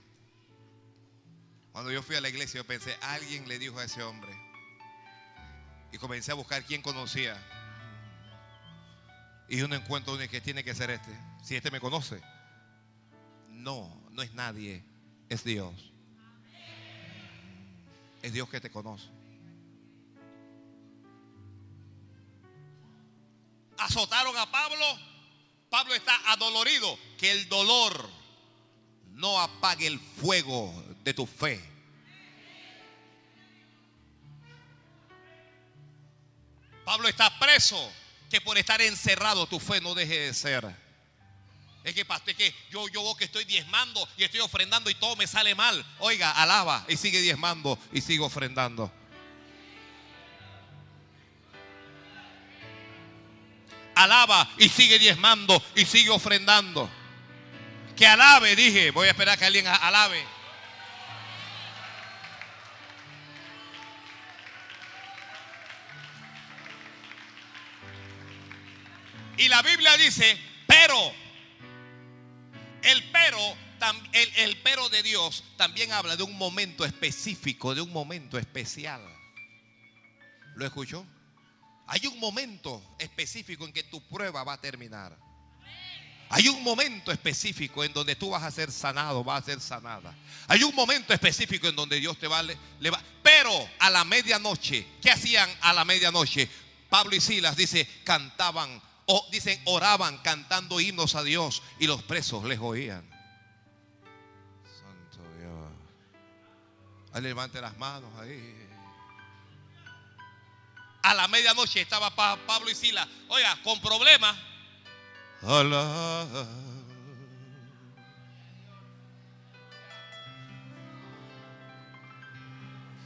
Cuando 1.73 1.91
yo 1.91 2.01
fui 2.01 2.15
a 2.15 2.21
la 2.21 2.29
iglesia, 2.29 2.61
yo 2.61 2.65
pensé, 2.65 2.97
alguien 3.01 3.45
le 3.49 3.59
dijo 3.59 3.77
a 3.79 3.83
ese 3.83 4.01
hombre. 4.01 4.31
Y 5.91 5.97
comencé 5.97 6.31
a 6.31 6.35
buscar 6.35 6.63
quién 6.63 6.81
conocía. 6.81 7.37
Y 9.49 9.57
yo 9.57 9.67
no 9.67 9.75
encuentro 9.75 10.13
uno 10.13 10.25
que 10.29 10.39
tiene 10.39 10.63
que 10.63 10.73
ser 10.73 10.89
este. 10.89 11.11
Si 11.43 11.57
este 11.57 11.69
me 11.69 11.81
conoce. 11.81 12.21
No, 13.49 14.01
no 14.11 14.21
es 14.21 14.33
nadie. 14.33 14.85
Es 15.27 15.43
Dios. 15.43 15.91
Es 18.21 18.31
Dios 18.31 18.47
que 18.47 18.61
te 18.61 18.69
conoce. 18.69 19.09
Azotaron 23.79 24.37
a 24.37 24.49
Pablo. 24.49 24.85
Pablo 25.69 25.93
está 25.93 26.15
adolorido. 26.31 26.97
Que 27.17 27.31
el 27.31 27.49
dolor 27.49 28.14
no 29.15 29.39
apague 29.41 29.87
el 29.87 29.99
fuego 29.99 30.73
de 31.03 31.13
tu 31.13 31.25
fe. 31.25 31.61
Pablo 36.83 37.07
está 37.07 37.37
preso. 37.39 37.91
Que 38.29 38.41
por 38.41 38.57
estar 38.57 38.81
encerrado 38.81 39.45
tu 39.47 39.59
fe 39.59 39.79
no 39.79 39.93
deje 39.93 40.19
de 40.19 40.33
ser. 40.33 40.75
Es 41.83 41.93
que, 41.93 42.03
pastor, 42.03 42.31
es 42.31 42.35
que 42.35 42.55
yo, 42.71 42.87
yo 42.89 43.03
veo 43.03 43.15
que 43.15 43.25
estoy 43.25 43.45
diezmando 43.45 44.05
y 44.17 44.23
estoy 44.23 44.39
ofrendando 44.39 44.89
y 44.89 44.95
todo 44.95 45.15
me 45.15 45.27
sale 45.27 45.53
mal. 45.53 45.85
Oiga, 45.99 46.31
alaba 46.31 46.83
y 46.87 46.97
sigue 46.97 47.21
diezmando 47.21 47.77
y 47.93 48.01
sigue 48.01 48.23
ofrendando. 48.23 48.91
Alaba 53.93 54.51
y 54.57 54.67
sigue 54.67 54.97
diezmando 54.97 55.63
y 55.75 55.85
sigue 55.85 56.09
ofrendando. 56.09 56.89
Que 57.95 58.05
alabe, 58.05 58.55
dije. 58.55 58.91
Voy 58.91 59.07
a 59.07 59.11
esperar 59.11 59.37
que 59.37 59.45
alguien 59.45 59.67
alabe. 59.67 60.23
Y 69.37 69.49
la 69.49 69.61
Biblia 69.61 69.95
dice, 69.97 70.37
pero, 70.65 71.11
el 72.83 73.03
pero, 73.11 73.37
el, 74.13 74.35
el 74.37 74.57
pero 74.61 74.87
de 74.87 75.03
Dios 75.03 75.43
también 75.57 75.91
habla 75.91 76.15
de 76.15 76.23
un 76.23 76.37
momento 76.37 76.85
específico, 76.85 77.75
de 77.75 77.81
un 77.81 77.91
momento 77.91 78.37
especial. 78.37 79.01
¿Lo 80.55 80.65
escuchó? 80.65 81.05
Hay 81.87 82.07
un 82.07 82.17
momento 82.19 82.95
específico 82.97 83.65
en 83.65 83.73
que 83.73 83.83
tu 83.83 84.01
prueba 84.07 84.43
va 84.43 84.53
a 84.53 84.61
terminar. 84.61 85.24
Hay 86.29 86.47
un 86.47 86.63
momento 86.63 87.11
específico 87.11 87.83
en 87.83 87.93
donde 87.93 88.15
tú 88.15 88.31
vas 88.31 88.43
a 88.43 88.51
ser 88.51 88.71
sanado, 88.71 89.23
vas 89.23 89.43
a 89.43 89.45
ser 89.45 89.61
sanada. 89.61 90.13
Hay 90.47 90.63
un 90.63 90.73
momento 90.75 91.13
específico 91.13 91.67
en 91.67 91.75
donde 91.75 91.99
Dios 91.99 92.17
te 92.19 92.27
va, 92.27 92.41
le, 92.43 92.57
le 92.79 92.89
va. 92.89 93.01
Pero 93.21 93.51
a 93.79 93.89
la 93.89 94.03
medianoche, 94.03 94.87
¿qué 95.01 95.11
hacían 95.11 95.49
a 95.61 95.71
la 95.73 95.85
medianoche? 95.85 96.49
Pablo 96.89 97.15
y 97.15 97.21
Silas 97.21 97.55
dice, 97.55 97.87
cantaban, 98.03 98.81
o 99.05 99.27
dicen, 99.31 99.61
oraban 99.65 100.17
cantando 100.19 100.79
himnos 100.79 101.15
a 101.15 101.23
Dios 101.23 101.61
y 101.79 101.87
los 101.87 102.01
presos 102.03 102.43
les 102.45 102.59
oían. 102.59 103.07
Santo 104.79 105.23
Dios. 105.39 105.71
Ahí 107.13 107.21
levante 107.21 107.61
las 107.61 107.77
manos 107.77 108.09
ahí. 108.19 108.67
A 111.03 111.13
la 111.13 111.27
medianoche 111.27 111.81
estaba 111.81 112.09
Pa- 112.15 112.37
Pablo 112.47 112.69
y 112.71 112.75
Silas, 112.75 113.07
oiga, 113.27 113.57
con 113.63 113.79
problemas. 113.79 114.35
Alá. 115.47 116.25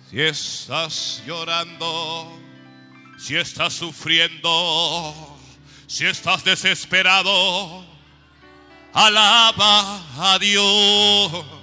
Si 0.10 0.22
estás 0.22 1.22
llorando, 1.28 2.40
si 3.18 3.36
estás 3.36 3.74
sufriendo, 3.74 5.38
si 5.86 6.06
estás 6.06 6.44
desesperado, 6.46 7.86
alaba 8.94 10.02
a 10.18 10.40
Dios. 10.40 11.59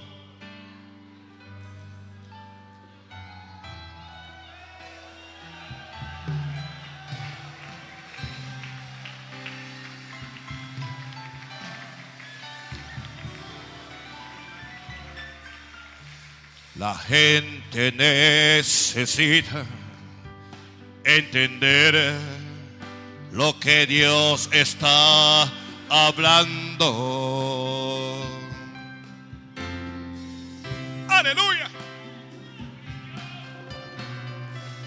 La 16.87 16.95
gente 16.95 17.91
necesita 17.91 19.67
entender 21.05 22.15
lo 23.33 23.59
que 23.59 23.87
Dios 23.87 24.49
está 24.53 25.51
hablando. 25.89 26.85
Aleluya. 31.09 31.69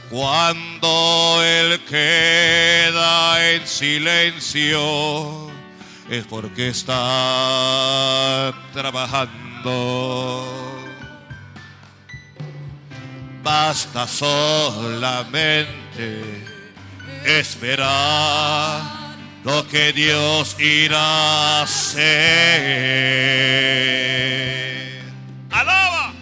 Cuando 0.10 1.42
Él 1.44 1.82
queda 1.82 3.56
en 3.56 3.68
silencio 3.68 5.52
es 6.10 6.26
porque 6.28 6.70
está 6.70 8.54
trabajando. 8.72 10.79
Basta 13.42 14.06
solamente 14.08 16.44
esperar 17.26 19.00
lo 19.44 19.68
que 19.68 19.92
Dios 19.94 20.56
irá 20.60 21.60
a 21.60 21.62
hacer. 21.64 22.00
¡Alaba! 25.52 26.14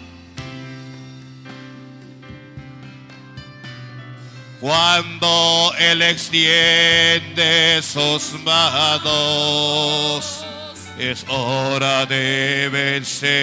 Cuando 4.60 5.72
Él 5.78 6.02
extiende 6.02 7.80
sus 7.82 8.34
manos, 8.44 10.44
es 10.98 11.24
hora 11.28 12.06
de 12.06 12.68
vencer. 12.70 13.38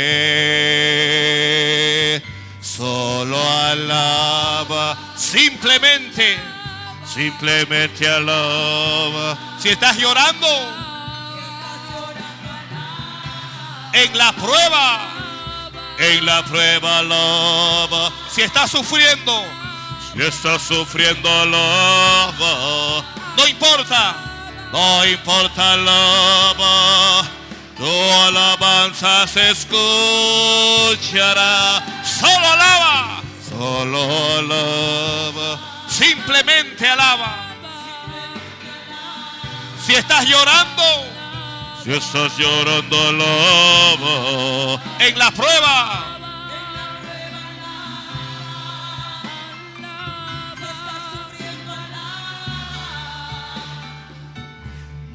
Solo 2.75 3.37
alaba, 3.61 4.97
simplemente, 5.15 6.37
simplemente 7.05 8.05
alaba. 8.05 9.37
Si 9.57 9.69
estás 9.69 9.97
llorando 9.97 10.47
en 13.93 14.17
la 14.17 14.33
prueba, 14.33 15.07
en 15.99 16.25
la 16.25 16.43
prueba 16.43 16.99
alaba. 16.99 18.11
Si 18.29 18.41
estás 18.41 18.71
sufriendo, 18.71 19.45
si 20.13 20.21
estás 20.21 20.61
sufriendo 20.61 21.29
alaba. 21.29 23.05
No 23.37 23.47
importa, 23.47 24.15
no 24.73 25.05
importa 25.05 25.73
alaba. 25.73 27.23
Tu 27.77 27.85
alabanza 27.85 29.27
se 29.27 29.51
escuchará. 29.51 29.83
Solo 32.03 32.47
alaba. 32.47 33.21
Solo 33.49 33.99
alaba. 34.39 35.59
Simplemente 35.89 36.87
alaba. 36.87 37.35
Si 39.85 39.93
estás 39.93 40.25
llorando. 40.25 40.83
Si 41.83 41.91
estás 41.91 42.37
llorando 42.37 42.97
alaba. 43.09 44.81
En 44.99 45.19
la 45.19 45.31
prueba. 45.31 46.14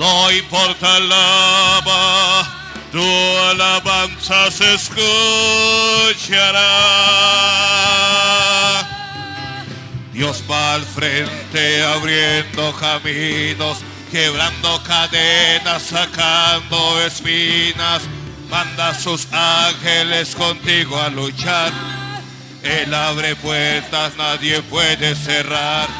No 0.01 0.33
importa 0.33 0.97
el 0.97 1.11
lava, 1.11 2.49
tu 2.91 3.05
alabanza 3.51 4.51
se 4.51 4.73
escuchará. 4.73 4.99
Dios 10.11 10.43
va 10.51 10.73
al 10.77 10.87
frente 10.87 11.83
abriendo 11.83 12.75
caminos, 12.81 13.81
quebrando 14.11 14.83
cadenas, 14.85 15.83
sacando 15.83 17.03
espinas. 17.03 18.01
Manda 18.49 18.89
a 18.89 18.99
sus 18.99 19.29
ángeles 19.31 20.35
contigo 20.35 20.99
a 20.99 21.11
luchar. 21.11 21.73
Él 22.63 22.95
abre 22.95 23.37
puertas, 23.37 24.17
nadie 24.17 24.63
puede 24.63 25.15
cerrar. 25.15 26.00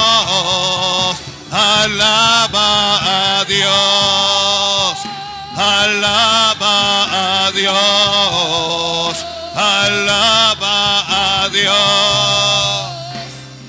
Alaba 1.51 3.39
a 3.39 3.45
Dios. 3.45 4.97
Alaba 5.53 7.47
a 7.47 7.51
Dios. 7.51 9.25
Alaba 9.53 11.43
a 11.43 11.49
Dios. 11.49 11.75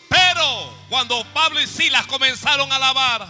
Pero 0.09 0.73
cuando 0.89 1.25
Pablo 1.33 1.59
y 1.59 1.65
Silas 1.65 2.05
comenzaron 2.05 2.71
a 2.71 2.75
alabar, 2.75 3.25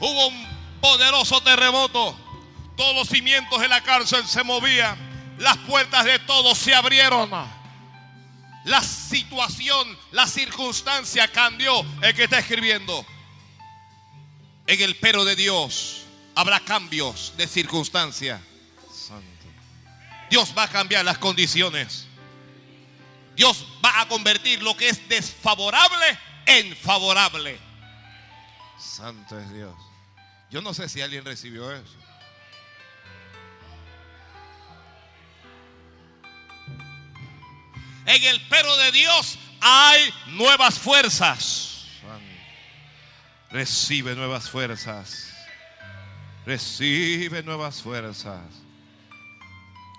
hubo 0.00 0.28
un 0.28 0.46
poderoso 0.80 1.42
terremoto. 1.42 2.16
Todos 2.78 2.94
los 2.96 3.08
cimientos 3.08 3.60
de 3.60 3.68
la 3.68 3.82
cárcel 3.82 4.26
se 4.26 4.42
movían. 4.42 5.12
Las 5.38 5.56
puertas 5.58 6.04
de 6.04 6.18
todos 6.20 6.58
se 6.58 6.74
abrieron. 6.74 7.30
La 8.64 8.82
situación, 8.82 9.98
la 10.12 10.26
circunstancia 10.26 11.28
cambió. 11.28 11.84
El 12.00 12.14
que 12.14 12.24
está 12.24 12.38
escribiendo. 12.38 13.04
En 14.66 14.80
el 14.80 14.96
pero 14.96 15.24
de 15.24 15.34
Dios 15.34 16.04
habrá 16.34 16.60
cambios 16.60 17.32
de 17.36 17.46
circunstancia. 17.48 18.40
Santo. 18.92 19.46
Dios 20.30 20.54
va 20.56 20.64
a 20.64 20.68
cambiar 20.68 21.04
las 21.04 21.18
condiciones. 21.18 22.06
Dios 23.34 23.66
va 23.84 24.00
a 24.00 24.08
convertir 24.08 24.62
lo 24.62 24.76
que 24.76 24.88
es 24.88 25.08
desfavorable 25.08 26.18
en 26.46 26.76
favorable. 26.76 27.58
Santo 28.78 29.38
es 29.38 29.52
Dios. 29.52 29.74
Yo 30.50 30.60
no 30.60 30.74
sé 30.74 30.88
si 30.88 31.00
alguien 31.00 31.24
recibió 31.24 31.72
eso. 31.72 32.01
En 38.06 38.22
el 38.22 38.40
pero 38.48 38.76
de 38.76 38.92
Dios 38.92 39.38
hay 39.60 40.12
nuevas 40.28 40.78
fuerzas. 40.78 41.86
Recibe 43.50 44.14
nuevas 44.14 44.48
fuerzas. 44.48 45.32
Recibe 46.46 47.42
nuevas 47.42 47.82
fuerzas. 47.82 48.40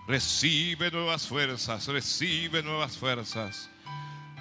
Recibe 0.07 0.91
nuevas 0.91 1.27
fuerzas. 1.27 1.87
Recibe 1.87 2.63
nuevas 2.63 2.97
fuerzas. 2.97 3.69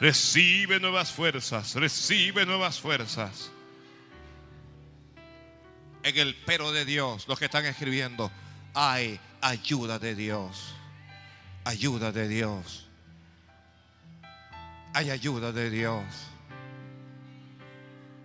Recibe 0.00 0.80
nuevas 0.80 1.12
fuerzas. 1.12 1.74
Recibe 1.74 2.46
nuevas 2.46 2.80
fuerzas. 2.80 3.50
En 6.02 6.18
el 6.18 6.34
pero 6.46 6.72
de 6.72 6.84
Dios, 6.84 7.28
los 7.28 7.38
que 7.38 7.44
están 7.44 7.64
escribiendo, 7.64 8.32
hay 8.74 9.20
ayuda 9.40 10.00
de 10.00 10.16
Dios. 10.16 10.74
Ayuda 11.64 12.10
de 12.10 12.26
Dios. 12.26 12.88
Hay 14.94 15.10
ayuda 15.10 15.52
de 15.52 15.70
Dios. 15.70 16.04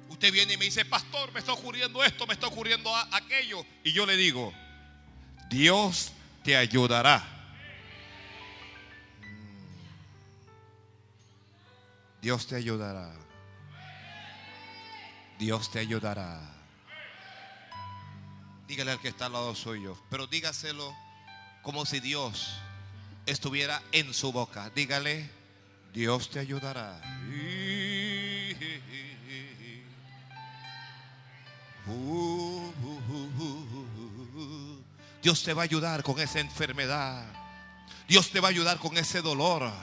Usted 0.09 0.32
viene 0.34 0.53
y 0.53 0.57
me 0.57 0.65
dice, 0.65 0.84
pastor, 0.84 1.32
me 1.32 1.39
está 1.39 1.53
ocurriendo 1.53 2.03
esto, 2.03 2.26
me 2.26 2.34
está 2.34 2.47
ocurriendo 2.47 2.93
aquello. 3.11 3.65
Y 3.84 3.91
yo 3.91 4.05
le 4.05 4.18
digo, 4.18 4.53
Dios 5.49 6.11
te 6.43 6.57
ayudará. 6.57 7.24
Dios 12.22 12.47
te 12.47 12.55
ayudará. 12.55 13.13
Dios 15.38 15.72
te 15.72 15.80
ayudará. 15.80 16.41
Dígale 18.68 18.91
al 18.91 18.99
que 18.99 19.07
está 19.07 19.28
al 19.28 19.34
lado 19.34 19.55
suyo, 19.55 19.97
pero 20.09 20.28
dígaselo 20.28 20.93
como 21.61 21.86
si 21.86 21.99
Dios 21.99 22.57
estuviera 23.26 23.82
en 23.91 24.13
su 24.13 24.32
boca. 24.32 24.70
Dígale, 24.72 25.30
Dios 25.98 26.30
te 26.30 26.38
ayudará. 26.38 27.02
Dios 35.24 35.43
te 35.43 35.54
va 35.56 35.64
a 35.64 35.66
ayudar 35.66 36.04
con 36.04 36.20
esa 36.20 36.39
enfermedad. 36.39 37.26
Dios 38.08 38.30
te 38.30 38.39
va 38.39 38.50
a 38.50 38.52
ayudar 38.52 38.78
con 38.78 38.95
ese 38.95 39.24
dolor. 39.24 39.74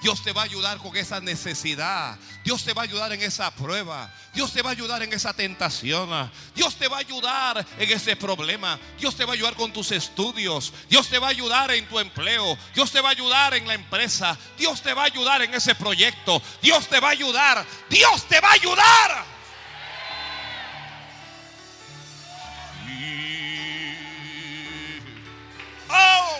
Dios 0.00 0.22
te 0.22 0.32
va 0.32 0.42
a 0.42 0.44
ayudar 0.44 0.78
con 0.78 0.96
esa 0.96 1.20
necesidad. 1.20 2.18
Dios 2.42 2.64
te 2.64 2.72
va 2.72 2.82
a 2.82 2.84
ayudar 2.84 3.12
en 3.12 3.22
esa 3.22 3.50
prueba. 3.50 4.10
Dios 4.32 4.52
te 4.52 4.62
va 4.62 4.70
a 4.70 4.72
ayudar 4.72 5.02
en 5.02 5.12
esa 5.12 5.34
tentación. 5.34 6.30
Dios 6.54 6.76
te 6.76 6.88
va 6.88 6.96
a 6.96 7.00
ayudar 7.00 7.66
en 7.78 7.90
ese 7.90 8.16
problema. 8.16 8.78
Dios 8.98 9.14
te 9.14 9.24
va 9.24 9.32
a 9.32 9.34
ayudar 9.34 9.54
con 9.54 9.72
tus 9.72 9.92
estudios. 9.92 10.72
Dios 10.88 11.08
te 11.08 11.18
va 11.18 11.26
a 11.26 11.30
ayudar 11.30 11.70
en 11.72 11.86
tu 11.86 11.98
empleo. 11.98 12.56
Dios 12.74 12.90
te 12.90 13.00
va 13.00 13.10
a 13.10 13.12
ayudar 13.12 13.54
en 13.54 13.66
la 13.66 13.74
empresa. 13.74 14.38
Dios 14.58 14.80
te 14.80 14.94
va 14.94 15.02
a 15.02 15.06
ayudar 15.06 15.42
en 15.42 15.52
ese 15.52 15.74
proyecto. 15.74 16.40
Dios 16.62 16.88
te 16.88 16.98
va 16.98 17.08
a 17.08 17.12
ayudar. 17.12 17.66
Dios 17.90 18.26
te 18.26 18.40
va 18.40 18.48
a 18.48 18.52
ayudar. 18.52 19.24
Oh, 25.92 26.38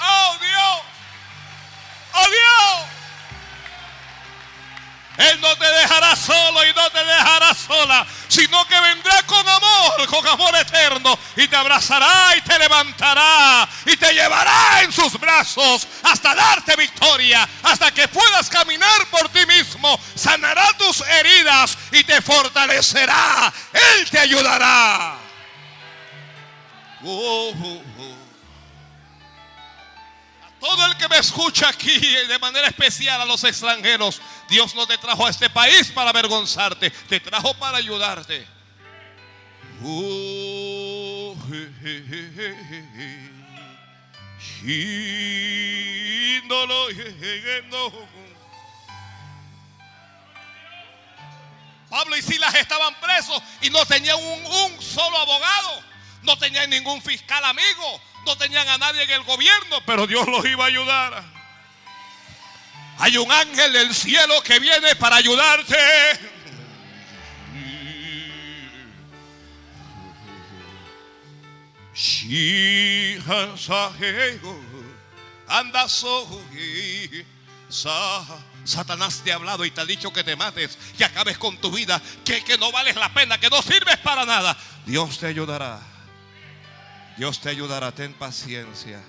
oh 0.00 0.38
Dios. 0.40 0.99
¡Oh 2.20 2.30
Dios! 2.30 2.90
Él 5.20 5.40
no 5.42 5.54
te 5.56 5.66
dejará 5.66 6.16
solo 6.16 6.64
y 6.64 6.72
no 6.72 6.90
te 6.90 7.04
dejará 7.04 7.54
sola, 7.54 8.06
sino 8.26 8.66
que 8.66 8.80
vendrá 8.80 9.22
con 9.24 9.46
amor, 9.46 10.06
con 10.06 10.26
amor 10.26 10.56
eterno, 10.56 11.18
y 11.36 11.46
te 11.46 11.56
abrazará 11.56 12.34
y 12.38 12.40
te 12.40 12.58
levantará 12.58 13.68
y 13.84 13.96
te 13.98 14.14
llevará 14.14 14.80
en 14.82 14.90
sus 14.90 15.20
brazos 15.20 15.86
hasta 16.04 16.34
darte 16.34 16.74
victoria, 16.76 17.46
hasta 17.62 17.92
que 17.92 18.08
puedas 18.08 18.48
caminar 18.48 19.06
por 19.10 19.28
ti 19.28 19.44
mismo, 19.44 20.00
sanará 20.14 20.72
tus 20.78 21.02
heridas 21.02 21.76
y 21.92 22.02
te 22.02 22.22
fortalecerá. 22.22 23.52
Él 23.74 24.08
te 24.08 24.20
ayudará. 24.20 25.18
Oh, 27.04 27.52
oh. 27.62 27.89
Todo 30.60 30.86
el 30.86 30.96
que 30.98 31.08
me 31.08 31.16
escucha 31.16 31.70
aquí 31.70 31.98
de 31.98 32.38
manera 32.38 32.68
especial 32.68 33.20
a 33.20 33.24
los 33.24 33.42
extranjeros, 33.44 34.20
Dios 34.48 34.74
no 34.74 34.86
te 34.86 34.98
trajo 34.98 35.26
a 35.26 35.30
este 35.30 35.48
país 35.48 35.90
para 35.90 36.10
avergonzarte, 36.10 36.90
te 36.90 37.18
trajo 37.18 37.54
para 37.54 37.78
ayudarte. 37.78 38.46
Oh, 39.82 41.34
je, 41.48 41.72
je, 41.80 42.02
je. 42.06 43.30
Pablo 51.88 52.16
y 52.16 52.22
Silas 52.22 52.54
estaban 52.54 52.94
presos 53.00 53.42
y 53.62 53.70
no 53.70 53.84
tenían 53.86 54.16
un, 54.16 54.46
un 54.46 54.82
solo 54.82 55.16
abogado, 55.18 55.82
no 56.22 56.36
tenían 56.38 56.68
ningún 56.70 57.00
fiscal 57.02 57.44
amigo, 57.44 58.00
no 58.26 58.36
tenían 58.36 58.68
a 58.68 58.78
nadie 58.78 59.02
en 59.02 59.10
el 59.10 59.22
gobierno, 59.22 59.80
pero 59.86 60.06
Dios 60.06 60.26
los 60.26 60.44
iba 60.44 60.64
a 60.64 60.68
ayudar. 60.68 61.24
Hay 62.98 63.16
un 63.16 63.30
ángel 63.32 63.72
del 63.72 63.94
cielo 63.94 64.42
que 64.42 64.58
viene 64.58 64.94
para 64.96 65.16
ayudarte. 65.16 65.76
Satanás 78.64 79.22
te 79.24 79.32
ha 79.32 79.36
hablado 79.36 79.64
y 79.64 79.70
te 79.70 79.80
ha 79.80 79.86
dicho 79.86 80.12
que 80.12 80.22
te 80.22 80.36
mates, 80.36 80.78
que 80.96 81.04
acabes 81.04 81.38
con 81.38 81.56
tu 81.58 81.70
vida, 81.70 82.00
que, 82.24 82.44
que 82.44 82.58
no 82.58 82.70
vales 82.70 82.96
la 82.96 83.12
pena, 83.12 83.38
que 83.38 83.48
no 83.48 83.62
sirves 83.62 83.96
para 83.98 84.24
nada. 84.26 84.56
Dios 84.86 85.18
te 85.18 85.26
ayudará. 85.26 85.80
Dios 87.16 87.40
te 87.40 87.50
ayudará. 87.50 87.92
Ten 87.92 88.12
paciencia. 88.14 89.00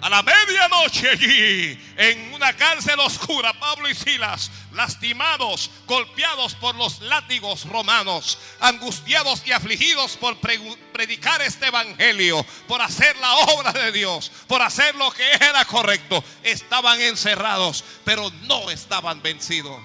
A 0.00 0.08
la 0.08 0.22
medianoche 0.22 1.10
allí, 1.10 1.92
en 1.96 2.32
una 2.32 2.52
cárcel 2.52 3.00
oscura, 3.00 3.52
Pablo 3.58 3.90
y 3.90 3.96
Silas, 3.96 4.48
lastimados, 4.70 5.72
golpeados 5.86 6.54
por 6.54 6.76
los 6.76 7.00
látigos 7.00 7.64
romanos, 7.64 8.38
angustiados 8.60 9.42
y 9.44 9.50
afligidos 9.50 10.16
por 10.16 10.38
pre- 10.38 10.60
predicar 10.92 11.42
este 11.42 11.66
evangelio, 11.66 12.46
por 12.68 12.80
hacer 12.80 13.16
la 13.16 13.34
obra 13.38 13.72
de 13.72 13.90
Dios, 13.90 14.30
por 14.46 14.62
hacer 14.62 14.94
lo 14.94 15.10
que 15.10 15.28
era 15.32 15.64
correcto, 15.64 16.22
estaban 16.44 17.00
encerrados, 17.00 17.82
pero 18.04 18.30
no 18.42 18.70
estaban 18.70 19.20
vencidos. 19.20 19.82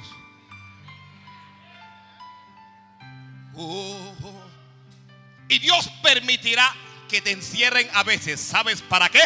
Oh. 3.55 4.13
Y 5.49 5.57
Dios 5.57 5.89
permitirá 6.03 6.71
que 7.13 7.21
te 7.21 7.29
encierren 7.29 7.87
a 7.93 8.01
veces. 8.01 8.41
¿Sabes 8.41 8.81
para 8.81 9.07
qué? 9.07 9.21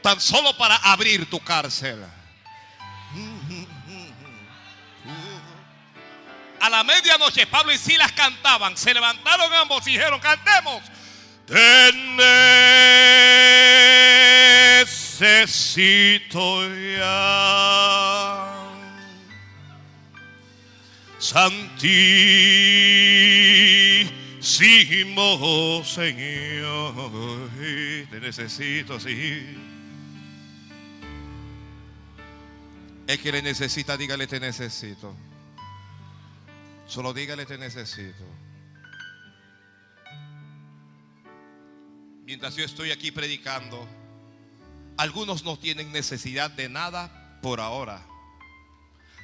Tan 0.00 0.20
solo 0.20 0.56
para 0.56 0.76
abrir 0.76 1.28
tu 1.28 1.40
cárcel. 1.40 2.04
A 6.60 6.70
la 6.70 6.84
medianoche 6.84 7.48
Pablo 7.48 7.72
y 7.72 7.78
Silas 7.78 8.12
cantaban. 8.12 8.76
Se 8.76 8.94
levantaron 8.94 9.52
ambos 9.54 9.84
y 9.88 9.94
dijeron, 9.94 10.20
cantemos. 10.20 10.84
Te 11.44 11.92
necesito 14.84 16.68
ya. 16.96 18.52
Santísimo 24.42 25.84
Señor, 25.84 27.48
te 28.10 28.18
necesito, 28.20 28.98
sí. 28.98 29.56
El 33.06 33.20
que 33.20 33.30
le 33.30 33.40
necesita, 33.40 33.96
dígale 33.96 34.26
te 34.26 34.40
necesito. 34.40 35.14
Solo 36.88 37.14
dígale 37.14 37.46
te 37.46 37.56
necesito. 37.56 38.24
Mientras 42.24 42.56
yo 42.56 42.64
estoy 42.64 42.90
aquí 42.90 43.12
predicando, 43.12 43.86
algunos 44.96 45.44
no 45.44 45.56
tienen 45.56 45.92
necesidad 45.92 46.50
de 46.50 46.68
nada 46.68 47.38
por 47.42 47.60
ahora. 47.60 48.04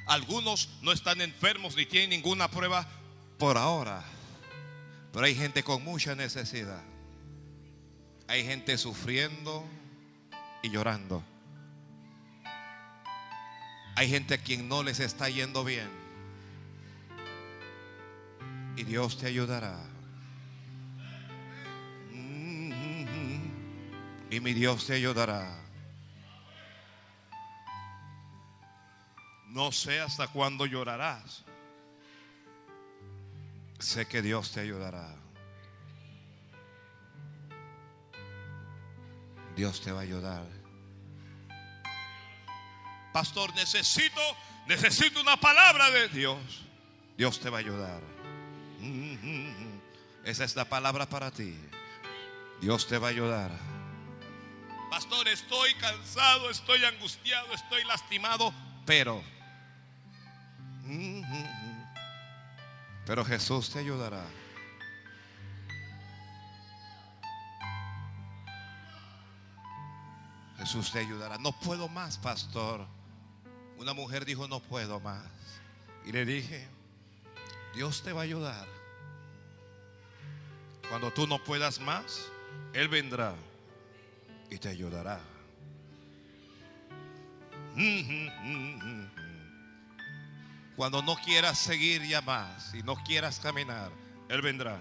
Algunos 0.07 0.69
no 0.81 0.93
están 0.93 1.19
enfermos 1.19 1.75
ni 1.75 1.85
tienen 1.85 2.09
ninguna 2.09 2.49
prueba 2.49 2.87
por 3.37 3.57
ahora. 3.57 4.01
Pero 5.19 5.27
hay 5.27 5.35
gente 5.35 5.63
con 5.63 5.83
mucha 5.83 6.15
necesidad. 6.15 6.81
Hay 8.29 8.45
gente 8.45 8.77
sufriendo 8.77 9.65
y 10.63 10.69
llorando. 10.69 11.21
Hay 13.97 14.07
gente 14.07 14.35
a 14.35 14.37
quien 14.37 14.69
no 14.69 14.81
les 14.81 15.01
está 15.01 15.27
yendo 15.27 15.65
bien. 15.65 15.89
Y 18.77 18.85
Dios 18.85 19.17
te 19.17 19.27
ayudará. 19.27 19.77
Mm, 22.13 22.71
Y 24.31 24.39
mi 24.39 24.53
Dios 24.53 24.87
te 24.87 24.93
ayudará. 24.93 25.53
No 29.49 29.73
sé 29.73 29.99
hasta 29.99 30.29
cuándo 30.29 30.65
llorarás. 30.65 31.43
Sé 33.79 34.05
que 34.07 34.21
Dios 34.21 34.51
te 34.51 34.59
ayudará. 34.59 35.15
Dios 39.55 39.81
te 39.81 39.91
va 39.91 39.99
a 39.99 40.03
ayudar. 40.03 40.45
Pastor, 43.13 43.53
necesito, 43.55 44.21
necesito 44.67 45.19
una 45.21 45.37
palabra 45.37 45.89
de 45.89 46.07
Dios. 46.09 46.39
Dios 47.17 47.39
te 47.39 47.49
va 47.49 47.57
a 47.57 47.59
ayudar. 47.59 48.01
Mm, 48.79 49.79
Esa 50.23 50.43
es 50.43 50.55
la 50.55 50.65
palabra 50.65 51.05
para 51.07 51.31
ti. 51.31 51.57
Dios 52.61 52.87
te 52.87 52.97
va 52.97 53.07
a 53.07 53.11
ayudar. 53.11 53.51
Pastor, 54.89 55.27
estoy 55.27 55.73
cansado, 55.75 56.49
estoy 56.49 56.83
angustiado, 56.83 57.53
estoy 57.53 57.83
lastimado, 57.85 58.53
pero... 58.85 59.21
mm, 60.83 61.18
Pero 63.09 63.25
Jesús 63.25 63.71
te 63.71 63.79
ayudará. 63.79 64.23
Jesús 70.59 70.91
te 70.91 70.99
ayudará. 70.99 71.39
No 71.39 71.51
puedo 71.51 71.89
más, 71.89 72.19
pastor. 72.19 72.85
Una 73.79 73.93
mujer 73.93 74.25
dijo, 74.25 74.47
no 74.47 74.59
puedo 74.59 74.99
más. 74.99 75.25
Y 76.05 76.11
le 76.11 76.23
dije, 76.23 76.67
Dios 77.73 78.03
te 78.03 78.13
va 78.13 78.21
a 78.21 78.25
ayudar. 78.25 78.67
Cuando 80.87 81.11
tú 81.11 81.25
no 81.25 81.43
puedas 81.43 81.79
más, 81.79 82.29
Él 82.73 82.89
vendrá 82.89 83.33
y 84.51 84.59
te 84.59 84.69
ayudará. 84.69 85.19
Cuando 90.79 91.01
no 91.01 91.17
quieras 91.17 91.59
seguir 91.59 92.03
ya 92.03 92.21
más 92.21 92.73
y 92.73 92.81
no 92.83 92.95
quieras 93.03 93.41
caminar, 93.41 93.91
Él 94.29 94.41
vendrá. 94.41 94.79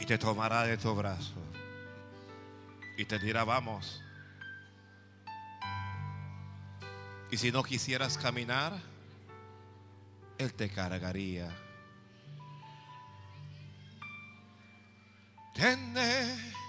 Y 0.00 0.06
te 0.06 0.16
tomará 0.16 0.62
de 0.62 0.78
tu 0.78 0.94
brazo 0.94 1.34
y 2.96 3.04
te 3.04 3.18
dirá, 3.18 3.44
vamos. 3.44 4.02
Y 7.30 7.36
si 7.36 7.52
no 7.52 7.62
quisieras 7.62 8.16
caminar, 8.16 8.80
Él 10.38 10.54
te 10.54 10.70
cargaría. 10.70 11.54
Te, 15.52 15.76
ne- 15.76 16.63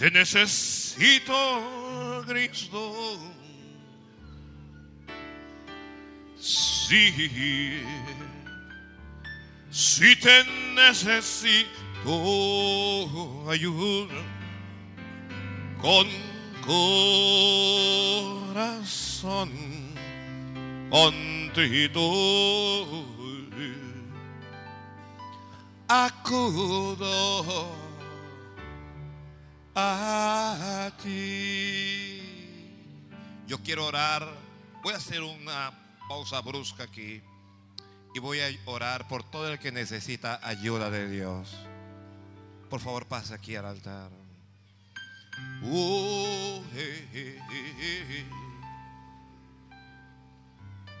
te 0.00 0.10
necesito, 0.10 1.34
Cristo. 2.26 3.18
Sí, 6.38 7.82
si 9.70 10.16
te 10.16 10.44
necesito, 10.74 11.68
ayuda 13.50 14.14
con 15.82 16.08
corazón 16.66 17.10
contrito 20.88 22.00
acudo 25.88 27.79
a 29.74 30.90
ti. 31.02 32.20
Yo 33.46 33.58
quiero 33.62 33.86
orar. 33.86 34.28
Voy 34.82 34.94
a 34.94 34.96
hacer 34.96 35.22
una 35.22 35.72
pausa 36.08 36.40
brusca 36.40 36.84
aquí 36.84 37.22
y 38.14 38.18
voy 38.18 38.40
a 38.40 38.48
orar 38.64 39.06
por 39.08 39.22
todo 39.22 39.52
el 39.52 39.58
que 39.58 39.70
necesita 39.70 40.40
ayuda 40.42 40.90
de 40.90 41.08
Dios. 41.08 41.54
Por 42.68 42.80
favor, 42.80 43.06
pasa 43.06 43.34
aquí 43.34 43.56
al 43.56 43.66
altar. 43.66 44.10
Eh. 46.74 47.38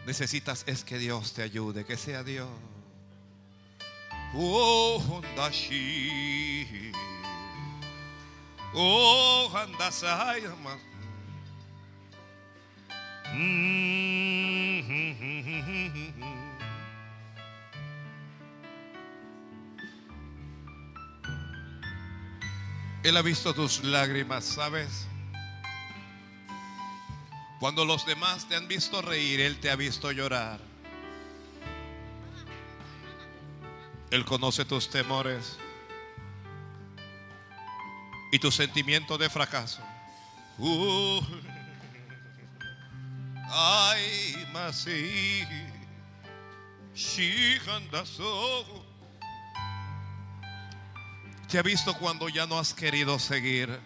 Necesitas 0.06 0.64
es 0.66 0.84
que 0.84 0.98
Dios 0.98 1.32
te 1.34 1.42
ayude, 1.42 1.84
que 1.84 1.96
sea 1.96 2.22
Dios. 2.24 2.48
Oh, 4.34 5.02
Hondashi. 5.08 6.92
Oh, 8.72 9.50
Handasai. 9.52 10.42
Él 23.02 23.16
ha 23.16 23.22
visto 23.22 23.54
tus 23.54 23.82
lágrimas, 23.82 24.44
¿sabes? 24.44 25.06
Cuando 27.58 27.84
los 27.84 28.06
demás 28.06 28.48
te 28.48 28.56
han 28.56 28.68
visto 28.68 29.02
reír, 29.02 29.40
Él 29.40 29.58
te 29.58 29.70
ha 29.70 29.76
visto 29.76 30.12
llorar. 30.12 30.60
Él 34.10 34.24
conoce 34.24 34.64
tus 34.64 34.90
temores. 34.90 35.58
Y 38.30 38.38
tu 38.38 38.50
sentimiento 38.50 39.18
de 39.18 39.28
fracaso. 39.28 39.80
Uh, 40.58 41.20
ay, 43.50 44.46
shihandaso. 46.94 48.84
Te 51.48 51.58
ha 51.58 51.62
visto 51.62 51.94
cuando 51.94 52.28
ya 52.28 52.46
no 52.46 52.58
has 52.58 52.72
querido 52.72 53.18
seguir, 53.18 53.80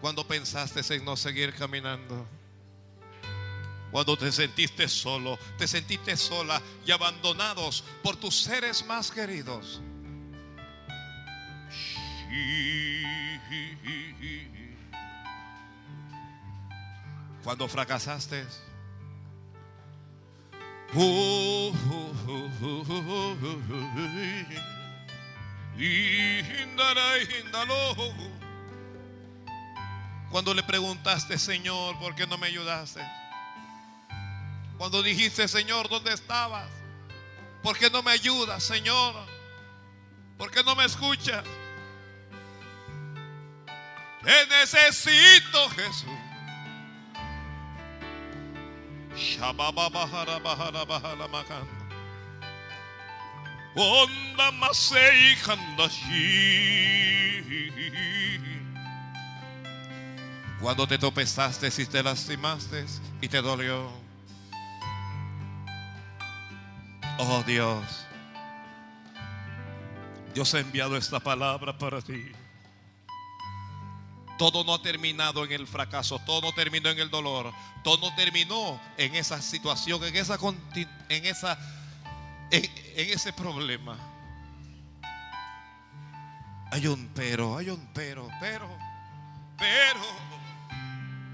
cuando 0.00 0.26
pensaste 0.26 0.80
en 0.94 1.04
no 1.04 1.16
seguir 1.16 1.54
caminando. 1.54 2.26
Cuando 3.90 4.16
te 4.16 4.30
sentiste 4.30 4.88
solo, 4.88 5.36
te 5.58 5.66
sentiste 5.66 6.16
sola 6.16 6.62
y 6.86 6.92
abandonados 6.92 7.82
por 8.04 8.14
tus 8.16 8.36
seres 8.40 8.86
más 8.86 9.10
queridos. 9.10 9.80
Cuando 17.42 17.66
fracasaste. 17.68 18.46
Cuando 30.30 30.54
le 30.54 30.62
preguntaste, 30.62 31.38
Señor, 31.38 31.98
¿por 31.98 32.14
qué 32.14 32.26
no 32.26 32.38
me 32.38 32.46
ayudaste? 32.46 33.00
Cuando 34.78 35.02
dijiste, 35.02 35.48
Señor, 35.48 35.88
¿dónde 35.88 36.12
estabas? 36.12 36.68
¿Por 37.62 37.76
qué 37.76 37.90
no 37.90 38.02
me 38.02 38.12
ayudas, 38.12 38.62
Señor? 38.62 39.14
¿Por 40.38 40.50
qué 40.50 40.62
no 40.62 40.74
me 40.76 40.84
escuchas? 40.84 41.44
Te 44.22 44.46
necesito, 44.46 45.70
Jesús. 45.70 46.30
Onda 53.74 54.50
masei. 54.52 55.36
Cuando 60.60 60.86
te 60.86 60.98
tropezaste 60.98 61.68
y 61.78 61.86
te 61.86 62.02
lastimaste 62.02 62.84
y 63.20 63.28
te 63.28 63.40
dolió. 63.40 63.90
Oh 67.18 67.42
Dios, 67.46 68.06
Dios 70.34 70.54
ha 70.54 70.60
enviado 70.60 70.96
esta 70.96 71.20
palabra 71.20 71.76
para 71.76 72.00
ti. 72.00 72.32
Todo 74.40 74.64
no 74.64 74.72
ha 74.72 74.80
terminado 74.80 75.44
en 75.44 75.52
el 75.52 75.66
fracaso, 75.66 76.18
todo 76.20 76.40
no 76.40 76.54
terminó 76.54 76.88
en 76.88 76.98
el 76.98 77.10
dolor, 77.10 77.52
todo 77.84 78.08
no 78.08 78.16
terminó 78.16 78.80
en 78.96 79.14
esa 79.14 79.42
situación, 79.42 80.02
en 80.02 80.16
esa 80.16 80.38
en 81.10 81.26
esa 81.26 81.58
en, 82.50 82.64
ese 82.96 83.34
problema. 83.34 83.98
Hay 86.72 86.86
un 86.86 87.10
pero, 87.14 87.58
hay 87.58 87.68
un 87.68 87.86
pero, 87.92 88.30
pero, 88.40 88.66
pero, 89.58 90.00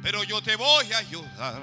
pero 0.02 0.24
yo 0.24 0.42
te 0.42 0.56
voy 0.56 0.92
a 0.92 0.98
ayudar. 0.98 1.62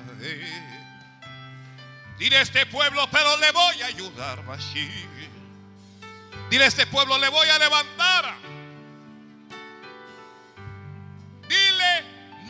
Dile 2.19 2.37
a 2.37 2.41
este 2.41 2.65
pueblo, 2.67 3.05
pero 3.11 3.35
le 3.35 3.51
voy 3.51 3.81
a 3.81 3.87
ayudar, 3.87 4.45
Mashiach. 4.45 5.29
Dile 6.49 6.63
a 6.63 6.67
este 6.67 6.87
pueblo, 6.87 7.17
le 7.17 7.27
voy 7.27 7.49
a 7.49 7.59
levantar. 7.59 8.52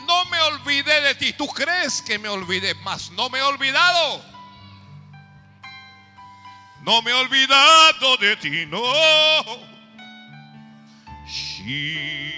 No 0.06 0.24
me 0.26 0.40
olvidé 0.42 1.00
de 1.00 1.14
ti. 1.14 1.32
Tú 1.32 1.46
crees 1.48 2.02
que 2.02 2.18
me 2.18 2.28
olvidé, 2.28 2.74
mas 2.84 3.10
no 3.12 3.28
me 3.30 3.38
he 3.38 3.42
olvidado. 3.42 4.22
No 6.82 7.00
me 7.02 7.10
he 7.10 7.14
olvidado 7.14 8.16
de 8.18 8.36
ti, 8.36 8.66
no. 8.66 8.82
Sí. 11.26 12.34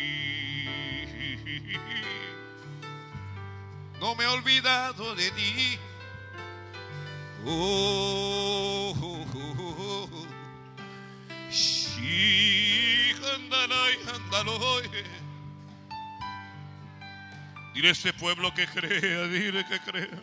No 3.99 4.14
me 4.14 4.24
he 4.24 4.28
olvidado 4.28 5.14
de 5.16 5.30
ti. 5.32 5.78
Oh, 7.44 8.94
oh, 9.01 9.26
oh, 9.34 10.09
oh. 10.11 10.26
Sí. 11.51 11.97
Dile 17.77 17.89
a 17.89 17.93
este 17.93 18.14
pueblo 18.14 18.55
que 18.55 18.66
crea, 18.66 19.24
dile 19.29 19.62
que 19.66 19.79
crea. 19.79 20.22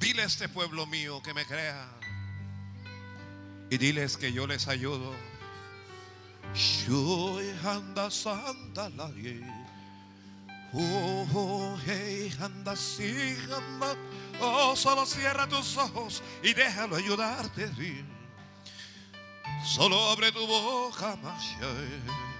Dile 0.00 0.22
a 0.22 0.24
este 0.26 0.48
pueblo 0.48 0.86
mío 0.86 1.22
que 1.22 1.32
me 1.32 1.46
crea. 1.46 1.88
Y 3.70 3.78
diles 3.78 4.16
que 4.16 4.32
yo 4.32 4.44
les 4.44 4.66
ayudo. 4.66 5.14
Yo 6.84 7.38
anda 7.64 8.10
santa 8.10 8.88
la 8.88 9.08
Oh, 10.74 11.78
hey, 11.86 12.34
anda 12.40 12.72
así, 12.72 13.36
anda. 13.56 13.94
Oh, 14.40 14.74
solo 14.74 15.06
cierra 15.06 15.48
tus 15.48 15.76
ojos 15.76 16.24
y 16.42 16.54
déjalo 16.54 16.96
ayudarte. 16.96 17.68
sí. 17.76 18.04
Solo 19.64 20.10
abre 20.10 20.32
tu 20.32 20.44
boca, 20.44 21.14
Masha. 21.22 22.31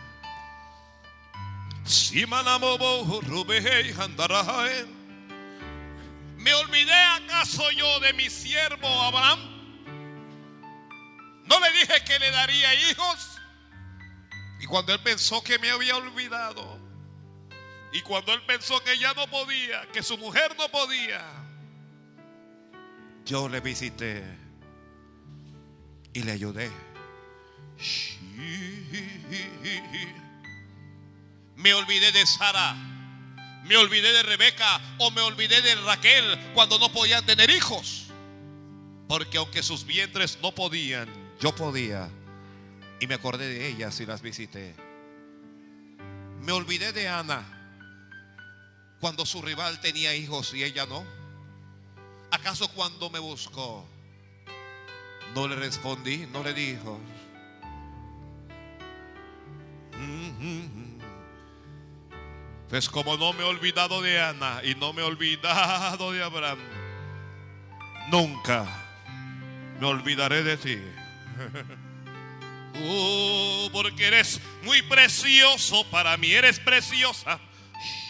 ¿Me 6.36 6.54
olvidé 6.54 6.92
acaso 6.92 7.70
yo 7.72 8.00
de 8.00 8.12
mi 8.12 8.28
siervo 8.28 8.86
Abraham? 8.86 9.40
¿No 11.44 11.60
le 11.60 11.72
dije 11.72 12.04
que 12.04 12.18
le 12.18 12.30
daría 12.30 12.90
hijos? 12.90 13.38
Y 14.60 14.66
cuando 14.66 14.92
él 14.92 15.00
pensó 15.00 15.42
que 15.42 15.58
me 15.58 15.70
había 15.70 15.96
olvidado, 15.96 16.78
y 17.92 18.00
cuando 18.00 18.32
él 18.32 18.42
pensó 18.46 18.82
que 18.82 18.98
ya 18.98 19.12
no 19.14 19.26
podía, 19.26 19.86
que 19.92 20.02
su 20.02 20.16
mujer 20.16 20.56
no 20.56 20.68
podía, 20.68 21.22
yo 23.24 23.48
le 23.48 23.60
visité 23.60 24.24
y 26.12 26.22
le 26.22 26.32
ayudé. 26.32 26.70
Me 31.56 31.74
olvidé 31.74 32.12
de 32.12 32.26
Sara, 32.26 32.74
me 33.64 33.76
olvidé 33.76 34.12
de 34.12 34.22
Rebeca 34.22 34.80
o 34.98 35.10
me 35.10 35.20
olvidé 35.20 35.60
de 35.62 35.74
Raquel 35.76 36.52
cuando 36.54 36.78
no 36.78 36.92
podían 36.92 37.24
tener 37.24 37.50
hijos. 37.50 38.06
Porque 39.08 39.38
aunque 39.38 39.62
sus 39.62 39.84
vientres 39.84 40.38
no 40.42 40.54
podían, 40.54 41.08
yo 41.40 41.54
podía. 41.54 42.08
Y 43.00 43.06
me 43.06 43.14
acordé 43.14 43.48
de 43.48 43.68
ellas 43.68 44.00
y 44.00 44.06
las 44.06 44.22
visité. 44.22 44.74
Me 46.40 46.52
olvidé 46.52 46.92
de 46.92 47.08
Ana 47.08 47.44
cuando 49.00 49.26
su 49.26 49.42
rival 49.42 49.80
tenía 49.80 50.14
hijos 50.14 50.54
y 50.54 50.64
ella 50.64 50.86
no. 50.86 51.04
¿Acaso 52.30 52.68
cuando 52.68 53.10
me 53.10 53.18
buscó 53.18 53.84
no 55.34 55.48
le 55.48 55.56
respondí, 55.56 56.26
no 56.32 56.42
le 56.42 56.54
dijo? 56.54 57.00
Pues 62.72 62.88
como 62.88 63.16
no 63.18 63.34
me 63.34 63.40
he 63.40 63.44
olvidado 63.44 64.00
de 64.00 64.18
Ana 64.18 64.62
y 64.64 64.74
no 64.74 64.94
me 64.94 65.02
he 65.02 65.04
olvidado 65.04 66.10
de 66.10 66.24
Abraham, 66.24 66.58
nunca 68.10 68.64
me 69.78 69.86
olvidaré 69.86 70.42
de 70.42 70.56
ti. 70.56 70.78
Oh, 72.76 73.68
porque 73.74 74.06
eres 74.06 74.40
muy 74.62 74.80
precioso 74.80 75.84
para 75.90 76.16
mí, 76.16 76.32
eres 76.32 76.58
preciosa. 76.58 77.38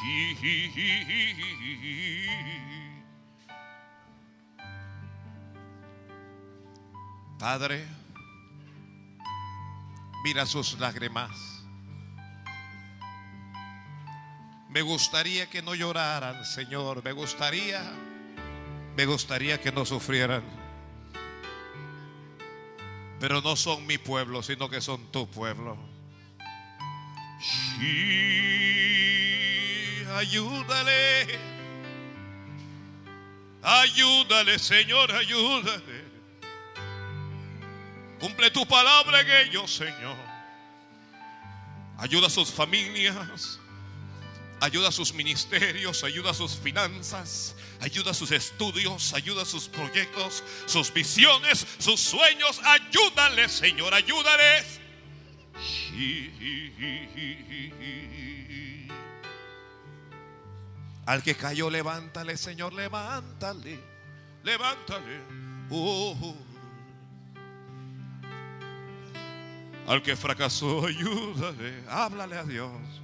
Padre, 7.41 7.85
mira 10.23 10.47
sus 10.47 10.79
lágrimas. 10.79 11.52
Me 14.73 14.81
gustaría 14.81 15.51
que 15.51 15.61
no 15.61 15.75
lloraran, 15.75 16.47
Señor. 16.47 17.05
Me 17.05 17.13
gustaría, 17.13 17.83
me 18.97 19.05
gustaría 19.05 19.61
que 19.61 19.71
no 19.71 19.85
sufrieran. 19.85 20.43
Pero 23.21 23.43
no 23.43 23.55
son 23.55 23.87
mi 23.87 23.99
pueblo, 23.99 24.43
sino 24.43 24.71
que 24.71 24.81
son 24.81 25.13
tu 25.13 25.29
pueblo. 25.29 25.77
Sí, 27.79 27.87
ayúdale. 30.17 31.39
Ayúdale, 33.63 34.59
Señor, 34.59 35.13
ayúdale. 35.13 36.11
Cumple 38.19 38.51
tu 38.51 38.67
palabra 38.67 39.21
en 39.21 39.49
ellos, 39.49 39.75
Señor. 39.75 40.17
Ayuda 41.99 42.29
a 42.29 42.31
sus 42.31 42.51
familias. 42.51 43.61
Ayuda 44.63 44.91
a 44.91 44.93
sus 44.93 45.13
ministerios, 45.13 46.05
ayuda 46.05 46.31
a 46.31 46.35
sus 46.35 46.57
finanzas, 46.57 47.57
ayuda 47.81 48.13
a 48.13 48.15
sus 48.15 48.31
estudios, 48.31 49.13
ayuda 49.13 49.43
a 49.43 49.45
sus 49.45 49.67
proyectos, 49.67 50.45
sus 50.67 50.95
visiones, 50.95 51.67
sus 51.79 51.99
sueños. 51.99 52.61
Ayúdales, 52.63 53.51
Señor, 53.51 53.93
ayúdales. 53.93 54.79
Al 61.07 61.25
que 61.25 61.35
cayó, 61.35 61.69
levántale, 61.69 62.37
Señor, 62.37 62.73
levántale, 62.73 63.81
levántale. 64.45 65.23
Oh. 65.71 66.37
Al 69.89 70.01
que 70.05 70.15
fracasó, 70.15 70.87
ayúdale, 70.87 71.83
háblale 71.89 72.37
a 72.37 72.45
Dios. 72.45 73.02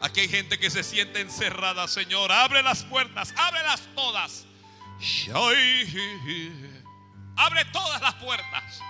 Aquí 0.00 0.20
hay 0.20 0.28
gente 0.28 0.58
que 0.58 0.70
se 0.70 0.84
siente 0.84 1.20
encerrada, 1.20 1.88
Señor. 1.88 2.30
Abre 2.30 2.62
las 2.62 2.84
puertas, 2.84 3.34
ábrelas 3.36 3.82
todas. 3.94 4.46
Abre 7.36 7.64
todas 7.66 8.00
las 8.00 8.14
puertas. 8.14 8.80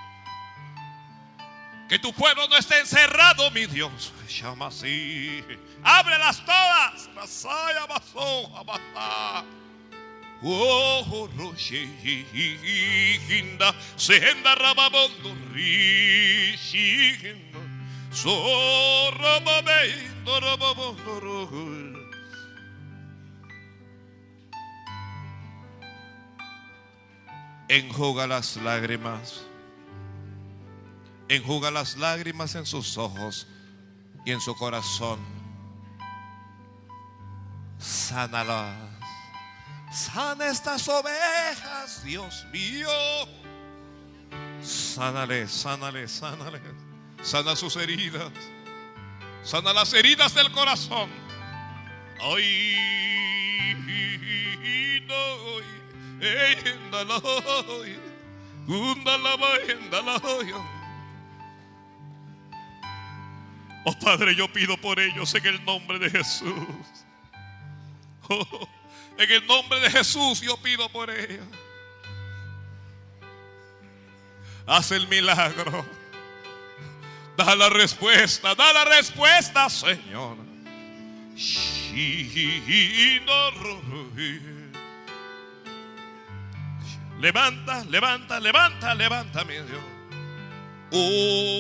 Que 1.89 1.99
tu 1.99 2.13
pueblo 2.13 2.47
no 2.49 2.57
esté 2.57 2.81
encerrado, 2.81 3.51
mi 3.51 3.65
Dios. 3.67 4.13
Llama 4.29 4.67
así. 4.67 5.43
Ábrelas 5.83 6.45
todas. 6.45 7.09
Oh, 10.41 11.29
Roshinda, 11.37 13.75
Senda 13.97 14.55
Rababondo, 14.55 15.35
Rishinda, 15.53 17.59
Sorababendo, 18.13 20.41
Rababondo, 20.41 21.99
Enjuga 27.69 28.29
las 28.29 28.57
lágrimas, 28.59 29.45
enjuga 31.29 31.73
las 31.73 31.97
lágrimas 31.97 32.55
en 32.55 32.65
sus 32.65 32.97
ojos 32.97 33.49
y 34.25 34.31
en 34.31 34.41
su 34.41 34.55
corazón. 34.55 35.19
Sánalas. 37.79 38.98
Sana 39.91 40.49
estas 40.49 40.89
ovejas, 40.89 42.05
Dios 42.05 42.47
mío. 42.53 42.89
Sánale, 44.61 45.49
sánale, 45.49 46.07
sánale. 46.09 46.61
Sana 47.23 47.57
sus 47.57 47.77
heridas. 47.77 48.33
Sana 49.43 49.73
las 49.73 49.93
heridas 49.95 50.35
del 50.35 50.53
corazón. 50.53 51.09
Ay, 52.21 52.75
no, 55.07 55.15
Oh 63.85 63.93
Padre, 64.05 64.35
yo 64.35 64.53
pido 64.53 64.77
por 64.77 65.01
ellos 65.01 65.35
en 65.35 65.47
el 65.47 65.65
nombre 65.65 65.99
de 65.99 66.11
Jesús. 66.11 66.53
Oh, 68.29 68.69
en 69.19 69.31
el 69.31 69.47
nombre 69.47 69.81
de 69.81 69.91
Jesús 69.91 70.41
yo 70.41 70.57
pido 70.59 70.89
por 70.89 71.11
ella. 71.11 71.43
Haz 74.67 74.93
el 74.93 75.09
milagro. 75.09 75.85
Da 77.37 77.55
la 77.55 77.69
respuesta, 77.69 78.55
da 78.55 78.73
la 78.73 78.85
respuesta, 78.85 79.69
Señor. 79.71 80.37
Levanta, 87.21 87.85
levanta, 87.85 88.41
levanta, 88.41 88.95
levanta, 88.95 89.45
mi 89.45 89.55
Dios. 89.55 89.83
Oh, 90.91 91.51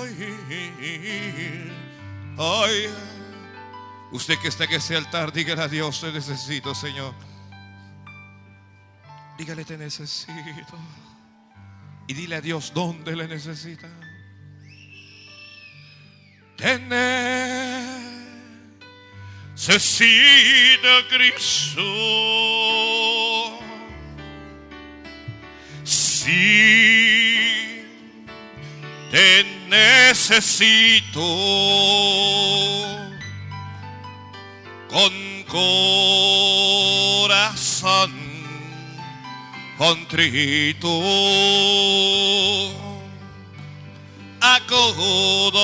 ay, 0.00 1.70
ay. 2.38 3.15
Usted 4.12 4.38
que 4.38 4.48
está 4.48 4.64
en 4.64 4.72
ese 4.72 4.96
altar, 4.96 5.32
dígale 5.32 5.62
a 5.62 5.68
Dios, 5.68 6.00
te 6.00 6.12
necesito, 6.12 6.74
Señor. 6.74 7.14
Dígale, 9.36 9.64
te 9.64 9.76
necesito. 9.76 10.78
Y 12.06 12.14
dile 12.14 12.36
a 12.36 12.40
Dios 12.40 12.72
dónde 12.72 13.14
le 13.16 13.28
necesita. 13.28 13.88
Te 16.56 16.78
necesita 19.54 20.88
Cristo. 21.10 21.82
Sí, 25.84 26.26
te 29.10 29.44
necesito 29.68 31.20
con 34.96 35.12
corazón 37.22 38.12
contrito. 39.76 40.88
Acudo 44.40 45.60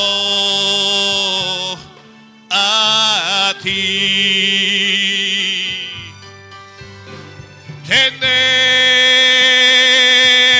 a 2.50 3.54
ti. 3.62 3.72
Te 7.88 8.10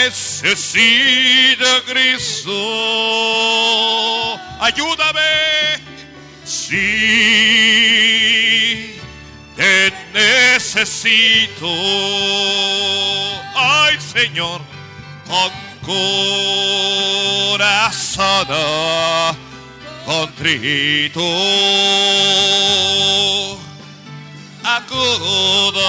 necesita 0.09 1.83
Cristo. 1.87 2.57
Ayúdame 4.61 5.52
te 9.57 9.93
necesito 10.15 11.69
ay 13.55 13.99
Señor 14.01 14.61
con 15.29 15.53
corazón 17.57 18.47
contrito 20.07 21.21
acudo 24.65 25.87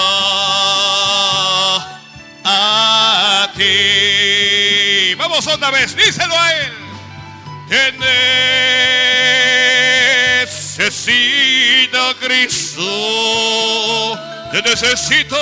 a 2.46 3.50
ti. 3.56 5.16
Vamos 5.18 5.48
otra 5.48 5.72
vez, 5.72 5.96
díselo 5.96 6.38
a 6.38 6.52
él. 6.54 6.74
Necesito 10.78 12.16
Cristo, 12.20 12.82
te 14.52 14.62
necesito. 14.64 15.38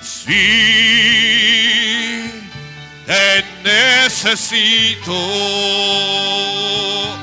Sí, 0.00 0.34
te 3.06 3.44
necesito. 3.64 5.12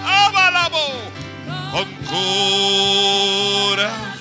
Abalabo 0.06 0.94
con 1.72 1.88
corazón. 3.76 4.15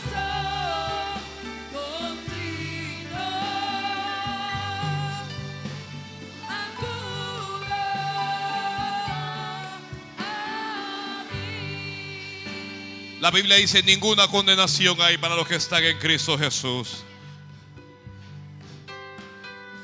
La 13.25 13.31
Biblia 13.31 13.57
dice, 13.57 13.83
ninguna 13.83 14.29
condenación 14.29 15.01
hay 15.01 15.17
para 15.17 15.35
los 15.35 15.49
que 15.49 15.55
están 15.55 15.83
en 15.83 15.99
Cristo 15.99 16.39
Jesús. 16.39 17.05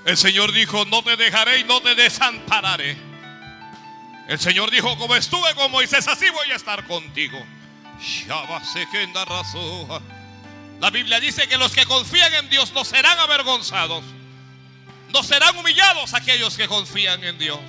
El 0.05 0.19
Señor 0.19 0.53
dijo, 0.53 0.85
no 0.85 1.03
te 1.03 1.17
dejaré 1.17 1.61
y 1.61 1.65
no 1.65 1.81
te 1.81 1.95
desampararé. 1.95 2.99
El 4.29 4.39
Señor 4.39 4.71
dijo, 4.71 4.95
como 4.99 5.17
estuve 5.17 5.55
con 5.55 5.71
Moisés, 5.71 6.07
así 6.07 6.29
voy 6.29 6.51
a 6.51 6.57
estar 6.57 6.87
contigo. 6.87 7.43
La 10.79 10.91
Biblia 10.91 11.19
dice 11.19 11.49
que 11.49 11.57
los 11.57 11.73
que 11.73 11.87
confían 11.87 12.35
en 12.35 12.51
Dios 12.51 12.75
no 12.75 12.85
serán 12.85 13.19
avergonzados. 13.21 14.05
No 15.15 15.23
serán 15.23 15.57
humillados 15.57 16.13
aquellos 16.13 16.59
que 16.59 16.69
confían 16.69 17.25
en 17.25 17.39
Dios. 17.39 17.61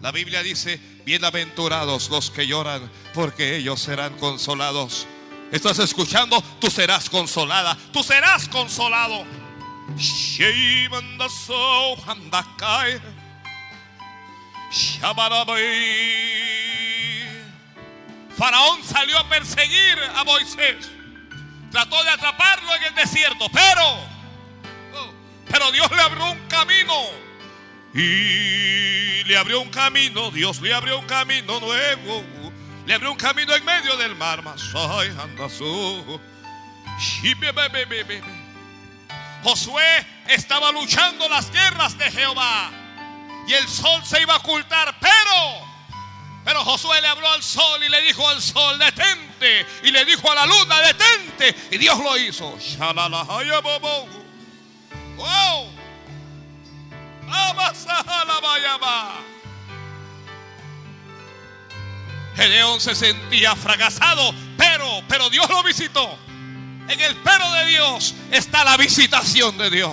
La 0.00 0.12
Biblia 0.12 0.42
dice, 0.42 0.80
bienaventurados 1.04 2.08
los 2.08 2.30
que 2.30 2.46
lloran, 2.46 2.90
porque 3.12 3.56
ellos 3.56 3.80
serán 3.80 4.16
consolados. 4.18 5.06
¿Estás 5.52 5.78
escuchando? 5.78 6.42
Tú 6.58 6.70
serás 6.70 7.10
consolada. 7.10 7.76
Tú 7.92 8.02
serás 8.02 8.48
consolado. 8.48 9.26
Faraón 18.38 18.82
salió 18.84 19.18
a 19.18 19.28
perseguir 19.28 19.98
a 20.14 20.24
Moisés. 20.24 20.90
Trató 21.70 22.02
de 22.04 22.10
atraparlo 22.10 22.74
en 22.76 22.82
el 22.84 22.94
desierto, 22.94 23.48
pero 23.52 24.10
pero 25.50 25.72
Dios 25.72 25.90
le 25.90 26.00
abrió 26.00 26.30
un 26.30 26.38
camino. 26.48 27.29
Y 27.94 29.24
le 29.24 29.36
abrió 29.36 29.60
un 29.60 29.70
camino, 29.70 30.30
Dios 30.30 30.60
le 30.60 30.72
abrió 30.72 30.98
un 30.98 31.06
camino 31.06 31.58
nuevo. 31.58 32.24
Le 32.86 32.94
abrió 32.94 33.10
un 33.12 33.16
camino 33.16 33.54
en 33.54 33.64
medio 33.64 33.96
del 33.96 34.14
mar. 34.16 34.42
Masai 34.42 35.10
be. 38.04 38.22
Josué 39.42 40.06
estaba 40.28 40.70
luchando 40.72 41.28
las 41.28 41.50
guerras 41.50 41.96
de 41.98 42.10
Jehová. 42.10 42.70
Y 43.48 43.54
el 43.54 43.68
sol 43.68 44.04
se 44.04 44.22
iba 44.22 44.34
a 44.34 44.36
ocultar. 44.38 44.96
Pero, 45.00 45.66
pero 46.44 46.64
Josué 46.64 47.00
le 47.00 47.08
habló 47.08 47.28
al 47.32 47.42
sol 47.42 47.82
y 47.82 47.88
le 47.88 48.02
dijo 48.02 48.28
al 48.28 48.40
sol, 48.40 48.78
detente. 48.78 49.66
Y 49.82 49.90
le 49.90 50.04
dijo 50.04 50.30
a 50.30 50.34
la 50.34 50.46
luna, 50.46 50.80
detente. 50.80 51.56
Y 51.72 51.78
Dios 51.78 51.98
lo 51.98 52.16
hizo. 52.18 52.56
Wow. 55.16 55.79
Gedeón 62.40 62.80
se 62.80 62.94
sentía 62.94 63.54
fracasado, 63.54 64.34
pero, 64.56 65.02
pero 65.08 65.28
Dios 65.28 65.48
lo 65.50 65.62
visitó. 65.62 66.18
En 66.88 66.98
el 66.98 67.14
pero 67.16 67.50
de 67.52 67.66
Dios 67.66 68.14
está 68.30 68.64
la 68.64 68.76
visitación 68.78 69.58
de 69.58 69.68
Dios. 69.68 69.92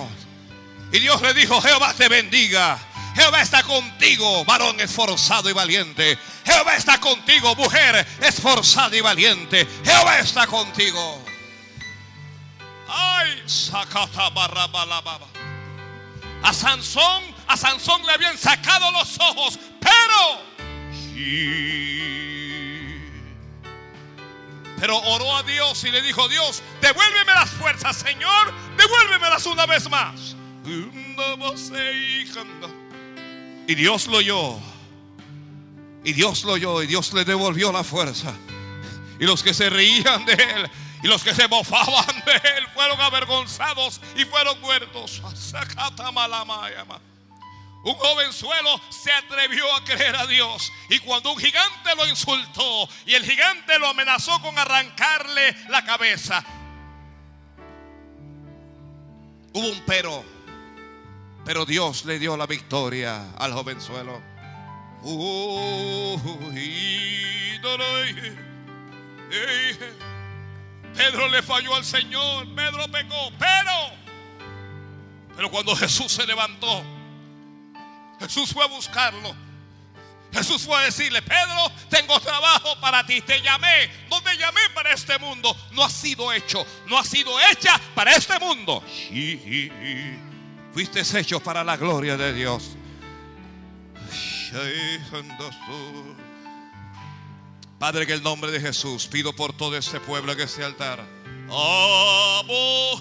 Y 0.90 0.98
Dios 0.98 1.20
le 1.20 1.34
dijo, 1.34 1.60
Jehová 1.60 1.92
te 1.92 2.08
bendiga. 2.08 2.78
Jehová 3.14 3.42
está 3.42 3.62
contigo, 3.62 4.44
varón 4.46 4.80
esforzado 4.80 5.50
y 5.50 5.52
valiente. 5.52 6.18
Jehová 6.44 6.76
está 6.76 6.98
contigo, 6.98 7.54
mujer 7.54 8.06
esforzada 8.22 8.96
y 8.96 9.00
valiente. 9.02 9.68
Jehová 9.84 10.18
está 10.18 10.46
contigo. 10.46 11.22
Ay, 12.88 13.42
sacata 13.46 14.30
barra 14.30 14.68
balababa. 14.68 15.26
A 16.42 16.52
Sansón, 16.52 17.22
a 17.46 17.56
Sansón 17.56 18.04
le 18.06 18.12
habían 18.12 18.38
sacado 18.38 18.90
los 18.92 19.18
ojos, 19.20 19.58
pero 19.80 20.48
pero 24.80 24.96
oró 24.96 25.36
a 25.36 25.42
Dios 25.42 25.82
y 25.84 25.90
le 25.90 26.00
dijo, 26.02 26.28
Dios, 26.28 26.62
devuélveme 26.80 27.32
las 27.34 27.50
fuerzas, 27.50 27.96
Señor, 27.96 28.52
devuélvemelas 28.76 29.44
una 29.46 29.66
vez 29.66 29.90
más. 29.90 30.36
Y 33.66 33.74
Dios 33.74 34.06
lo 34.06 34.18
oyó. 34.18 34.56
Y 36.04 36.12
Dios 36.12 36.44
lo 36.44 36.52
oyó 36.52 36.82
y 36.82 36.86
Dios 36.86 37.12
le 37.12 37.24
devolvió 37.24 37.72
la 37.72 37.82
fuerza. 37.82 38.32
Y 39.18 39.24
los 39.24 39.42
que 39.42 39.52
se 39.52 39.68
reían 39.68 40.24
de 40.24 40.34
él 40.34 40.70
y 41.02 41.06
los 41.06 41.22
que 41.22 41.34
se 41.34 41.46
mofaban 41.48 42.22
de 42.24 42.32
él 42.56 42.66
fueron 42.74 43.00
avergonzados 43.00 44.00
y 44.16 44.24
fueron 44.24 44.60
muertos. 44.60 45.22
Un 47.84 47.94
jovenzuelo 47.94 48.80
se 48.90 49.12
atrevió 49.12 49.64
a 49.74 49.84
creer 49.84 50.16
a 50.16 50.26
Dios. 50.26 50.72
Y 50.90 50.98
cuando 50.98 51.32
un 51.32 51.38
gigante 51.38 51.94
lo 51.96 52.06
insultó 52.06 52.88
y 53.06 53.14
el 53.14 53.24
gigante 53.24 53.78
lo 53.78 53.88
amenazó 53.88 54.40
con 54.42 54.58
arrancarle 54.58 55.56
la 55.68 55.84
cabeza, 55.84 56.44
hubo 59.52 59.68
un 59.68 59.82
pero. 59.86 60.24
Pero 61.44 61.64
Dios 61.64 62.04
le 62.04 62.18
dio 62.18 62.36
la 62.36 62.46
victoria 62.46 63.30
al 63.38 63.52
jovenzuelo. 63.52 64.20
Pedro 70.94 71.28
le 71.28 71.42
falló 71.42 71.74
al 71.74 71.84
Señor. 71.84 72.46
Pedro 72.54 72.88
pecó. 72.88 73.32
Pero, 73.38 73.72
pero 75.36 75.50
cuando 75.50 75.74
Jesús 75.76 76.12
se 76.12 76.26
levantó, 76.26 76.82
Jesús 78.20 78.52
fue 78.52 78.64
a 78.64 78.68
buscarlo. 78.68 79.34
Jesús 80.32 80.62
fue 80.62 80.76
a 80.76 80.80
decirle, 80.82 81.22
Pedro, 81.22 81.72
tengo 81.88 82.20
trabajo 82.20 82.78
para 82.80 83.04
ti. 83.06 83.20
Te 83.22 83.40
llamé. 83.40 83.90
No 84.10 84.20
te 84.22 84.36
llamé 84.36 84.60
para 84.74 84.92
este 84.92 85.18
mundo. 85.18 85.56
No 85.72 85.84
ha 85.84 85.90
sido 85.90 86.32
hecho. 86.32 86.66
No 86.86 86.98
ha 86.98 87.04
sido 87.04 87.32
hecha 87.50 87.80
para 87.94 88.14
este 88.14 88.38
mundo. 88.38 88.82
Fuiste 90.72 91.02
hecho 91.18 91.40
para 91.40 91.64
la 91.64 91.76
gloria 91.76 92.16
de 92.16 92.32
Dios. 92.34 92.76
Padre, 97.78 98.04
en 98.04 98.10
el 98.10 98.22
nombre 98.24 98.50
de 98.50 98.60
Jesús, 98.60 99.06
pido 99.06 99.32
por 99.32 99.52
todo 99.52 99.76
este 99.76 100.00
pueblo 100.00 100.32
en 100.32 100.40
este 100.40 100.64
altar. 100.64 101.06
Oh, 101.48 102.42
oh, 102.48 103.00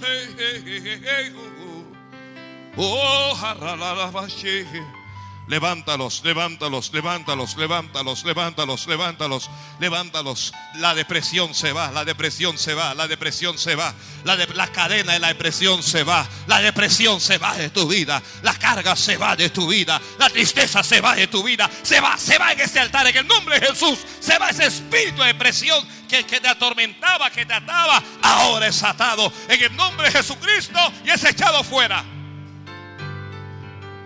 Levántalos, 5.47 6.23
levántalos, 6.25 6.91
levántalos, 6.91 7.55
levántalos, 7.55 8.25
levántalos, 8.25 8.85
levántalos, 8.85 9.49
levántalos. 9.79 10.53
La 10.75 10.93
depresión 10.93 11.55
se 11.55 11.71
va, 11.71 11.89
la 11.91 12.03
depresión 12.03 12.57
se 12.57 12.73
va, 12.73 12.93
la 12.93 13.07
depresión 13.07 13.57
se 13.57 13.75
va. 13.75 13.93
La, 14.25 14.35
de, 14.35 14.45
la 14.47 14.67
cadena 14.67 15.13
de 15.13 15.19
la 15.19 15.29
depresión 15.29 15.81
se 15.81 16.03
va. 16.03 16.27
La 16.47 16.59
depresión 16.59 17.21
se 17.21 17.37
va 17.37 17.55
de 17.55 17.69
tu 17.69 17.87
vida. 17.87 18.21
La 18.41 18.55
carga 18.55 18.93
se 18.97 19.15
va 19.15 19.37
de 19.37 19.49
tu 19.49 19.67
vida. 19.67 20.01
La 20.19 20.29
tristeza 20.29 20.83
se 20.83 20.99
va 20.99 21.15
de 21.15 21.27
tu 21.27 21.41
vida. 21.43 21.69
Se 21.81 22.01
va, 22.01 22.17
se 22.17 22.37
va 22.37 22.51
en 22.51 22.59
este 22.59 22.81
altar. 22.81 23.07
En 23.07 23.15
el 23.15 23.27
nombre 23.27 23.57
de 23.57 23.67
Jesús. 23.67 23.99
Se 24.19 24.37
va 24.37 24.49
ese 24.49 24.65
espíritu 24.65 25.21
de 25.21 25.27
depresión 25.27 25.87
que, 26.09 26.25
que 26.25 26.41
te 26.41 26.49
atormentaba, 26.49 27.29
que 27.29 27.45
te 27.45 27.53
ataba. 27.53 28.03
Ahora 28.21 28.67
es 28.67 28.83
atado 28.83 29.31
en 29.47 29.63
el 29.63 29.73
nombre 29.77 30.07
de 30.07 30.17
Jesucristo 30.17 30.79
y 31.05 31.09
es 31.09 31.23
echado 31.23 31.63
fuera. 31.63 32.03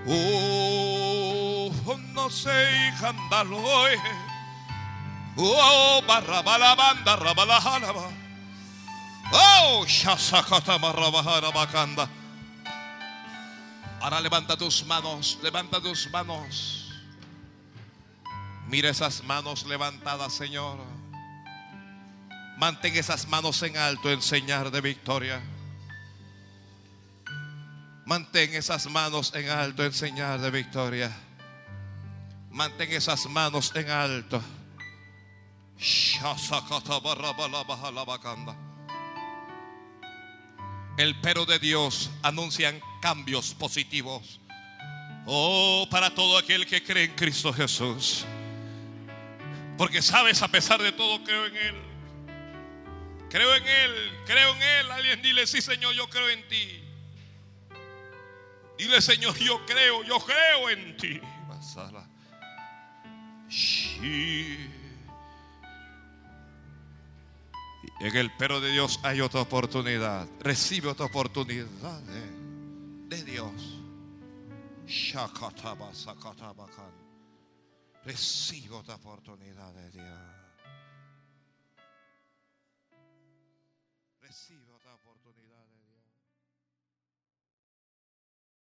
Oh, 0.08 0.81
Oh, 5.38 6.04
barra 6.06 6.42
bala 6.42 6.76
banda, 6.76 7.16
rabala 7.16 7.60
jalaba. 7.60 8.12
Oh, 9.34 9.86
shasakata 9.88 10.78
marrabajara 10.78 11.52
bacanda. 11.52 12.10
Ahora 14.02 14.20
levanta 14.20 14.58
tus 14.58 14.86
manos, 14.86 15.38
levanta 15.42 15.80
tus 15.80 16.10
manos. 16.12 16.92
Mira 18.68 18.90
esas 18.90 19.24
manos 19.24 19.66
levantadas, 19.66 20.34
Señor. 20.34 20.80
Mantén 22.58 22.96
esas 22.96 23.28
manos 23.28 23.62
en 23.64 23.78
alto 23.78 24.12
en 24.12 24.22
señal 24.22 24.72
de 24.72 24.82
victoria. 24.82 25.42
Mantén 28.06 28.54
esas 28.54 28.88
manos 28.88 29.34
en 29.34 29.50
alto 29.50 29.84
en 29.84 29.94
señal 29.94 30.42
de 30.42 30.52
victoria. 30.52 31.12
Mantén 32.52 32.92
esas 32.92 33.26
manos 33.28 33.72
en 33.76 33.90
alto. 33.90 34.44
El 40.98 41.20
pero 41.22 41.46
de 41.46 41.60
Dios 41.60 42.12
anuncian 42.22 42.80
cambios 43.02 43.54
positivos. 43.54 44.40
Oh, 45.26 45.88
para 45.90 46.14
todo 46.14 46.38
aquel 46.38 46.66
que 46.66 46.84
cree 46.84 47.06
en 47.06 47.16
Cristo 47.16 47.54
Jesús. 47.54 48.26
Porque 49.78 50.02
sabes, 50.02 50.42
a 50.42 50.48
pesar 50.50 50.82
de 50.82 50.92
todo, 50.92 51.24
creo 51.24 51.46
en 51.46 51.56
Él. 51.56 51.76
Creo 53.30 53.56
en 53.56 53.66
Él, 53.66 54.12
creo 54.26 54.54
en 54.56 54.62
Él. 54.62 54.92
Alguien 54.92 55.22
dile, 55.22 55.48
sí 55.48 55.62
Señor, 55.62 55.94
yo 55.96 56.10
creo 56.10 56.30
en 56.30 56.48
ti. 56.50 56.84
Dile, 58.78 59.02
Señor, 59.02 59.38
yo 59.40 59.66
creo, 59.66 60.04
yo 60.04 60.20
creo 60.20 60.70
en 60.70 60.98
ti. 60.98 61.22
En 68.00 68.16
el 68.16 68.32
pero 68.38 68.62
de 68.62 68.72
Dios 68.72 69.00
hay 69.04 69.22
otra 69.22 69.42
oportunidad. 69.42 70.28
Recibe 70.40 70.88
otra 70.88 71.06
oportunidad 71.06 72.02
de, 72.02 73.16
de 73.16 73.24
Dios. 73.24 73.80
Recibe 78.04 78.76
otra 78.76 78.96
oportunidad 78.96 79.74
de 79.74 79.92
Dios. 79.92 80.21